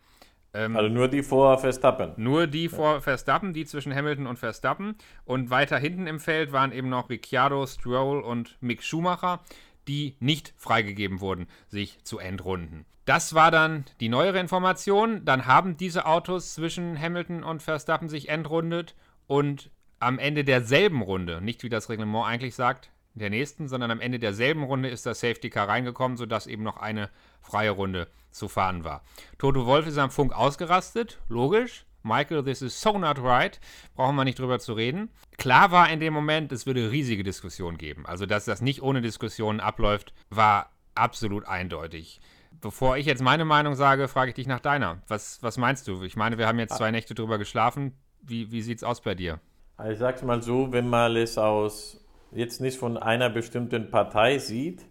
Ähm, 0.53 0.77
Also 0.77 0.91
nur 0.91 1.09
die 1.09 1.23
vor 1.23 1.57
Verstappen. 1.57 2.13
Nur 2.17 2.47
die 2.47 2.69
vor 2.69 3.01
Verstappen, 3.01 3.55
die 3.55 3.65
zwischen 3.65 3.95
Hamilton 3.95 4.27
und 4.27 4.39
Verstappen. 4.39 4.97
Und 5.25 5.49
weiter 5.49 5.79
hinten 5.79 6.07
im 6.07 6.21
Feld 6.21 6.53
waren 6.53 6.71
eben 6.71 6.91
noch 6.91 7.09
Ricciardo, 7.09 7.67
Stroll 7.67 8.21
und 8.21 8.59
Mick 8.61 8.83
Schumacher, 8.83 9.41
die 9.89 10.17
nicht 10.21 10.55
freigegeben 10.57 11.21
wurden, 11.21 11.47
sich 11.69 12.03
zu 12.05 12.19
entrunden. 12.19 12.87
Das 13.05 13.35
war 13.35 13.51
dann 13.51 13.85
die 14.01 14.09
neuere 14.09 14.39
Information. 14.39 15.25
Dann 15.25 15.47
haben 15.47 15.77
diese 15.77 16.07
Autos 16.07 16.55
zwischen 16.55 16.99
Hamilton 16.99 17.45
und 17.45 17.63
Verstappen 17.63 18.09
sich 18.09 18.29
entrundet 18.29 18.95
und 19.27 19.71
am 20.01 20.19
Ende 20.19 20.45
derselben 20.45 21.03
Runde, 21.03 21.41
nicht 21.41 21.63
wie 21.63 21.69
das 21.69 21.89
Reglement 21.89 22.27
eigentlich 22.27 22.55
sagt, 22.55 22.91
der 23.15 23.31
nächsten, 23.31 23.69
sondern 23.69 23.91
am 23.91 24.01
Ende 24.01 24.19
derselben 24.19 24.65
Runde 24.65 24.89
ist 24.89 25.07
das 25.07 25.21
Safety 25.21 25.49
Car 25.49 25.69
reingekommen, 25.69 26.17
sodass 26.17 26.47
eben 26.47 26.63
noch 26.63 26.79
eine 26.79 27.11
freie 27.41 27.71
Runde 27.71 28.09
zu 28.31 28.49
fahren 28.49 28.85
war. 28.85 29.03
Toto 29.39 29.67
Wolf 29.67 29.87
ist 29.87 29.99
am 29.99 30.11
Funk 30.11 30.33
ausgerastet, 30.33 31.21
logisch. 31.29 31.87
Michael, 32.05 32.45
this 32.45 32.61
is 32.61 32.79
so 32.79 32.99
not 32.99 33.19
right. 33.19 33.59
Brauchen 33.97 34.15
wir 34.15 34.25
nicht 34.25 34.39
drüber 34.39 34.59
zu 34.59 34.75
reden. 34.75 35.09
Klar 35.39 35.71
war 35.71 35.91
in 35.91 36.01
dem 36.01 36.13
Moment, 36.13 36.53
es 36.53 36.67
würde 36.67 36.91
riesige 36.91 37.25
Diskussionen 37.25 37.79
geben. 37.79 38.05
Also, 38.07 38.27
dass 38.27 38.45
das 38.45 38.61
nicht 38.61 38.83
ohne 38.83 39.01
Diskussionen 39.01 39.59
abläuft, 39.59 40.13
war 40.29 40.71
absolut 40.95 41.47
eindeutig. 41.47 42.21
Bevor 42.61 42.99
ich 42.99 43.07
jetzt 43.07 43.23
meine 43.23 43.45
Meinung 43.45 43.75
sage, 43.75 44.07
frage 44.07 44.31
ich 44.31 44.35
dich 44.35 44.47
nach 44.47 44.61
deiner. 44.61 45.03
Was, 45.09 45.43
was 45.43 45.57
meinst 45.57 45.89
du? 45.89 46.03
Ich 46.03 46.17
meine, 46.17 46.39
wir 46.39 46.47
haben 46.47 46.59
jetzt 46.59 46.77
zwei 46.77 46.91
Nächte 46.91 47.15
drüber 47.15 47.39
geschlafen. 47.39 47.93
Wie, 48.23 48.53
wie 48.53 48.73
es 48.73 48.85
aus 48.85 49.01
bei 49.01 49.15
dir? 49.15 49.41
Also 49.77 49.93
ich 49.93 49.99
sag's 49.99 50.23
mal 50.23 50.43
so, 50.43 50.73
wenn 50.73 50.89
man 50.89 51.17
es 51.17 51.37
aus 51.37 52.05
jetzt 52.33 52.61
nicht 52.61 52.79
von 52.79 52.97
einer 52.97 53.31
bestimmten 53.31 53.91
Partei 53.91 54.39
sieht, 54.39 54.85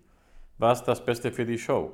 war 0.58 0.74
es 0.74 0.84
das 0.84 1.06
Beste 1.06 1.32
für 1.32 1.46
die 1.46 1.58
Show. 1.60 1.92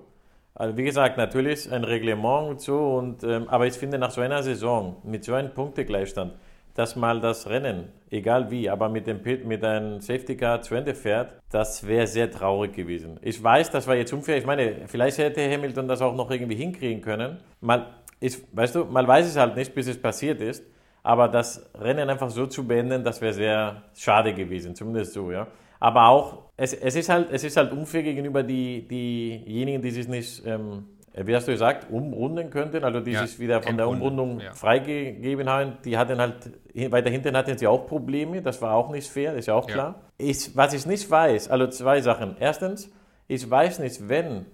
Also 0.59 0.75
wie 0.75 0.83
gesagt, 0.83 1.15
natürlich 1.15 1.71
ein 1.71 1.85
Reglement 1.85 2.49
und 2.49 2.59
so, 2.59 2.97
und, 2.97 3.23
ähm, 3.23 3.47
aber 3.47 3.65
ich 3.65 3.75
finde 3.75 3.97
nach 3.97 4.11
so 4.11 4.19
einer 4.19 4.43
Saison 4.43 4.97
mit 5.03 5.23
so 5.23 5.33
einem 5.33 5.53
Punktegleichstand, 5.53 6.33
dass 6.75 6.97
mal 6.97 7.21
das 7.21 7.47
Rennen, 7.47 7.87
egal 8.11 8.51
wie, 8.51 8.69
aber 8.69 8.89
mit 8.89 9.07
dem 9.07 9.23
Pit, 9.23 9.45
mit 9.45 9.63
einem 9.63 10.01
Safety 10.01 10.35
Car 10.35 10.61
zu 10.61 10.75
Ende 10.75 10.95
fährt, 10.95 11.39
das 11.49 11.87
wäre 11.87 12.07
sehr 12.07 12.29
traurig 12.29 12.73
gewesen. 12.73 13.17
Ich 13.21 13.41
weiß, 13.41 13.71
das 13.71 13.87
war 13.87 13.95
jetzt 13.95 14.11
unfair. 14.11 14.37
Ich 14.37 14.45
meine, 14.45 14.85
vielleicht 14.87 15.17
hätte 15.17 15.41
Hamilton 15.49 15.87
das 15.87 16.01
auch 16.01 16.13
noch 16.13 16.29
irgendwie 16.29 16.55
hinkriegen 16.55 17.01
können. 17.01 17.37
Mal, 17.61 17.85
ich, 18.19 18.37
weißt 18.51 18.75
du, 18.75 18.83
man 18.83 19.07
weiß 19.07 19.27
es 19.27 19.37
halt 19.37 19.55
nicht, 19.55 19.73
bis 19.73 19.87
es 19.87 20.01
passiert 20.01 20.41
ist. 20.41 20.65
Aber 21.03 21.29
das 21.29 21.71
Rennen 21.73 22.09
einfach 22.09 22.29
so 22.29 22.45
zu 22.47 22.67
beenden, 22.67 23.05
das 23.05 23.21
wäre 23.21 23.31
sehr 23.33 23.83
schade 23.95 24.33
gewesen, 24.33 24.75
zumindest 24.75 25.13
so, 25.13 25.31
ja. 25.31 25.47
Aber 25.79 26.07
auch, 26.07 26.49
es, 26.57 26.73
es, 26.73 26.95
ist, 26.95 27.09
halt, 27.09 27.31
es 27.31 27.43
ist 27.43 27.55
halt 27.57 27.71
unfair 27.71 28.03
gegenüber 28.03 28.43
die, 28.43 28.87
diejenigen, 28.87 29.81
die 29.81 29.91
sich 29.91 30.07
nicht, 30.07 30.45
ähm, 30.45 30.85
wie 31.15 31.35
hast 31.35 31.47
du 31.47 31.51
gesagt, 31.51 31.89
umrunden 31.89 32.49
könnten, 32.49 32.83
also 32.83 32.99
die 32.99 33.11
Ja, 33.11 33.25
sich 33.25 33.39
wieder 33.39 33.61
von 33.61 33.77
der 33.77 33.87
Umrundung 33.87 34.41
ja. 34.41 34.53
freigegeben 34.53 35.49
haben. 35.49 35.77
Die 35.85 35.97
hatten 35.97 36.19
halt, 36.19 36.51
weiter 36.91 37.09
hinten 37.09 37.35
hatten 37.35 37.57
sie 37.57 37.67
auch 37.67 37.87
Probleme, 37.87 38.41
das 38.41 38.61
war 38.61 38.75
auch 38.75 38.89
nicht 38.91 39.09
fair, 39.09 39.35
ist 39.35 39.47
ja 39.47 39.55
auch 39.55 39.67
klar. 39.67 40.01
Ich, 40.17 40.55
was 40.55 40.73
ich 40.73 40.85
nicht 40.85 41.09
weiß, 41.09 41.49
also 41.49 41.67
zwei 41.67 42.01
Sachen. 42.01 42.35
Erstens, 42.39 42.91
ich 43.27 43.49
weiß 43.49 43.79
nicht, 43.79 44.07
wenn 44.09 44.45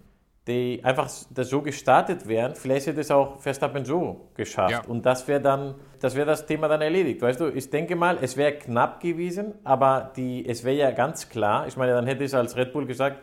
die 0.48 0.80
einfach 0.84 1.10
das 1.32 1.50
so 1.50 1.62
gestartet 1.62 2.28
wären, 2.28 2.56
vielleicht 2.56 2.86
hätte 2.88 3.02
es 3.02 3.10
auch 3.10 3.40
Verstappen 3.40 3.84
so 3.84 4.30
geschafft. 4.36 4.72
Ja. 4.72 4.84
Und 4.88 5.06
das 5.06 5.28
wäre 5.28 5.42
dann, 5.42 5.76
das 6.00 6.16
wäre 6.16 6.28
das 6.28 6.46
Thema 6.46 6.68
dann 6.68 6.82
erledigt. 6.82 7.22
Weißt 7.22 7.40
du, 7.40 7.48
ich 7.48 7.70
denke 7.70 7.96
mal, 7.96 8.20
es 8.22 8.38
wäre 8.38 8.54
knapp 8.54 9.02
gewesen, 9.02 9.56
aber 9.64 10.12
die, 10.16 10.48
es 10.48 10.64
wäre 10.64 10.78
ja 10.78 10.92
ganz 10.92 11.30
klar, 11.30 11.68
ich 11.68 11.78
meine, 11.78 11.94
dann 11.94 12.06
hätte 12.06 12.24
es 12.24 12.34
als 12.36 12.56
Red 12.56 12.74
Bull 12.74 12.86
gesagt, 12.86 13.22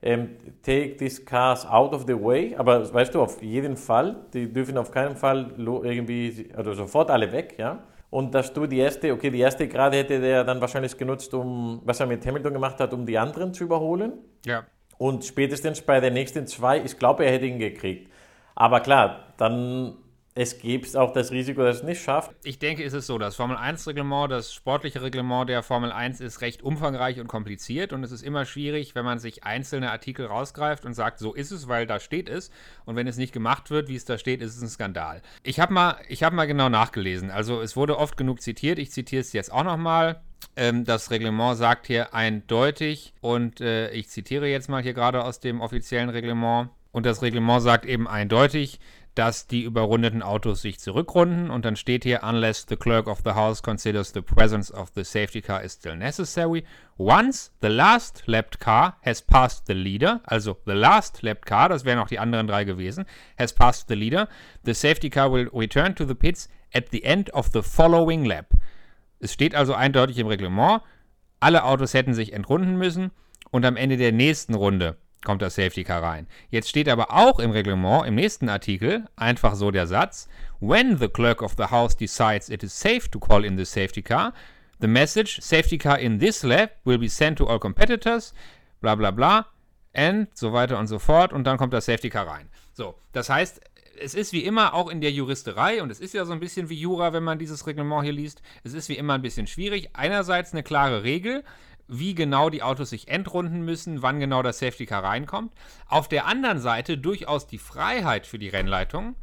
ähm, 0.00 0.30
take 0.62 0.96
these 0.96 1.22
cars 1.24 1.66
out 1.66 1.92
of 1.92 2.04
the 2.06 2.14
way, 2.14 2.56
aber 2.56 2.92
weißt 2.92 3.14
du, 3.14 3.22
auf 3.22 3.42
jeden 3.42 3.76
Fall, 3.76 4.16
die 4.32 4.52
dürfen 4.52 4.76
auf 4.78 4.90
keinen 4.90 5.14
Fall 5.14 5.52
irgendwie, 5.58 6.50
also 6.56 6.72
sofort 6.72 7.10
alle 7.10 7.30
weg, 7.32 7.54
ja. 7.58 7.84
Und 8.10 8.34
dass 8.34 8.52
du 8.52 8.66
die 8.66 8.78
erste, 8.78 9.12
okay, 9.12 9.30
die 9.30 9.40
erste 9.40 9.68
gerade 9.68 9.96
hätte 9.96 10.20
der 10.20 10.44
dann 10.44 10.60
wahrscheinlich 10.60 10.96
genutzt, 10.98 11.32
um, 11.32 11.80
was 11.84 12.00
er 12.00 12.06
mit 12.06 12.26
Hamilton 12.26 12.52
gemacht 12.52 12.78
hat, 12.80 12.92
um 12.92 13.06
die 13.06 13.16
anderen 13.16 13.54
zu 13.54 13.64
überholen. 13.64 14.12
Ja. 14.44 14.64
Und 15.02 15.24
spätestens 15.24 15.82
bei 15.82 15.98
den 15.98 16.12
nächsten 16.12 16.46
zwei, 16.46 16.80
ich 16.80 16.96
glaube, 16.96 17.24
er 17.24 17.32
hätte 17.32 17.46
ihn 17.46 17.58
gekriegt. 17.58 18.08
Aber 18.54 18.78
klar, 18.78 19.34
dann 19.36 19.96
es 20.34 20.58
gibt 20.58 20.96
auch 20.96 21.12
das 21.12 21.30
Risiko, 21.30 21.62
dass 21.62 21.78
es 21.78 21.82
nicht 21.82 22.02
schafft. 22.02 22.34
Ich 22.42 22.58
denke, 22.58 22.82
es 22.82 22.94
ist 22.94 23.06
so, 23.06 23.18
das 23.18 23.36
Formel 23.36 23.56
1-Reglement, 23.56 24.30
das 24.30 24.54
sportliche 24.54 25.02
Reglement 25.02 25.48
der 25.48 25.62
Formel 25.62 25.92
1 25.92 26.20
ist 26.20 26.40
recht 26.40 26.62
umfangreich 26.62 27.20
und 27.20 27.28
kompliziert 27.28 27.92
und 27.92 28.02
es 28.02 28.12
ist 28.12 28.22
immer 28.22 28.46
schwierig, 28.46 28.94
wenn 28.94 29.04
man 29.04 29.18
sich 29.18 29.44
einzelne 29.44 29.90
Artikel 29.90 30.24
rausgreift 30.24 30.86
und 30.86 30.94
sagt, 30.94 31.18
so 31.18 31.34
ist 31.34 31.50
es, 31.50 31.68
weil 31.68 31.86
da 31.86 32.00
steht 32.00 32.30
es 32.30 32.50
und 32.86 32.96
wenn 32.96 33.06
es 33.06 33.18
nicht 33.18 33.32
gemacht 33.34 33.70
wird, 33.70 33.88
wie 33.88 33.96
es 33.96 34.06
da 34.06 34.16
steht, 34.16 34.40
ist 34.40 34.56
es 34.56 34.62
ein 34.62 34.68
Skandal. 34.68 35.20
Ich 35.42 35.60
habe 35.60 35.74
mal, 35.74 35.96
hab 36.10 36.32
mal 36.32 36.46
genau 36.46 36.70
nachgelesen, 36.70 37.30
also 37.30 37.60
es 37.60 37.76
wurde 37.76 37.98
oft 37.98 38.16
genug 38.16 38.40
zitiert, 38.40 38.78
ich 38.78 38.90
zitiere 38.90 39.20
es 39.20 39.32
jetzt 39.34 39.52
auch 39.52 39.64
nochmal. 39.64 40.22
Ähm, 40.56 40.84
das 40.84 41.10
Reglement 41.10 41.56
sagt 41.56 41.86
hier 41.86 42.14
eindeutig 42.14 43.14
und 43.20 43.60
äh, 43.60 43.90
ich 43.90 44.08
zitiere 44.08 44.48
jetzt 44.48 44.68
mal 44.68 44.82
hier 44.82 44.92
gerade 44.92 45.24
aus 45.24 45.40
dem 45.40 45.60
offiziellen 45.60 46.08
Reglement 46.08 46.70
und 46.90 47.06
das 47.06 47.22
Reglement 47.22 47.62
sagt 47.62 47.86
eben 47.86 48.06
eindeutig, 48.06 48.78
dass 49.14 49.46
die 49.46 49.62
überrundeten 49.62 50.22
Autos 50.22 50.62
sich 50.62 50.80
zurückrunden 50.80 51.50
und 51.50 51.64
dann 51.64 51.76
steht 51.76 52.04
hier, 52.04 52.20
unless 52.22 52.64
the 52.66 52.76
clerk 52.76 53.06
of 53.08 53.20
the 53.24 53.32
house 53.32 53.62
considers 53.62 54.12
the 54.12 54.22
presence 54.22 54.72
of 54.72 54.90
the 54.94 55.04
safety 55.04 55.42
car 55.42 55.62
is 55.62 55.74
still 55.74 55.96
necessary, 55.96 56.64
once 56.98 57.52
the 57.60 57.68
last 57.68 58.22
lapped 58.26 58.58
car 58.58 58.96
has 59.04 59.20
passed 59.20 59.66
the 59.66 59.74
leader, 59.74 60.20
also 60.24 60.56
the 60.64 60.72
last 60.72 61.22
lapped 61.22 61.44
car, 61.44 61.68
das 61.68 61.84
wären 61.84 61.98
auch 61.98 62.08
die 62.08 62.18
anderen 62.18 62.46
drei 62.46 62.64
gewesen, 62.64 63.04
has 63.38 63.52
passed 63.52 63.88
the 63.88 63.94
leader, 63.94 64.28
the 64.64 64.72
safety 64.72 65.10
car 65.10 65.30
will 65.30 65.48
return 65.52 65.94
to 65.94 66.06
the 66.06 66.14
pits 66.14 66.48
at 66.72 66.90
the 66.90 67.04
end 67.04 67.32
of 67.34 67.50
the 67.52 67.62
following 67.62 68.24
lap. 68.24 68.46
Es 69.20 69.32
steht 69.32 69.54
also 69.54 69.74
eindeutig 69.74 70.18
im 70.18 70.26
Reglement, 70.26 70.80
alle 71.38 71.64
Autos 71.64 71.92
hätten 71.92 72.14
sich 72.14 72.32
entrunden 72.32 72.76
müssen 72.76 73.10
und 73.50 73.66
am 73.66 73.76
Ende 73.76 73.98
der 73.98 74.12
nächsten 74.12 74.54
Runde 74.54 74.96
kommt 75.24 75.42
das 75.42 75.54
Safety 75.54 75.84
Car 75.84 76.02
rein. 76.02 76.26
Jetzt 76.50 76.68
steht 76.68 76.88
aber 76.88 77.12
auch 77.12 77.38
im 77.38 77.50
Reglement, 77.50 78.06
im 78.06 78.14
nächsten 78.14 78.48
Artikel, 78.48 79.04
einfach 79.16 79.54
so 79.54 79.70
der 79.70 79.86
Satz, 79.86 80.28
when 80.60 80.98
the 80.98 81.08
clerk 81.08 81.42
of 81.42 81.54
the 81.56 81.64
house 81.64 81.96
decides 81.96 82.48
it 82.48 82.62
is 82.62 82.78
safe 82.78 83.10
to 83.10 83.18
call 83.18 83.44
in 83.44 83.56
the 83.56 83.64
safety 83.64 84.02
car, 84.02 84.32
the 84.80 84.88
message 84.88 85.40
safety 85.40 85.78
car 85.78 85.98
in 85.98 86.18
this 86.18 86.42
lap 86.42 86.72
will 86.84 86.98
be 86.98 87.08
sent 87.08 87.38
to 87.38 87.46
all 87.46 87.58
competitors, 87.58 88.34
bla 88.80 88.94
bla 88.94 89.10
bla, 89.10 89.46
and 89.94 90.28
so 90.34 90.52
weiter 90.52 90.78
und 90.78 90.86
so 90.86 90.98
fort 90.98 91.32
und 91.32 91.44
dann 91.44 91.58
kommt 91.58 91.72
das 91.72 91.86
Safety 91.86 92.10
Car 92.10 92.26
rein. 92.26 92.48
So, 92.72 92.94
das 93.12 93.28
heißt, 93.28 93.60
es 94.00 94.14
ist 94.14 94.32
wie 94.32 94.44
immer 94.44 94.74
auch 94.74 94.88
in 94.88 95.00
der 95.00 95.12
Juristerei, 95.12 95.82
und 95.82 95.90
es 95.90 96.00
ist 96.00 96.14
ja 96.14 96.24
so 96.24 96.32
ein 96.32 96.40
bisschen 96.40 96.68
wie 96.68 96.74
Jura, 96.74 97.12
wenn 97.12 97.22
man 97.22 97.38
dieses 97.38 97.66
Reglement 97.66 98.02
hier 98.02 98.12
liest, 98.12 98.42
es 98.64 98.74
ist 98.74 98.88
wie 98.88 98.96
immer 98.96 99.14
ein 99.14 99.22
bisschen 99.22 99.46
schwierig. 99.46 99.90
Einerseits 99.92 100.52
eine 100.52 100.62
klare 100.62 101.02
Regel, 101.02 101.44
wie 101.88 102.14
genau 102.14 102.50
die 102.50 102.62
Autos 102.62 102.90
sich 102.90 103.08
entrunden 103.08 103.64
müssen, 103.64 104.02
wann 104.02 104.20
genau 104.20 104.42
das 104.42 104.58
Safety 104.58 104.86
Car 104.86 105.04
reinkommt. 105.04 105.52
Auf 105.86 106.08
der 106.08 106.26
anderen 106.26 106.60
Seite 106.60 106.98
durchaus 106.98 107.46
die 107.46 107.58
Freiheit 107.58 108.26
für 108.26 108.38
die 108.38 108.48
Rennleitung, 108.48 109.16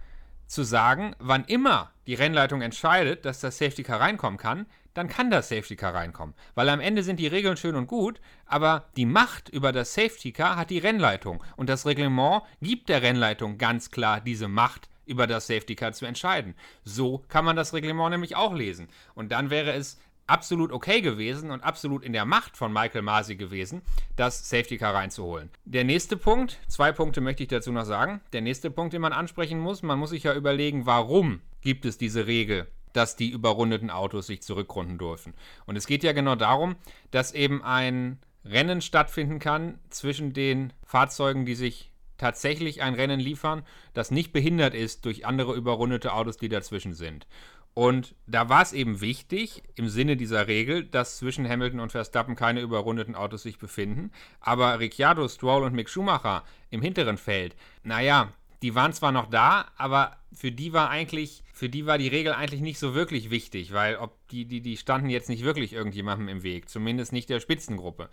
zu 0.49 0.63
sagen, 0.63 1.15
wann 1.19 1.45
immer 1.45 1.91
die 2.07 2.15
Rennleitung 2.15 2.61
entscheidet, 2.61 3.23
dass 3.23 3.39
das 3.39 3.59
Safety 3.59 3.83
Car 3.83 4.01
reinkommen 4.01 4.39
kann, 4.39 4.65
dann 4.95 5.07
kann 5.07 5.29
das 5.29 5.49
Safety 5.49 5.75
Car 5.75 5.93
reinkommen. 5.93 6.33
Weil 6.55 6.69
am 6.69 6.79
Ende 6.79 7.03
sind 7.03 7.19
die 7.19 7.27
Regeln 7.27 7.55
schön 7.55 7.75
und 7.75 7.85
gut, 7.85 8.19
aber 8.47 8.85
die 8.97 9.05
Macht 9.05 9.49
über 9.49 9.71
das 9.71 9.93
Safety 9.93 10.31
Car 10.31 10.57
hat 10.57 10.71
die 10.71 10.79
Rennleitung. 10.79 11.43
Und 11.55 11.69
das 11.69 11.85
Reglement 11.85 12.41
gibt 12.61 12.89
der 12.89 13.03
Rennleitung 13.03 13.59
ganz 13.59 13.91
klar 13.91 14.21
diese 14.21 14.47
Macht, 14.47 14.89
über 15.05 15.25
das 15.25 15.47
Safety 15.47 15.75
Car 15.75 15.93
zu 15.93 16.05
entscheiden. 16.05 16.55
So 16.83 17.23
kann 17.29 17.43
man 17.43 17.55
das 17.55 17.73
Reglement 17.73 18.11
nämlich 18.11 18.35
auch 18.35 18.53
lesen. 18.53 18.89
Und 19.15 19.31
dann 19.31 19.49
wäre 19.49 19.73
es 19.73 19.99
absolut 20.29 20.71
okay 20.71 21.01
gewesen 21.01 21.51
und 21.51 21.63
absolut 21.63 22.03
in 22.03 22.13
der 22.13 22.25
Macht 22.25 22.55
von 22.55 22.71
Michael 22.71 23.01
Masi 23.01 23.35
gewesen, 23.35 23.81
das 24.15 24.49
Safety 24.49 24.77
Car 24.77 24.93
reinzuholen. 24.93 25.49
Der 25.65 25.83
nächste 25.83 26.17
Punkt, 26.17 26.59
zwei 26.67 26.91
Punkte 26.91 27.21
möchte 27.21 27.43
ich 27.43 27.49
dazu 27.49 27.71
noch 27.71 27.85
sagen. 27.85 28.21
Der 28.33 28.41
nächste 28.41 28.71
Punkt, 28.71 28.93
den 28.93 29.01
man 29.01 29.13
ansprechen 29.13 29.59
muss, 29.59 29.83
man 29.83 29.99
muss 29.99 30.11
sich 30.11 30.23
ja 30.23 30.33
überlegen, 30.35 30.85
warum 30.85 31.41
gibt 31.61 31.85
es 31.85 31.97
diese 31.97 32.27
Regel, 32.27 32.67
dass 32.93 33.15
die 33.15 33.29
überrundeten 33.29 33.89
Autos 33.89 34.27
sich 34.27 34.41
zurückrunden 34.41 34.97
dürfen. 34.97 35.33
Und 35.65 35.75
es 35.75 35.87
geht 35.87 36.03
ja 36.03 36.13
genau 36.13 36.35
darum, 36.35 36.75
dass 37.11 37.33
eben 37.33 37.63
ein 37.63 38.19
Rennen 38.45 38.81
stattfinden 38.81 39.39
kann 39.39 39.79
zwischen 39.89 40.33
den 40.33 40.73
Fahrzeugen, 40.85 41.45
die 41.45 41.55
sich 41.55 41.91
tatsächlich 42.17 42.81
ein 42.81 42.93
Rennen 42.93 43.19
liefern, 43.19 43.63
das 43.93 44.11
nicht 44.11 44.31
behindert 44.31 44.75
ist 44.75 45.05
durch 45.05 45.25
andere 45.25 45.55
überrundete 45.55 46.13
Autos, 46.13 46.37
die 46.37 46.49
dazwischen 46.49 46.93
sind. 46.93 47.27
Und 47.73 48.15
da 48.27 48.49
war 48.49 48.61
es 48.61 48.73
eben 48.73 48.99
wichtig, 48.99 49.63
im 49.75 49.87
Sinne 49.87 50.17
dieser 50.17 50.47
Regel, 50.47 50.83
dass 50.83 51.17
zwischen 51.17 51.47
Hamilton 51.47 51.79
und 51.79 51.91
Verstappen 51.91 52.35
keine 52.35 52.61
überrundeten 52.61 53.15
Autos 53.15 53.43
sich 53.43 53.57
befinden. 53.57 54.11
Aber 54.41 54.79
Ricciardo, 54.79 55.27
Stroll 55.27 55.63
und 55.63 55.73
Mick 55.73 55.89
Schumacher 55.89 56.43
im 56.71 56.81
hinteren 56.81 57.17
Feld, 57.17 57.55
naja, 57.83 58.33
die 58.61 58.75
waren 58.75 58.93
zwar 58.93 59.11
noch 59.11 59.29
da, 59.29 59.67
aber 59.77 60.17
für 60.33 60.51
die 60.51 60.73
war 60.73 60.89
eigentlich, 60.89 61.43
für 61.53 61.69
die 61.69 61.85
war 61.85 61.97
die 61.97 62.09
Regel 62.09 62.33
eigentlich 62.33 62.61
nicht 62.61 62.79
so 62.79 62.93
wirklich 62.93 63.29
wichtig, 63.29 63.73
weil 63.73 63.95
ob 63.95 64.15
die, 64.29 64.45
die, 64.45 64.61
die 64.61 64.77
standen 64.77 65.09
jetzt 65.09 65.29
nicht 65.29 65.43
wirklich 65.43 65.73
irgendjemandem 65.73 66.27
im 66.27 66.43
Weg, 66.43 66.69
zumindest 66.69 67.13
nicht 67.13 67.29
der 67.29 67.39
Spitzengruppe. 67.39 68.09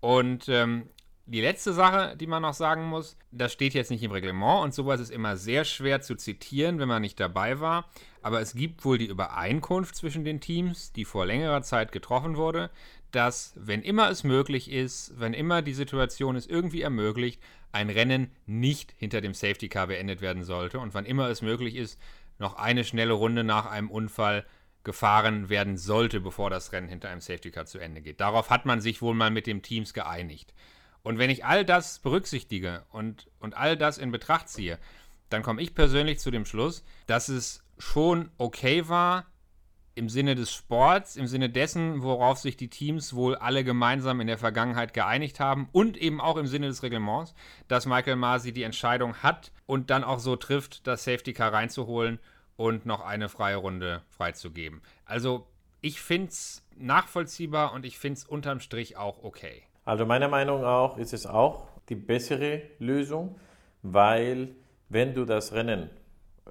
Und 0.00 0.48
ähm, 0.48 0.88
die 1.28 1.42
letzte 1.42 1.74
Sache, 1.74 2.16
die 2.16 2.26
man 2.26 2.42
noch 2.42 2.54
sagen 2.54 2.84
muss, 2.84 3.16
das 3.30 3.52
steht 3.52 3.74
jetzt 3.74 3.90
nicht 3.90 4.02
im 4.02 4.12
Reglement 4.12 4.64
und 4.64 4.74
sowas 4.74 4.98
ist 4.98 5.10
immer 5.10 5.36
sehr 5.36 5.64
schwer 5.64 6.00
zu 6.00 6.16
zitieren, 6.16 6.78
wenn 6.78 6.88
man 6.88 7.02
nicht 7.02 7.20
dabei 7.20 7.60
war. 7.60 7.90
Aber 8.22 8.40
es 8.40 8.54
gibt 8.54 8.84
wohl 8.84 8.96
die 8.96 9.06
Übereinkunft 9.06 9.94
zwischen 9.94 10.24
den 10.24 10.40
Teams, 10.40 10.92
die 10.92 11.04
vor 11.04 11.26
längerer 11.26 11.62
Zeit 11.62 11.92
getroffen 11.92 12.36
wurde, 12.36 12.70
dass, 13.10 13.52
wenn 13.56 13.82
immer 13.82 14.10
es 14.10 14.24
möglich 14.24 14.70
ist, 14.70 15.12
wenn 15.20 15.34
immer 15.34 15.60
die 15.60 15.74
Situation 15.74 16.34
es 16.34 16.46
irgendwie 16.46 16.80
ermöglicht, 16.82 17.42
ein 17.72 17.90
Rennen 17.90 18.30
nicht 18.46 18.94
hinter 18.96 19.20
dem 19.20 19.34
Safety 19.34 19.68
Car 19.68 19.88
beendet 19.88 20.22
werden 20.22 20.44
sollte 20.44 20.78
und 20.78 20.94
wann 20.94 21.04
immer 21.04 21.28
es 21.28 21.42
möglich 21.42 21.76
ist, 21.76 22.00
noch 22.38 22.54
eine 22.56 22.84
schnelle 22.84 23.12
Runde 23.12 23.44
nach 23.44 23.66
einem 23.66 23.90
Unfall 23.90 24.46
gefahren 24.82 25.50
werden 25.50 25.76
sollte, 25.76 26.20
bevor 26.20 26.48
das 26.48 26.72
Rennen 26.72 26.88
hinter 26.88 27.10
einem 27.10 27.20
Safety 27.20 27.50
Car 27.50 27.66
zu 27.66 27.78
Ende 27.78 28.00
geht. 28.00 28.20
Darauf 28.20 28.48
hat 28.48 28.64
man 28.64 28.80
sich 28.80 29.02
wohl 29.02 29.14
mal 29.14 29.30
mit 29.30 29.46
den 29.46 29.60
Teams 29.60 29.92
geeinigt. 29.92 30.54
Und 31.02 31.18
wenn 31.18 31.30
ich 31.30 31.44
all 31.44 31.64
das 31.64 31.98
berücksichtige 32.00 32.84
und, 32.90 33.28
und 33.38 33.56
all 33.56 33.76
das 33.76 33.98
in 33.98 34.10
Betracht 34.10 34.48
ziehe, 34.48 34.78
dann 35.30 35.42
komme 35.42 35.62
ich 35.62 35.74
persönlich 35.74 36.18
zu 36.18 36.30
dem 36.30 36.44
Schluss, 36.44 36.84
dass 37.06 37.28
es 37.28 37.62
schon 37.78 38.30
okay 38.38 38.88
war, 38.88 39.26
im 39.98 40.08
Sinne 40.08 40.36
des 40.36 40.52
Sports, 40.52 41.16
im 41.16 41.26
Sinne 41.26 41.50
dessen, 41.50 42.02
worauf 42.02 42.38
sich 42.38 42.56
die 42.56 42.70
Teams 42.70 43.14
wohl 43.14 43.34
alle 43.34 43.64
gemeinsam 43.64 44.20
in 44.20 44.28
der 44.28 44.38
Vergangenheit 44.38 44.94
geeinigt 44.94 45.40
haben 45.40 45.68
und 45.72 45.96
eben 45.96 46.20
auch 46.20 46.36
im 46.36 46.46
Sinne 46.46 46.68
des 46.68 46.84
Reglements, 46.84 47.34
dass 47.66 47.84
Michael 47.84 48.14
Masi 48.14 48.52
die 48.52 48.62
Entscheidung 48.62 49.16
hat 49.24 49.50
und 49.66 49.90
dann 49.90 50.04
auch 50.04 50.20
so 50.20 50.36
trifft, 50.36 50.86
das 50.86 51.02
Safety 51.02 51.32
Car 51.32 51.52
reinzuholen 51.52 52.20
und 52.56 52.86
noch 52.86 53.00
eine 53.00 53.28
freie 53.28 53.56
Runde 53.56 54.02
freizugeben. 54.08 54.82
Also 55.04 55.48
ich 55.80 56.00
finde 56.00 56.28
es 56.28 56.64
nachvollziehbar 56.76 57.72
und 57.72 57.84
ich 57.84 57.98
finde 57.98 58.18
es 58.18 58.24
unterm 58.24 58.60
Strich 58.60 58.96
auch 58.96 59.24
okay. 59.24 59.64
Also 59.88 60.04
meiner 60.04 60.28
Meinung 60.28 60.60
nach 60.60 60.98
ist 60.98 61.14
es 61.14 61.26
auch 61.26 61.66
die 61.88 61.94
bessere 61.94 62.60
Lösung, 62.78 63.36
weil 63.82 64.50
wenn 64.90 65.14
du 65.14 65.24
das 65.24 65.54
Rennen 65.54 65.88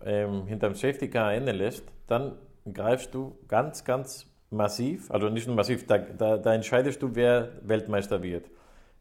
ähm, 0.04 0.48
hinterm 0.48 0.74
Safety 0.74 1.08
Car 1.08 1.36
enden 1.36 1.56
lässt, 1.56 1.84
dann 2.08 2.36
greifst 2.74 3.14
du 3.14 3.38
ganz, 3.48 3.86
ganz 3.86 4.26
massiv, 4.50 5.12
also 5.12 5.30
nicht 5.30 5.46
nur 5.46 5.56
massiv, 5.56 5.86
da, 5.86 6.00
da, 6.00 6.38
da 6.38 6.56
entscheidest 6.56 7.00
du, 7.04 7.14
wer 7.14 7.52
Weltmeister 7.62 8.24
wird. 8.24 8.50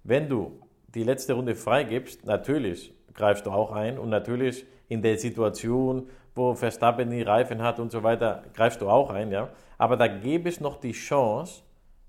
Wenn 0.05 0.29
du 0.29 0.61
die 0.89 1.05
letzte 1.05 1.33
Runde 1.33 1.55
freigibst, 1.55 2.27
natürlich 2.27 2.93
greifst 3.15 3.47
du 3.47 3.51
auch 3.51 3.73
ein 3.73 3.99
und 3.99 4.11
natürlich 4.11 4.67
in 4.89 5.01
der 5.01 5.17
Situation, 5.17 6.11
wo 6.35 6.55
Verstappen 6.55 7.09
die 7.09 7.23
Reifen 7.23 7.63
hat 7.63 7.81
und 7.81 7.91
so 7.91 8.03
weiter, 8.03 8.43
greifst 8.53 8.83
du 8.83 8.91
auch 8.91 9.09
ein, 9.09 9.33
ja. 9.33 9.49
Aber 9.79 9.97
da 9.97 10.09
gäbe 10.09 10.51
es 10.51 10.61
noch 10.61 10.79
die 10.79 10.93
Chance, 10.93 11.63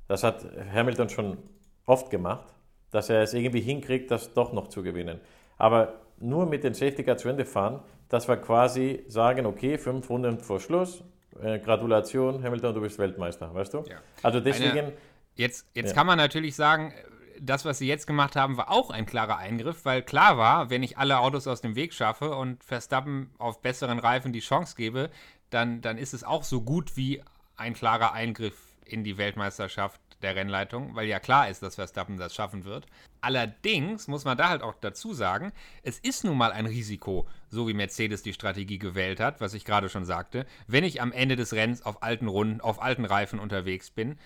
das 0.10 0.26
hat 0.26 0.46
Hamilton 0.74 1.08
schon 1.08 1.38
oft 1.88 2.12
gemacht, 2.12 2.46
dass 2.92 3.10
er 3.10 3.24
es 3.24 3.34
irgendwie 3.34 3.62
hinkriegt, 3.62 4.12
das 4.12 4.34
doch 4.34 4.54
noch 4.54 4.68
zu 4.68 4.84
gewinnen. 4.84 5.20
Aber 5.58 5.96
nur 6.20 6.46
mit 6.46 6.64
den 6.64 6.76
Safety 6.76 7.04
Car 7.04 7.18
zu 7.18 7.30
Ende 7.30 7.46
fahren, 7.46 7.80
dass 8.10 8.28
wir 8.28 8.38
quasi 8.38 9.04
sagen, 9.08 9.46
okay, 9.46 9.78
fünf 9.78 10.10
Runden 10.10 10.40
vor 10.40 10.60
Schluss, 10.60 11.04
äh, 11.42 11.60
Gratulation, 11.60 12.44
Hamilton, 12.44 12.76
du 12.76 12.82
bist 12.82 13.00
Weltmeister, 13.00 13.54
weißt 13.54 13.74
du? 13.74 13.84
Ja. 13.90 13.98
Also 14.24 14.40
deswegen. 14.40 14.78
Eine, 14.78 14.94
jetzt 15.36 15.68
jetzt 15.74 15.90
ja. 15.90 15.96
kann 15.96 16.08
man 16.08 16.18
natürlich 16.18 16.56
sagen, 16.56 16.94
das, 17.40 17.66
was 17.66 17.78
sie 17.80 17.88
jetzt 17.88 18.08
gemacht 18.08 18.36
haben, 18.36 18.58
war 18.58 18.72
auch 18.72 18.90
ein 18.90 19.06
klarer 19.06 19.38
Eingriff, 19.38 19.86
weil 19.86 20.02
klar 20.02 20.38
war, 20.38 20.70
wenn 20.70 20.84
ich 20.84 20.98
alle 20.98 21.20
Autos 21.20 21.48
aus 21.48 21.62
dem 21.62 21.76
Weg 21.76 21.94
schaffe 21.94 22.36
und 22.36 22.64
Verstappen 22.64 23.32
auf 23.38 23.62
besseren 23.62 24.00
Reifen 24.00 24.34
die 24.34 24.40
Chance 24.40 24.76
gebe, 24.76 25.10
dann, 25.50 25.82
dann 25.82 25.98
ist 25.98 26.14
es 26.14 26.24
auch 26.24 26.44
so 26.44 26.62
gut 26.62 26.98
wie 26.98 27.22
ein 27.56 27.74
klarer 27.74 28.14
Eingriff 28.14 28.58
in 28.86 29.04
die 29.04 29.18
Weltmeisterschaft 29.18 30.02
der 30.22 30.36
Rennleitung, 30.36 30.96
weil 30.96 31.08
ja 31.08 31.20
klar 31.20 31.50
ist, 31.50 31.62
dass 31.62 31.76
Verstappen 31.76 32.18
das 32.18 32.34
schaffen 32.34 32.66
wird. 32.66 32.86
Allerdings 33.22 34.08
muss 34.08 34.26
man 34.26 34.38
da 34.38 34.50
halt 34.50 34.62
auch 34.62 34.76
dazu 34.80 35.14
sagen, 35.14 35.52
es 35.84 36.00
ist 36.00 36.24
nun 36.24 36.38
mal 36.38 36.52
ein 36.52 36.66
Risiko, 36.66 37.28
so 37.50 37.68
wie 37.68 37.74
Mercedes 37.74 38.24
die 38.24 38.34
Strategie 38.34 38.80
gewählt 38.80 39.20
hat, 39.20 39.42
was 39.42 39.54
ich 39.54 39.66
gerade 39.66 39.90
schon 39.90 40.06
sagte, 40.06 40.46
wenn 40.68 40.84
ich 40.84 41.02
am 41.02 41.12
Ende 41.12 41.36
des 41.36 41.54
Rennens 41.54 41.86
auf 41.86 42.04
alten 42.04 42.28
Runden, 42.28 42.62
auf 42.62 42.82
alten 42.82 43.06
Reifen 43.06 43.40
unterwegs 43.40 43.92
bin, 43.92 44.18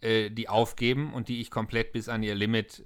äh, 0.00 0.30
die 0.30 0.48
aufgeben 0.48 1.12
und 1.12 1.28
die 1.28 1.40
ich 1.40 1.50
komplett 1.50 1.92
bis 1.92 2.08
an 2.08 2.22
ihr 2.22 2.34
Limit 2.34 2.84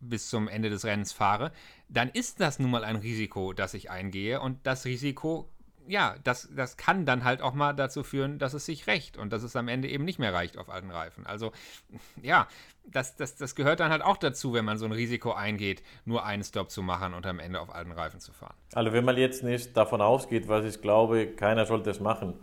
bis 0.00 0.28
zum 0.28 0.48
Ende 0.48 0.70
des 0.70 0.84
Rennens 0.84 1.12
fahre, 1.12 1.52
dann 1.88 2.08
ist 2.08 2.40
das 2.40 2.58
nun 2.58 2.70
mal 2.70 2.84
ein 2.84 2.96
Risiko, 2.96 3.52
das 3.52 3.74
ich 3.74 3.90
eingehe 3.90 4.40
und 4.40 4.66
das 4.66 4.84
Risiko 4.84 5.50
ja, 5.88 6.14
das, 6.24 6.48
das 6.54 6.76
kann 6.76 7.06
dann 7.06 7.24
halt 7.24 7.42
auch 7.42 7.54
mal 7.54 7.72
dazu 7.72 8.02
führen, 8.04 8.38
dass 8.38 8.54
es 8.54 8.66
sich 8.66 8.86
rächt 8.86 9.16
und 9.16 9.32
dass 9.32 9.42
es 9.42 9.56
am 9.56 9.68
Ende 9.68 9.88
eben 9.88 10.04
nicht 10.04 10.18
mehr 10.18 10.32
reicht 10.32 10.58
auf 10.58 10.68
alten 10.68 10.90
Reifen. 10.90 11.26
Also 11.26 11.52
ja, 12.22 12.46
das, 12.84 13.16
das, 13.16 13.36
das 13.36 13.54
gehört 13.54 13.80
dann 13.80 13.90
halt 13.90 14.02
auch 14.02 14.16
dazu, 14.16 14.52
wenn 14.52 14.64
man 14.64 14.78
so 14.78 14.84
ein 14.84 14.92
Risiko 14.92 15.32
eingeht, 15.32 15.82
nur 16.04 16.24
einen 16.24 16.44
Stop 16.44 16.70
zu 16.70 16.82
machen 16.82 17.14
und 17.14 17.26
am 17.26 17.38
Ende 17.38 17.60
auf 17.60 17.74
alten 17.74 17.92
Reifen 17.92 18.20
zu 18.20 18.32
fahren. 18.32 18.54
Also 18.74 18.92
wenn 18.92 19.04
man 19.04 19.16
jetzt 19.16 19.42
nicht 19.42 19.76
davon 19.76 20.00
ausgeht, 20.00 20.48
was 20.48 20.64
ich 20.64 20.80
glaube, 20.80 21.26
keiner 21.26 21.66
sollte 21.66 21.90
es 21.90 22.00
machen, 22.00 22.34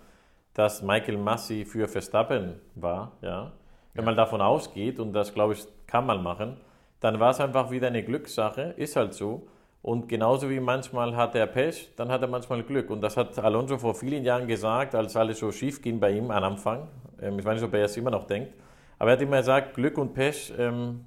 dass 0.53 0.81
Michael 0.81 1.17
Massi 1.17 1.65
für 1.65 1.87
Verstappen 1.87 2.55
war, 2.75 3.17
ja, 3.21 3.53
wenn 3.93 4.03
ja. 4.03 4.05
man 4.05 4.17
davon 4.17 4.41
ausgeht, 4.41 4.99
und 4.99 5.13
das 5.13 5.33
glaube 5.33 5.53
ich, 5.53 5.65
kann 5.87 6.05
man 6.05 6.23
machen, 6.23 6.57
dann 6.99 7.19
war 7.19 7.31
es 7.31 7.39
einfach 7.39 7.71
wieder 7.71 7.87
eine 7.87 8.03
Glückssache, 8.03 8.73
ist 8.77 8.95
halt 8.95 9.13
so. 9.13 9.47
Und 9.85 10.09
genauso 10.09 10.49
wie 10.49 10.59
manchmal 10.59 11.15
hat 11.15 11.35
er 11.35 11.45
Pech, 11.45 11.91
dann 11.95 12.09
hat 12.09 12.19
er 12.23 12.27
manchmal 12.27 12.63
Glück. 12.63 12.89
Und 12.89 13.01
das 13.01 13.15
hat 13.17 13.37
Alonso 13.37 13.77
vor 13.77 13.93
vielen 13.93 14.23
Jahren 14.23 14.47
gesagt, 14.47 14.95
als 14.95 15.15
alles 15.15 15.37
so 15.37 15.51
schief 15.51 15.79
ging 15.79 15.99
bei 15.99 16.09
ihm 16.09 16.31
am 16.31 16.43
Anfang. 16.43 16.87
Ähm, 17.21 17.37
ich 17.37 17.45
weiß 17.45 17.61
nicht, 17.61 17.67
ob 17.67 17.75
er 17.75 17.85
es 17.85 17.95
immer 17.95 18.09
noch 18.09 18.23
denkt. 18.23 18.51
Aber 18.97 19.11
er 19.11 19.13
hat 19.15 19.21
immer 19.21 19.37
gesagt, 19.37 19.75
Glück 19.75 19.99
und 19.99 20.15
Pech, 20.15 20.51
ähm, 20.57 21.05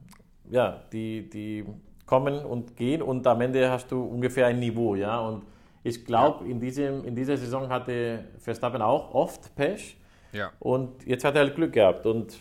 ja, 0.48 0.84
die, 0.92 1.28
die 1.28 1.64
kommen 2.06 2.44
und 2.44 2.76
gehen 2.76 3.02
und 3.02 3.26
am 3.26 3.40
Ende 3.40 3.68
hast 3.68 3.90
du 3.90 4.00
ungefähr 4.00 4.46
ein 4.46 4.60
Niveau. 4.60 4.94
Ja? 4.94 5.18
Und 5.22 5.42
ich 5.82 6.04
glaube, 6.04 6.44
ja. 6.44 6.52
in, 6.52 7.04
in 7.04 7.16
dieser 7.16 7.36
Saison 7.36 7.68
hatte 7.68 8.26
Verstappen 8.38 8.80
auch 8.80 9.12
oft 9.12 9.56
Pech. 9.56 9.96
Ja. 10.30 10.52
Und 10.60 11.04
jetzt 11.04 11.24
hat 11.24 11.34
er 11.34 11.40
halt 11.40 11.56
Glück 11.56 11.72
gehabt. 11.72 12.06
Und 12.06 12.38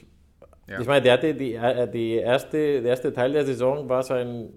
ja. 0.70 0.80
ich 0.80 0.86
meine, 0.86 1.02
der 1.02 1.14
hatte 1.14 1.34
die, 1.34 1.56
äh, 1.56 1.90
die 1.90 2.14
erste, 2.18 2.84
der 2.84 2.92
erste 2.92 3.12
Teil 3.12 3.32
der 3.32 3.44
Saison 3.44 3.90
war 3.90 4.04
sein 4.04 4.54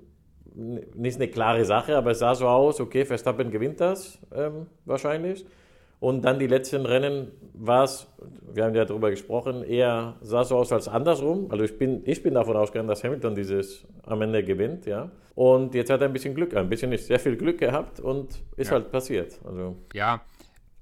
nicht 0.55 1.17
eine 1.17 1.29
klare 1.29 1.65
Sache, 1.65 1.97
aber 1.97 2.13
es 2.13 2.19
sah 2.19 2.35
so 2.35 2.49
aus, 2.49 2.81
okay, 2.81 3.05
Verstappen 3.05 3.51
gewinnt 3.51 3.81
das 3.81 4.19
ähm, 4.35 4.67
wahrscheinlich. 4.85 5.45
Und 6.01 6.25
dann 6.25 6.39
die 6.39 6.47
letzten 6.47 6.87
Rennen 6.87 7.31
war 7.53 7.85
es, 7.85 8.09
wir 8.55 8.65
haben 8.65 8.75
ja 8.75 8.87
darüber 8.87 9.11
gesprochen, 9.11 9.63
eher 9.63 10.17
sah 10.23 10.45
so 10.45 10.57
aus 10.57 10.73
als 10.73 10.89
andersrum. 10.89 11.51
Also 11.51 11.65
ich 11.65 11.77
bin, 11.77 12.03
ich 12.07 12.23
bin 12.23 12.35
davon 12.35 12.57
ausgegangen, 12.57 12.89
dass 12.89 13.05
Hamilton 13.05 13.35
dieses 13.35 13.87
am 14.05 14.23
Ende 14.23 14.43
gewinnt, 14.43 14.87
ja. 14.87 15.11
Und 15.35 15.75
jetzt 15.75 15.91
hat 15.91 16.01
er 16.01 16.09
ein 16.09 16.13
bisschen 16.13 16.35
Glück, 16.35 16.57
ein 16.57 16.69
bisschen 16.69 16.91
nicht 16.91 17.05
sehr 17.05 17.19
viel 17.19 17.37
Glück 17.37 17.59
gehabt 17.59 18.01
und 18.01 18.43
ist 18.57 18.69
ja. 18.69 18.75
halt 18.75 18.91
passiert. 18.91 19.39
Also. 19.45 19.77
Ja, 19.93 20.23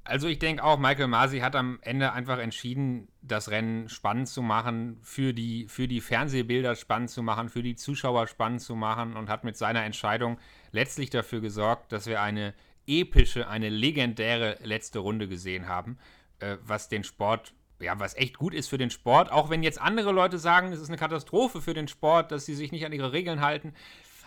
also 0.05 0.29
ich 0.29 0.39
denke 0.39 0.65
auch, 0.65 0.79
Michael 0.79 1.09
Masi 1.09 1.41
hat 1.41 1.55
am 1.55 1.79
Ende 1.83 2.13
einfach 2.13 2.39
entschieden, 2.39 3.09
das 3.29 3.51
Rennen 3.51 3.89
spannend 3.89 4.29
zu 4.29 4.43
machen, 4.43 4.99
für 5.03 5.33
die, 5.33 5.69
für 5.69 5.87
die 5.87 6.01
Fernsehbilder 6.01 6.75
spannend 6.75 7.11
zu 7.11 7.23
machen, 7.23 7.49
für 7.49 7.63
die 7.63 7.77
Zuschauer 7.77 8.27
spannend 8.27 8.61
zu 8.61 8.75
machen 8.75 9.17
und 9.17 9.29
hat 9.29 9.45
mit 9.45 9.57
seiner 9.57 9.85
Entscheidung 9.85 10.39
letztlich 10.73 11.11
dafür 11.11 11.41
gesorgt, 11.41 11.93
dass 11.93 12.07
wir 12.07 12.21
eine 12.21 12.55
epische, 12.87 13.49
eine 13.49 13.69
legendäre 13.69 14.59
letzte 14.63 14.99
Runde 14.99 15.29
gesehen 15.29 15.69
haben, 15.69 15.99
äh, 16.41 16.57
was 16.63 16.89
den 16.89 17.05
Sport 17.05 17.55
ja, 17.81 17.99
was 18.01 18.17
echt 18.17 18.39
gut 18.39 18.55
ist 18.55 18.69
für 18.69 18.79
den 18.79 18.91
Sport, 18.91 19.31
auch 19.31 19.51
wenn 19.51 19.63
jetzt 19.63 19.81
andere 19.81 20.11
Leute 20.11 20.39
sagen, 20.39 20.73
es 20.73 20.81
ist 20.81 20.89
eine 20.89 20.97
Katastrophe 20.97 21.61
für 21.61 21.75
den 21.75 21.87
Sport, 21.87 22.33
dass 22.33 22.45
sie 22.45 22.55
sich 22.55 22.73
nicht 22.73 22.85
an 22.85 22.93
ihre 22.93 23.13
Regeln 23.13 23.41
halten. 23.41 23.73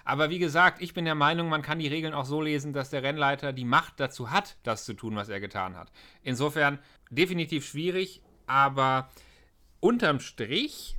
Aber 0.03 0.29
wie 0.29 0.39
gesagt, 0.39 0.81
ich 0.81 0.93
bin 0.93 1.05
der 1.05 1.15
Meinung, 1.15 1.49
man 1.49 1.61
kann 1.61 1.79
die 1.79 1.87
Regeln 1.87 2.13
auch 2.13 2.25
so 2.25 2.41
lesen, 2.41 2.73
dass 2.73 2.89
der 2.89 3.03
Rennleiter 3.03 3.53
die 3.53 3.65
Macht 3.65 3.99
dazu 3.99 4.31
hat, 4.31 4.57
das 4.63 4.85
zu 4.85 4.93
tun, 4.93 5.15
was 5.15 5.29
er 5.29 5.39
getan 5.39 5.75
hat. 5.77 5.91
Insofern 6.23 6.79
definitiv 7.09 7.67
schwierig, 7.67 8.21
aber 8.51 9.09
unterm 9.79 10.19
Strich 10.19 10.97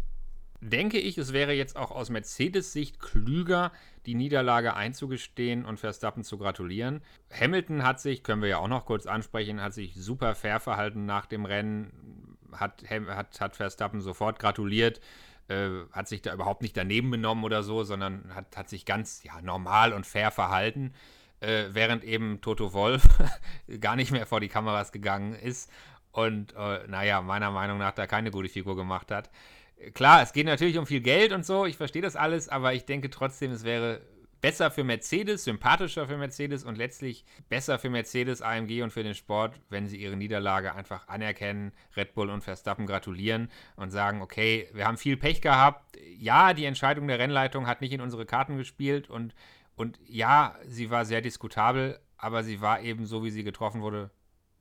denke 0.61 0.99
ich, 0.99 1.19
es 1.19 1.33
wäre 1.33 1.53
jetzt 1.53 1.77
auch 1.77 1.91
aus 1.91 2.09
Mercedes 2.09 2.73
Sicht 2.73 2.99
klüger, 2.99 3.73
die 4.07 4.15
Niederlage 4.15 4.75
einzugestehen 4.75 5.65
und 5.65 5.79
Verstappen 5.79 6.25
zu 6.25 6.39
gratulieren. 6.39 7.03
Hamilton 7.33 7.83
hat 7.83 8.01
sich, 8.01 8.23
können 8.23 8.43
wir 8.43 8.49
ja 8.49 8.59
auch 8.59 8.69
noch 8.69 8.87
kurz 8.87 9.07
ansprechen, 9.07 9.61
hat 9.61 9.75
sich 9.75 9.95
super 9.95 10.35
fair 10.35 10.61
verhalten 10.61 11.05
nach 11.05 11.27
dem 11.27 11.45
Rennen, 11.45 12.39
hat, 12.53 12.85
hat, 12.89 13.41
hat 13.41 13.57
Verstappen 13.57 14.01
sofort 14.01 14.39
gratuliert 14.39 15.01
äh, 15.49 15.71
hat 15.93 16.09
sich 16.09 16.23
da 16.23 16.33
überhaupt 16.33 16.63
nicht 16.63 16.77
daneben 16.77 17.11
benommen 17.11 17.45
oder 17.45 17.63
so, 17.63 17.83
sondern 17.83 18.35
hat, 18.35 18.57
hat 18.57 18.69
sich 18.69 18.85
ganz 18.85 19.23
ja, 19.25 19.41
normal 19.43 19.93
und 19.93 20.07
fair 20.07 20.31
verhalten, 20.31 20.95
äh, 21.41 21.65
während 21.71 22.05
eben 22.05 22.41
Toto 22.41 22.73
Wolf 22.73 23.03
gar 23.81 23.97
nicht 23.97 24.13
mehr 24.13 24.27
vor 24.27 24.41
die 24.41 24.49
Kameras 24.49 24.93
gegangen 24.93 25.35
ist 25.35 25.71
und, 26.13 26.55
äh, 26.55 26.87
naja, 26.87 27.21
meiner 27.23 27.51
Meinung 27.51 27.79
nach 27.79 27.93
da 27.93 28.07
keine 28.07 28.31
gute 28.31 28.49
Figur 28.49 28.77
gemacht 28.77 29.11
hat. 29.11 29.31
Klar, 29.95 30.23
es 30.23 30.33
geht 30.33 30.47
natürlich 30.47 30.79
um 30.79 30.87
viel 30.87 31.01
Geld 31.01 31.33
und 31.33 31.45
so, 31.45 31.67
ich 31.67 31.77
verstehe 31.77 32.03
das 32.03 32.15
alles, 32.15 32.49
aber 32.49 32.73
ich 32.75 32.85
denke 32.85 33.11
trotzdem, 33.11 33.51
es 33.51 33.65
wäre 33.65 34.01
besser 34.43 34.71
für 34.71 34.85
Mercedes, 34.85 35.45
sympathischer 35.45 36.07
für 36.07 36.19
Mercedes 36.19 36.65
und 36.65 36.77
letztlich 36.77 37.25
besser 37.49 37.79
für 37.79 37.89
Mercedes, 37.89 38.43
AMG 38.43 38.83
und 38.83 38.93
für 38.93 39.05
den 39.05 39.15
Sport, 39.15 39.59
wenn 39.71 39.87
sie 39.87 39.97
ihre 39.97 40.17
Niederlage 40.17 40.75
einfach 40.75 41.09
anerkennen, 41.09 41.73
Red 41.97 42.15
Bull 42.15 42.29
und 42.29 42.43
Verstappen 42.43 42.87
gratulieren 42.87 43.51
und 43.77 43.91
sagen, 43.91 44.21
okay, 44.21 44.69
wir 44.75 44.87
haben 44.87 44.99
viel 44.99 45.17
Pech 45.17 45.41
gehabt. 45.41 45.97
Ja, 46.19 46.55
die 46.55 46.65
Entscheidung 46.65 47.07
der 47.07 47.21
Rennleitung 47.21 47.67
hat 47.67 47.81
nicht 47.81 47.93
in 47.93 48.01
unsere 48.01 48.27
Karten 48.27 48.57
gespielt 48.57 49.09
und, 49.09 49.33
und 49.77 49.99
ja, 50.07 50.57
sie 50.67 50.91
war 50.91 51.05
sehr 51.05 51.23
diskutabel, 51.23 52.01
aber 52.17 52.43
sie 52.43 52.61
war 52.61 52.81
eben 52.81 53.07
so, 53.07 53.25
wie 53.25 53.31
sie 53.31 53.45
getroffen 53.45 53.81
wurde, 53.81 54.11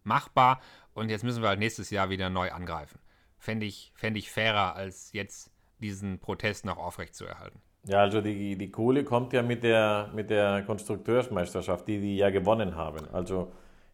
machbar. 0.03 0.61
Und 0.93 1.09
jetzt 1.09 1.23
müssen 1.23 1.41
wir 1.41 1.49
halt 1.49 1.59
nächstes 1.59 1.89
Jahr 1.89 2.09
wieder 2.09 2.29
neu 2.29 2.51
angreifen. 2.51 2.99
Fände 3.37 3.65
ich, 3.65 3.91
fänd 3.95 4.17
ich 4.17 4.31
fairer, 4.31 4.75
als 4.75 5.13
jetzt 5.13 5.51
diesen 5.79 6.19
Protest 6.19 6.65
noch 6.65 6.77
aufrechtzuerhalten. 6.77 7.59
Ja, 7.87 7.99
also 7.99 8.21
die, 8.21 8.55
die 8.55 8.69
Kohle 8.69 9.03
kommt 9.03 9.33
ja 9.33 9.41
mit 9.41 9.63
der, 9.63 10.11
mit 10.13 10.29
der 10.29 10.61
Konstrukteursmeisterschaft, 10.63 11.87
die 11.87 11.99
die 11.99 12.17
ja 12.17 12.29
gewonnen 12.29 12.75
haben. 12.75 13.07
Also 13.11 13.51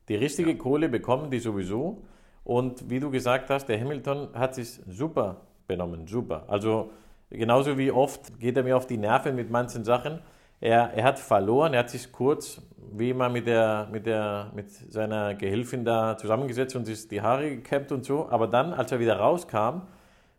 die 0.10 0.16
richtige 0.16 0.52
ja. 0.52 0.58
Kohle 0.58 0.90
bekommen 0.90 1.32
die 1.32 1.40
sowieso. 1.40 2.04
Und 2.44 2.90
wie 2.90 3.00
du 3.00 3.10
gesagt 3.10 3.50
hast, 3.50 3.68
der 3.68 3.80
Hamilton 3.80 4.30
hat 4.34 4.56
sich 4.56 4.80
super 4.88 5.42
benommen, 5.68 6.08
super. 6.08 6.46
Also 6.48 6.92
genauso 7.30 7.78
wie 7.78 7.92
oft 7.92 8.40
geht 8.40 8.58
er 8.58 8.64
mir 8.64 8.76
auf 8.76 8.88
die 8.88 8.98
Nerven 8.98 9.36
mit 9.36 9.50
manchen 9.50 9.84
Sachen. 9.84 10.20
Er, 10.60 10.94
er 10.94 11.04
hat 11.04 11.20
verloren, 11.20 11.74
er 11.74 11.80
hat 11.80 11.90
sich 11.90 12.12
kurz, 12.12 12.62
wie 12.92 13.12
immer, 13.12 13.30
mit, 13.30 13.48
der, 13.48 13.88
mit, 13.92 14.06
der, 14.06 14.52
mit 14.56 14.72
seiner 14.72 15.36
Gehilfin 15.36 15.86
da 15.86 16.18
zusammengesetzt 16.18 16.76
und 16.76 16.86
sich 16.86 17.08
die 17.08 17.22
Haare 17.22 17.50
gekämmt 17.50 17.92
und 17.92 18.06
so. 18.06 18.28
Aber 18.30 18.48
dann, 18.48 18.74
als 18.74 18.92
er 18.92 19.00
wieder 19.00 19.18
rauskam, 19.18 19.82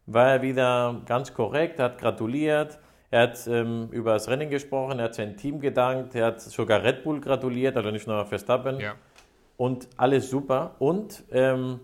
war 0.06 0.28
er 0.28 0.42
wieder 0.42 1.02
ganz 1.06 1.34
korrekt, 1.34 1.78
hat 1.78 1.98
gratuliert, 1.98 2.78
er 3.10 3.22
hat 3.22 3.46
ähm, 3.46 3.88
über 3.90 4.14
das 4.14 4.28
Rennen 4.28 4.50
gesprochen, 4.50 4.98
er 4.98 5.06
hat 5.06 5.14
sein 5.14 5.36
Team 5.36 5.60
gedankt, 5.60 6.14
er 6.14 6.26
hat 6.26 6.40
sogar 6.40 6.82
Red 6.82 7.04
Bull 7.04 7.20
gratuliert, 7.20 7.76
also 7.76 7.90
nicht 7.90 8.06
nur 8.06 8.24
Verstappen. 8.26 8.80
Ja. 8.80 8.94
Und 9.56 9.88
alles 9.96 10.30
super. 10.30 10.74
Und, 10.78 11.24
ähm, 11.32 11.80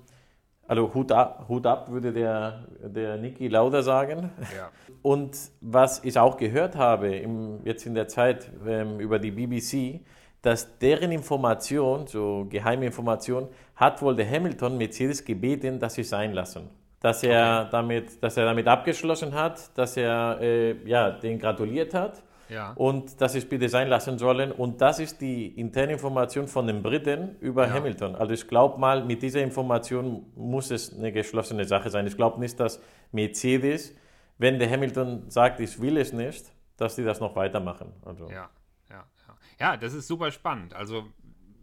also 0.67 0.93
Hut 0.95 1.13
ab, 1.13 1.47
Hut 1.49 1.67
ab, 1.67 1.91
würde 1.91 2.13
der, 2.13 2.65
der 2.83 3.17
Niki 3.17 3.49
Lauda 3.49 3.83
sagen. 3.83 4.31
Ja. 4.57 4.71
Und 5.03 5.37
was 5.61 6.03
ich 6.05 6.19
auch 6.19 6.37
gehört 6.37 6.77
habe, 6.77 7.15
im, 7.17 7.61
jetzt 7.65 7.87
in 7.87 7.95
der 7.95 8.09
Zeit 8.09 8.51
ähm, 8.67 9.01
über 9.01 9.19
die 9.19 9.31
BBC, 9.31 10.01
dass 10.43 10.79
deren 10.79 11.13
Information, 11.13 12.07
so 12.07 12.47
geheime 12.49 12.87
Information, 12.87 13.49
hat 13.77 14.01
wohl 14.03 14.17
der 14.17 14.31
Hamilton 14.31 14.79
Mercedes 14.79 15.25
gebeten, 15.25 15.79
dass 15.79 15.95
sie 15.95 16.05
sein 16.05 16.33
lassen 16.33 16.69
dass 17.05 17.23
er, 17.23 17.61
okay. 17.61 17.69
damit, 17.71 18.23
dass 18.23 18.39
er 18.39 18.47
damit 18.47 18.67
abgeschlossen 18.67 19.35
hat, 19.35 19.77
dass 19.77 19.99
er 19.99 20.39
äh, 20.41 20.89
ja, 20.89 21.11
den 21.11 21.39
gratuliert 21.39 21.93
hat 21.93 22.23
ja. 22.55 22.73
und 22.73 23.21
dass 23.21 23.33
sie 23.33 23.39
es 23.39 23.49
bitte 23.49 23.69
sein 23.69 23.89
lassen 23.89 24.19
sollen. 24.19 24.53
Und 24.53 24.81
das 24.81 24.99
ist 24.99 25.21
die 25.21 25.49
interne 25.49 25.93
Information 25.93 26.49
von 26.49 26.67
den 26.67 26.83
Briten 26.83 27.37
über 27.41 27.67
ja. 27.67 27.75
Hamilton. 27.75 28.15
Also 28.15 28.33
ich 28.33 28.47
glaube 28.49 28.79
mal, 28.79 29.05
mit 29.05 29.23
dieser 29.23 29.43
Information 29.43 30.27
muss 30.37 30.71
es 30.71 30.97
eine 30.97 31.13
geschlossene 31.13 31.65
Sache 31.65 31.91
sein. 31.91 32.07
Ich 32.07 32.17
glaube 32.17 32.41
nicht, 32.41 32.59
dass 32.59 32.81
Mercedes, 33.13 33.95
wenn 34.39 34.59
der 34.59 34.71
Hamilton 34.71 35.31
sagt, 35.31 35.61
ich 35.61 35.81
will 35.81 35.99
es 35.99 36.13
nicht, 36.13 36.53
dass 36.77 36.97
die 36.97 37.05
das 37.05 37.21
noch 37.21 37.37
weitermachen. 37.37 37.93
Also. 38.05 38.31
Ja, 38.31 38.49
ja, 38.89 39.05
ja. 39.29 39.37
ja, 39.61 39.77
das 39.77 39.93
ist 39.93 40.07
super 40.07 40.31
spannend. 40.31 40.75
Also 40.75 41.05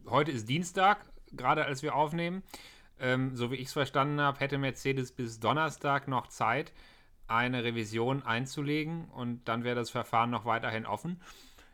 heute 0.10 0.32
ist 0.32 0.48
Dienstag, 0.48 1.06
gerade 1.32 1.66
als 1.66 1.84
wir 1.84 1.96
aufnehmen. 1.96 2.44
Ähm, 3.00 3.36
so 3.36 3.50
wie 3.50 3.56
ich 3.56 3.68
es 3.68 3.74
verstanden 3.74 4.22
habe, 4.22 4.40
hätte 4.40 4.60
Mercedes 4.60 5.12
bis 5.12 5.40
Donnerstag 5.40 6.08
noch 6.08 6.28
Zeit, 6.28 6.72
eine 7.32 7.64
Revision 7.64 8.24
einzulegen 8.24 9.06
und 9.16 9.42
dann 9.46 9.64
wäre 9.64 9.76
das 9.76 9.90
Verfahren 9.90 10.30
noch 10.30 10.46
weiterhin 10.46 10.86
offen. 10.86 11.22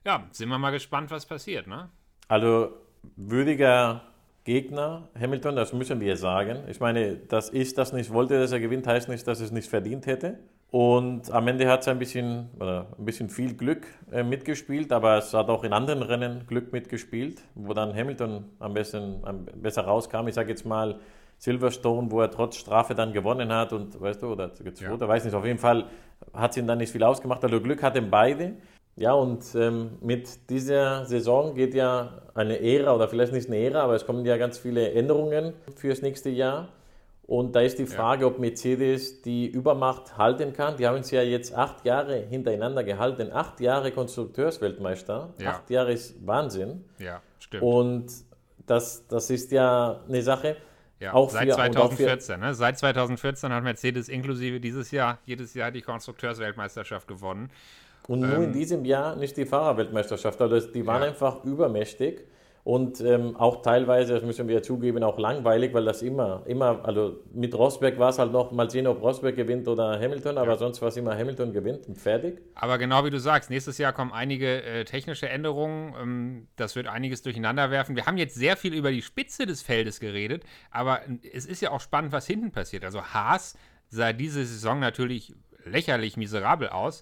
Ja, 0.06 0.26
sind 0.32 0.50
wir 0.50 0.58
mal 0.58 0.72
gespannt, 0.72 1.12
was 1.12 1.26
passiert, 1.26 1.68
ne? 1.68 1.90
Also 2.28 2.74
würdiger 3.16 4.02
Gegner, 4.44 5.10
Hamilton, 5.20 5.58
das 5.58 5.74
müssen 5.74 6.00
wir 6.00 6.16
sagen. 6.16 6.64
Ich 6.70 6.80
meine, 6.80 7.18
dass 7.18 7.52
ich 7.52 7.74
das 7.74 7.92
nicht 7.92 8.14
wollte, 8.14 8.40
dass 8.40 8.52
er 8.54 8.62
gewinnt, 8.62 8.88
heißt 8.88 9.10
nicht, 9.10 9.28
dass 9.28 9.42
es 9.42 9.52
nicht 9.52 9.70
verdient 9.70 10.06
hätte. 10.06 10.40
Und 10.70 11.32
am 11.32 11.48
Ende 11.48 11.70
hat 11.70 11.82
es 11.82 11.88
ein 11.88 12.00
bisschen, 12.00 12.50
ein 12.60 12.86
bisschen 13.00 13.30
viel 13.30 13.56
Glück 13.56 13.88
äh, 14.12 14.24
mitgespielt, 14.24 14.92
aber 14.92 15.18
es 15.18 15.34
hat 15.34 15.50
auch 15.50 15.64
in 15.64 15.72
anderen 15.72 16.02
Rennen 16.02 16.46
Glück 16.46 16.74
mitgespielt, 16.74 17.42
wo 17.56 17.74
dann 17.74 17.96
Hamilton 17.96 18.46
am 18.60 18.74
besten 18.74 19.20
am 19.24 19.46
besser 19.46 19.84
rauskam. 19.84 20.28
Ich 20.28 20.36
sage 20.36 20.50
jetzt 20.50 20.66
mal 20.66 21.00
Silverstone, 21.38 22.12
wo 22.12 22.22
er 22.22 22.32
trotz 22.32 22.56
Strafe 22.58 22.96
dann 22.96 23.14
gewonnen 23.14 23.54
hat 23.54 23.74
und 23.74 24.00
weißt 24.00 24.22
du, 24.22 24.28
oder 24.28 24.54
zweiter, 24.54 24.84
ja. 24.84 25.08
weiß 25.08 25.26
nicht, 25.26 25.34
auf 25.34 25.46
jeden 25.46 25.60
Fall 25.60 25.86
hat 26.34 26.52
es 26.52 26.58
ihm 26.58 26.68
dann 26.68 26.80
nicht 26.80 26.92
viel 26.92 27.04
ausgemacht. 27.04 27.44
Also 27.44 27.62
Glück 27.62 27.84
hatten 27.84 28.10
beide. 28.10 28.54
Ja, 28.96 29.14
und 29.14 29.44
ähm, 29.54 29.92
mit 30.02 30.50
dieser 30.50 31.06
Saison 31.06 31.54
geht 31.54 31.76
ja 31.76 32.24
eine 32.34 32.60
Ära, 32.60 32.96
oder 32.96 33.08
vielleicht 33.08 33.32
nicht 33.32 33.48
eine 33.48 33.58
Ära, 33.58 33.84
aber 33.84 33.94
es 33.94 34.08
kommen 34.08 34.26
ja 34.26 34.38
ganz 34.38 34.58
viele 34.58 34.92
Änderungen 34.92 35.54
fürs 35.76 36.02
nächste 36.02 36.30
Jahr. 36.32 36.70
Und 37.28 37.56
da 37.56 37.60
ist 37.60 37.78
die 37.78 37.86
Frage, 37.86 38.22
ja. 38.22 38.28
ob 38.28 38.40
Mercedes 38.40 39.22
die 39.22 39.48
Übermacht 39.48 40.18
halten 40.18 40.54
kann. 40.54 40.78
Die 40.78 40.88
haben 40.88 41.00
es 41.00 41.12
ja 41.12 41.22
jetzt 41.22 41.54
acht 41.54 41.86
Jahre 41.86 42.16
hintereinander 42.16 42.86
gehalten. 42.86 43.32
Acht 43.34 43.60
Jahre 43.60 43.92
Konstrukteursweltmeister. 43.92 45.34
Ja. 45.38 45.50
Acht 45.50 45.70
Jahre 45.70 45.92
ist 45.92 46.26
Wahnsinn. 46.26 46.86
Ja, 47.00 47.22
stimmt. 47.38 47.64
Und 47.64 48.06
das, 48.66 49.06
das 49.08 49.30
ist 49.30 49.52
ja 49.52 50.00
eine 50.08 50.22
Sache. 50.24 50.56
Ja, 51.00 51.14
auch 51.14 51.30
seit 51.30 51.50
für, 51.50 51.56
2014. 51.56 52.40
Ne? 52.40 52.54
Seit 52.56 52.80
2014 52.80 53.54
hat 53.54 53.64
Mercedes 53.64 54.10
inklusive 54.10 54.60
dieses 54.60 54.92
Jahr 54.92 55.20
jedes 55.26 55.54
Jahr 55.54 55.72
die 55.72 55.82
Konstrukteursweltmeisterschaft 55.82 57.08
gewonnen. 57.08 57.52
Und 58.08 58.22
nur 58.22 58.34
ähm, 58.34 58.44
in 58.44 58.54
diesem 58.54 58.86
Jahr 58.86 59.16
nicht 59.16 59.38
die 59.38 59.46
Fahrerweltmeisterschaft. 59.46 60.42
Also 60.42 60.72
die 60.72 60.86
waren 60.86 61.04
ja. 61.04 61.10
einfach 61.10 61.44
übermächtig 61.44 62.26
und 62.68 63.00
ähm, 63.00 63.38
auch 63.38 63.62
teilweise, 63.62 64.16
das 64.16 64.24
müssen 64.24 64.50
wir 64.50 64.62
zugeben, 64.62 65.02
auch 65.02 65.18
langweilig, 65.18 65.74
weil 65.74 65.86
das 65.86 66.02
immer, 66.02 66.44
immer, 66.48 66.84
also 66.84 67.24
mit 67.34 67.56
Rosberg 67.58 67.98
war 67.98 68.10
es 68.10 68.20
halt 68.20 68.34
noch, 68.34 68.52
mal 68.52 68.70
sehen, 68.70 68.88
ob 68.88 69.02
Rosberg 69.02 69.38
gewinnt 69.38 69.70
oder 69.70 69.98
Hamilton, 69.98 70.38
aber 70.38 70.52
ja. 70.52 70.58
sonst 70.58 70.82
war 70.82 70.90
es 70.90 70.98
immer 70.98 71.18
Hamilton 71.18 71.54
gewinnt 71.54 71.88
und 71.88 71.98
fertig. 71.98 72.42
Aber 72.56 72.78
genau 72.78 73.06
wie 73.06 73.10
du 73.10 73.22
sagst, 73.22 73.50
nächstes 73.50 73.78
Jahr 73.78 73.94
kommen 73.94 74.12
einige 74.12 74.64
äh, 74.64 74.84
technische 74.84 75.30
Änderungen, 75.30 75.96
ähm, 75.98 76.48
das 76.58 76.76
wird 76.76 76.88
einiges 76.88 77.22
durcheinander 77.22 77.72
werfen. 77.72 77.96
Wir 77.96 78.06
haben 78.06 78.18
jetzt 78.18 78.36
sehr 78.36 78.58
viel 78.58 78.74
über 78.74 78.92
die 78.92 79.02
Spitze 79.02 79.46
des 79.46 79.62
Feldes 79.62 80.02
geredet, 80.02 80.44
aber 80.70 81.04
es 81.34 81.46
ist 81.46 81.62
ja 81.62 81.72
auch 81.72 81.80
spannend, 81.80 82.12
was 82.12 82.28
hinten 82.28 82.52
passiert. 82.52 82.84
Also 82.84 83.02
Haas 83.02 83.58
sah 83.88 84.12
diese 84.12 84.46
Saison 84.46 84.82
natürlich 84.82 85.34
lächerlich 85.64 86.18
miserabel 86.18 86.68
aus. 86.68 87.02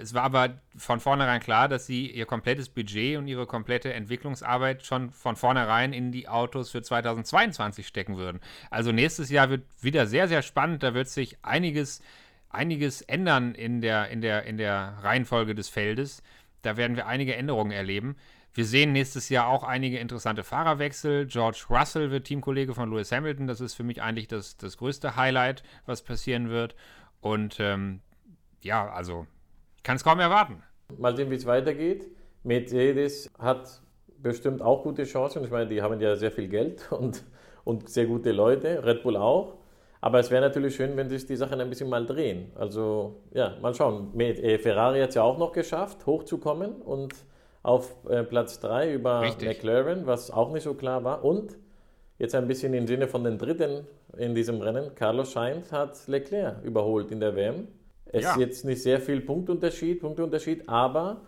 Es 0.00 0.14
war 0.14 0.22
aber 0.22 0.60
von 0.76 1.00
vornherein 1.00 1.40
klar, 1.40 1.68
dass 1.68 1.86
sie 1.86 2.10
ihr 2.10 2.24
komplettes 2.24 2.68
Budget 2.68 3.18
und 3.18 3.28
ihre 3.28 3.46
komplette 3.46 3.92
Entwicklungsarbeit 3.92 4.84
schon 4.84 5.10
von 5.10 5.36
vornherein 5.36 5.92
in 5.92 6.12
die 6.12 6.28
Autos 6.28 6.70
für 6.70 6.82
2022 6.82 7.86
stecken 7.86 8.16
würden. 8.16 8.40
Also 8.70 8.90
nächstes 8.90 9.28
Jahr 9.30 9.50
wird 9.50 9.64
wieder 9.80 10.06
sehr, 10.06 10.28
sehr 10.28 10.42
spannend. 10.42 10.82
Da 10.82 10.94
wird 10.94 11.08
sich 11.08 11.36
einiges, 11.42 12.00
einiges 12.48 13.02
ändern 13.02 13.54
in 13.54 13.82
der, 13.82 14.08
in, 14.08 14.22
der, 14.22 14.44
in 14.44 14.56
der 14.56 14.98
Reihenfolge 15.02 15.54
des 15.54 15.68
Feldes. 15.68 16.22
Da 16.62 16.76
werden 16.76 16.96
wir 16.96 17.06
einige 17.06 17.36
Änderungen 17.36 17.72
erleben. 17.72 18.16
Wir 18.54 18.64
sehen 18.64 18.92
nächstes 18.92 19.28
Jahr 19.28 19.46
auch 19.46 19.64
einige 19.64 19.98
interessante 19.98 20.44
Fahrerwechsel. 20.44 21.26
George 21.26 21.64
Russell 21.70 22.10
wird 22.10 22.26
Teamkollege 22.26 22.74
von 22.74 22.90
Lewis 22.90 23.12
Hamilton. 23.12 23.46
Das 23.46 23.60
ist 23.60 23.74
für 23.74 23.82
mich 23.82 24.02
eigentlich 24.02 24.28
das, 24.28 24.56
das 24.56 24.76
größte 24.76 25.16
Highlight, 25.16 25.62
was 25.86 26.02
passieren 26.02 26.50
wird. 26.50 26.74
Und 27.20 27.58
ähm, 27.60 28.00
ja, 28.60 28.90
also 28.90 29.26
kann 29.82 29.96
es 29.96 30.04
kaum 30.04 30.20
erwarten. 30.20 30.62
Mal 30.98 31.16
sehen, 31.16 31.30
wie 31.30 31.36
es 31.36 31.46
weitergeht. 31.46 32.08
Mercedes 32.42 33.30
hat 33.38 33.80
bestimmt 34.18 34.62
auch 34.62 34.82
gute 34.82 35.04
Chancen. 35.04 35.44
Ich 35.44 35.50
meine, 35.50 35.68
die 35.68 35.82
haben 35.82 36.00
ja 36.00 36.16
sehr 36.16 36.30
viel 36.30 36.48
Geld 36.48 36.90
und, 36.92 37.24
und 37.64 37.88
sehr 37.88 38.06
gute 38.06 38.32
Leute, 38.32 38.84
Red 38.84 39.02
Bull 39.02 39.16
auch. 39.16 39.58
Aber 40.00 40.18
es 40.18 40.30
wäre 40.32 40.42
natürlich 40.42 40.74
schön, 40.74 40.96
wenn 40.96 41.08
sich 41.08 41.26
die 41.26 41.36
Sachen 41.36 41.60
ein 41.60 41.68
bisschen 41.68 41.88
mal 41.88 42.04
drehen. 42.04 42.50
Also, 42.56 43.22
ja, 43.32 43.56
mal 43.62 43.72
schauen. 43.72 44.18
Äh, 44.18 44.58
Ferrari 44.58 45.00
hat 45.00 45.10
es 45.10 45.14
ja 45.14 45.22
auch 45.22 45.38
noch 45.38 45.52
geschafft, 45.52 46.06
hochzukommen 46.06 46.82
und 46.82 47.14
auf 47.62 47.94
äh, 48.08 48.24
Platz 48.24 48.58
3 48.58 48.94
über 48.94 49.20
Richtig. 49.20 49.46
McLaren, 49.46 50.06
was 50.06 50.32
auch 50.32 50.52
nicht 50.52 50.64
so 50.64 50.74
klar 50.74 51.04
war. 51.04 51.24
Und 51.24 51.56
jetzt 52.18 52.34
ein 52.34 52.48
bisschen 52.48 52.74
im 52.74 52.88
Sinne 52.88 53.06
von 53.06 53.22
den 53.22 53.38
Dritten 53.38 53.86
in 54.16 54.34
diesem 54.34 54.60
Rennen, 54.60 54.92
Carlos 54.96 55.32
Sainz 55.32 55.70
hat 55.70 55.96
Leclerc 56.08 56.62
überholt 56.64 57.12
in 57.12 57.20
der 57.20 57.36
WM. 57.36 57.68
Es 58.12 58.24
ja. 58.24 58.32
ist 58.32 58.38
jetzt 58.38 58.64
nicht 58.64 58.82
sehr 58.82 59.00
viel 59.00 59.20
Punktunterschied, 59.20 60.00
Punktunterschied, 60.00 60.68
aber 60.68 61.22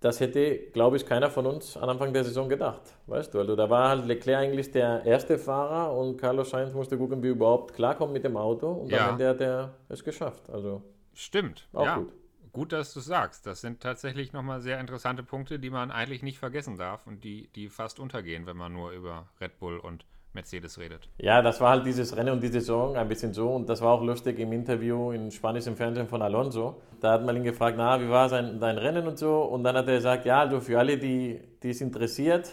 das 0.00 0.18
hätte, 0.18 0.56
glaube 0.72 0.96
ich, 0.96 1.06
keiner 1.06 1.30
von 1.30 1.46
uns 1.46 1.76
am 1.76 1.88
Anfang 1.88 2.12
der 2.12 2.24
Saison 2.24 2.48
gedacht. 2.48 2.82
Weißt 3.06 3.32
du, 3.32 3.38
also 3.38 3.54
da 3.54 3.70
war 3.70 3.90
halt 3.90 4.06
Leclerc 4.06 4.40
eigentlich 4.40 4.70
der 4.72 5.04
erste 5.04 5.38
Fahrer 5.38 5.96
und 5.96 6.16
Carlos 6.16 6.50
Sainz 6.50 6.74
musste 6.74 6.98
gucken, 6.98 7.22
wie 7.22 7.28
er 7.28 7.32
überhaupt 7.32 7.74
klarkommt 7.74 8.12
mit 8.12 8.24
dem 8.24 8.36
Auto 8.36 8.70
und 8.72 8.90
ja. 8.90 9.06
am 9.06 9.10
Ende 9.12 9.28
hat 9.28 9.40
er 9.40 9.74
es 9.88 10.02
geschafft. 10.02 10.50
Also 10.50 10.82
Stimmt, 11.14 11.68
auch 11.72 11.84
ja. 11.84 11.96
gut. 11.98 12.12
Gut, 12.52 12.72
dass 12.72 12.92
du 12.92 13.00
sagst. 13.00 13.46
Das 13.46 13.60
sind 13.62 13.80
tatsächlich 13.80 14.32
nochmal 14.32 14.60
sehr 14.60 14.78
interessante 14.78 15.22
Punkte, 15.22 15.58
die 15.58 15.70
man 15.70 15.90
eigentlich 15.90 16.22
nicht 16.22 16.38
vergessen 16.38 16.76
darf 16.76 17.06
und 17.06 17.24
die, 17.24 17.48
die 17.54 17.68
fast 17.68 17.98
untergehen, 17.98 18.44
wenn 18.46 18.56
man 18.56 18.72
nur 18.72 18.90
über 18.90 19.28
Red 19.40 19.58
Bull 19.58 19.78
und 19.78 20.04
Mercedes 20.34 20.78
redet. 20.78 21.08
Ja, 21.18 21.42
das 21.42 21.60
war 21.60 21.70
halt 21.70 21.86
dieses 21.86 22.16
Rennen 22.16 22.30
und 22.30 22.42
die 22.42 22.48
Saison 22.48 22.96
ein 22.96 23.08
bisschen 23.08 23.32
so. 23.32 23.50
Und 23.50 23.68
das 23.68 23.80
war 23.80 23.92
auch 23.92 24.02
lustig 24.02 24.38
im 24.38 24.52
Interview 24.52 25.12
in 25.12 25.30
spanischen 25.30 25.76
Fernsehen 25.76 26.08
von 26.08 26.22
Alonso. 26.22 26.80
Da 27.00 27.12
hat 27.12 27.24
man 27.24 27.36
ihn 27.36 27.44
gefragt, 27.44 27.76
na, 27.76 28.00
wie 28.00 28.08
war 28.08 28.28
sein, 28.28 28.58
dein 28.58 28.78
Rennen 28.78 29.06
und 29.06 29.18
so. 29.18 29.42
Und 29.42 29.64
dann 29.64 29.76
hat 29.76 29.88
er 29.88 29.96
gesagt, 29.96 30.24
ja, 30.24 30.40
also 30.40 30.60
für 30.60 30.78
alle, 30.78 30.96
die, 30.96 31.40
die 31.62 31.70
es 31.70 31.80
interessiert, 31.80 32.50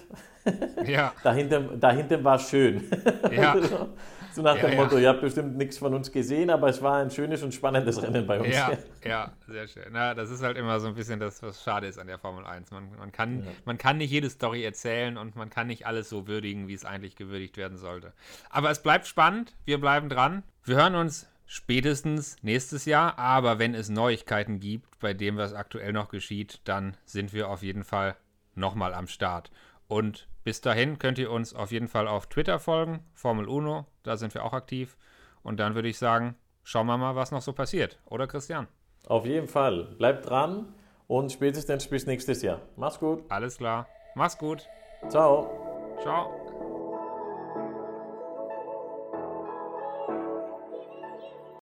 Ja, 0.85 1.13
dahinter, 1.23 1.61
dahinter 1.61 2.23
war 2.23 2.35
es 2.35 2.49
schön. 2.49 2.83
Ja. 3.31 3.55
so, 4.33 4.41
nach 4.41 4.55
Ja, 4.55 4.61
dem 4.63 4.71
ja. 4.77 4.83
Motto, 4.83 4.97
ihr 4.97 5.09
habt 5.09 5.21
bestimmt 5.21 5.57
nichts 5.57 5.77
von 5.77 5.93
uns 5.93 6.11
gesehen, 6.11 6.49
aber 6.49 6.69
es 6.69 6.81
war 6.81 6.97
ein 6.97 7.11
schönes 7.11 7.43
und 7.43 7.53
spannendes 7.53 8.01
Rennen 8.01 8.25
bei 8.27 8.39
uns. 8.39 8.55
ja, 8.55 8.71
ja, 9.05 9.31
sehr 9.47 9.67
schön. 9.67 9.85
Na, 9.91 10.13
das 10.13 10.29
ist 10.29 10.43
halt 10.43 10.57
immer 10.57 10.79
so 10.79 10.87
ein 10.87 10.95
bisschen 10.95 11.19
das, 11.19 11.41
was 11.43 11.63
schade 11.63 11.87
ist 11.87 11.97
an 11.99 12.07
der 12.07 12.19
Formel 12.19 12.45
1. 12.45 12.71
Man, 12.71 12.89
man, 12.97 13.11
kann, 13.11 13.45
man 13.65 13.77
kann 13.77 13.97
nicht 13.97 14.11
jede 14.11 14.29
Story 14.29 14.63
erzählen 14.63 15.17
und 15.17 15.35
man 15.35 15.49
kann 15.49 15.67
nicht 15.67 15.85
alles 15.87 16.09
so 16.09 16.27
würdigen, 16.27 16.67
wie 16.67 16.73
es 16.73 16.85
eigentlich 16.85 17.15
gewürdigt 17.15 17.57
werden 17.57 17.77
sollte. 17.77 18.13
Aber 18.49 18.69
es 18.71 18.81
bleibt 18.81 19.07
spannend, 19.07 19.55
wir 19.65 19.79
bleiben 19.79 20.09
dran. 20.09 20.43
Wir 20.63 20.77
hören 20.77 20.95
uns 20.95 21.27
spätestens 21.45 22.37
nächstes 22.43 22.85
Jahr, 22.85 23.17
aber 23.17 23.57
wenn 23.57 23.73
es 23.73 23.89
Neuigkeiten 23.89 24.59
gibt 24.59 24.99
bei 24.99 25.13
dem, 25.13 25.37
was 25.37 25.53
aktuell 25.53 25.93
noch 25.93 26.09
geschieht, 26.09 26.61
dann 26.63 26.95
sind 27.05 27.33
wir 27.33 27.49
auf 27.49 27.63
jeden 27.63 27.83
Fall 27.83 28.15
nochmal 28.53 28.93
am 28.93 29.07
Start. 29.07 29.49
Und 29.87 30.27
bis 30.49 30.61
dahin 30.61 30.97
könnt 30.97 31.19
ihr 31.19 31.29
uns 31.29 31.53
auf 31.53 31.71
jeden 31.71 31.87
Fall 31.87 32.07
auf 32.07 32.25
Twitter 32.25 32.57
folgen, 32.57 33.05
Formel 33.13 33.47
Uno, 33.47 33.85
da 34.01 34.17
sind 34.17 34.33
wir 34.33 34.43
auch 34.43 34.53
aktiv. 34.53 34.97
Und 35.43 35.59
dann 35.59 35.75
würde 35.75 35.89
ich 35.89 35.99
sagen, 35.99 36.33
schauen 36.63 36.87
wir 36.87 36.97
mal, 36.97 37.15
was 37.15 37.29
noch 37.29 37.43
so 37.43 37.53
passiert. 37.53 37.99
Oder 38.07 38.25
Christian? 38.25 38.67
Auf 39.05 39.27
jeden 39.27 39.47
Fall. 39.47 39.83
Bleibt 39.99 40.27
dran 40.27 40.73
und 41.05 41.31
spätestens 41.31 41.85
bis 41.85 42.07
nächstes 42.07 42.41
Jahr. 42.41 42.61
Mach's 42.77 42.97
gut. 42.97 43.25
Alles 43.29 43.59
klar. 43.59 43.87
Mach's 44.15 44.39
gut. 44.39 44.67
Ciao. 45.07 45.95
Ciao. 46.01 46.48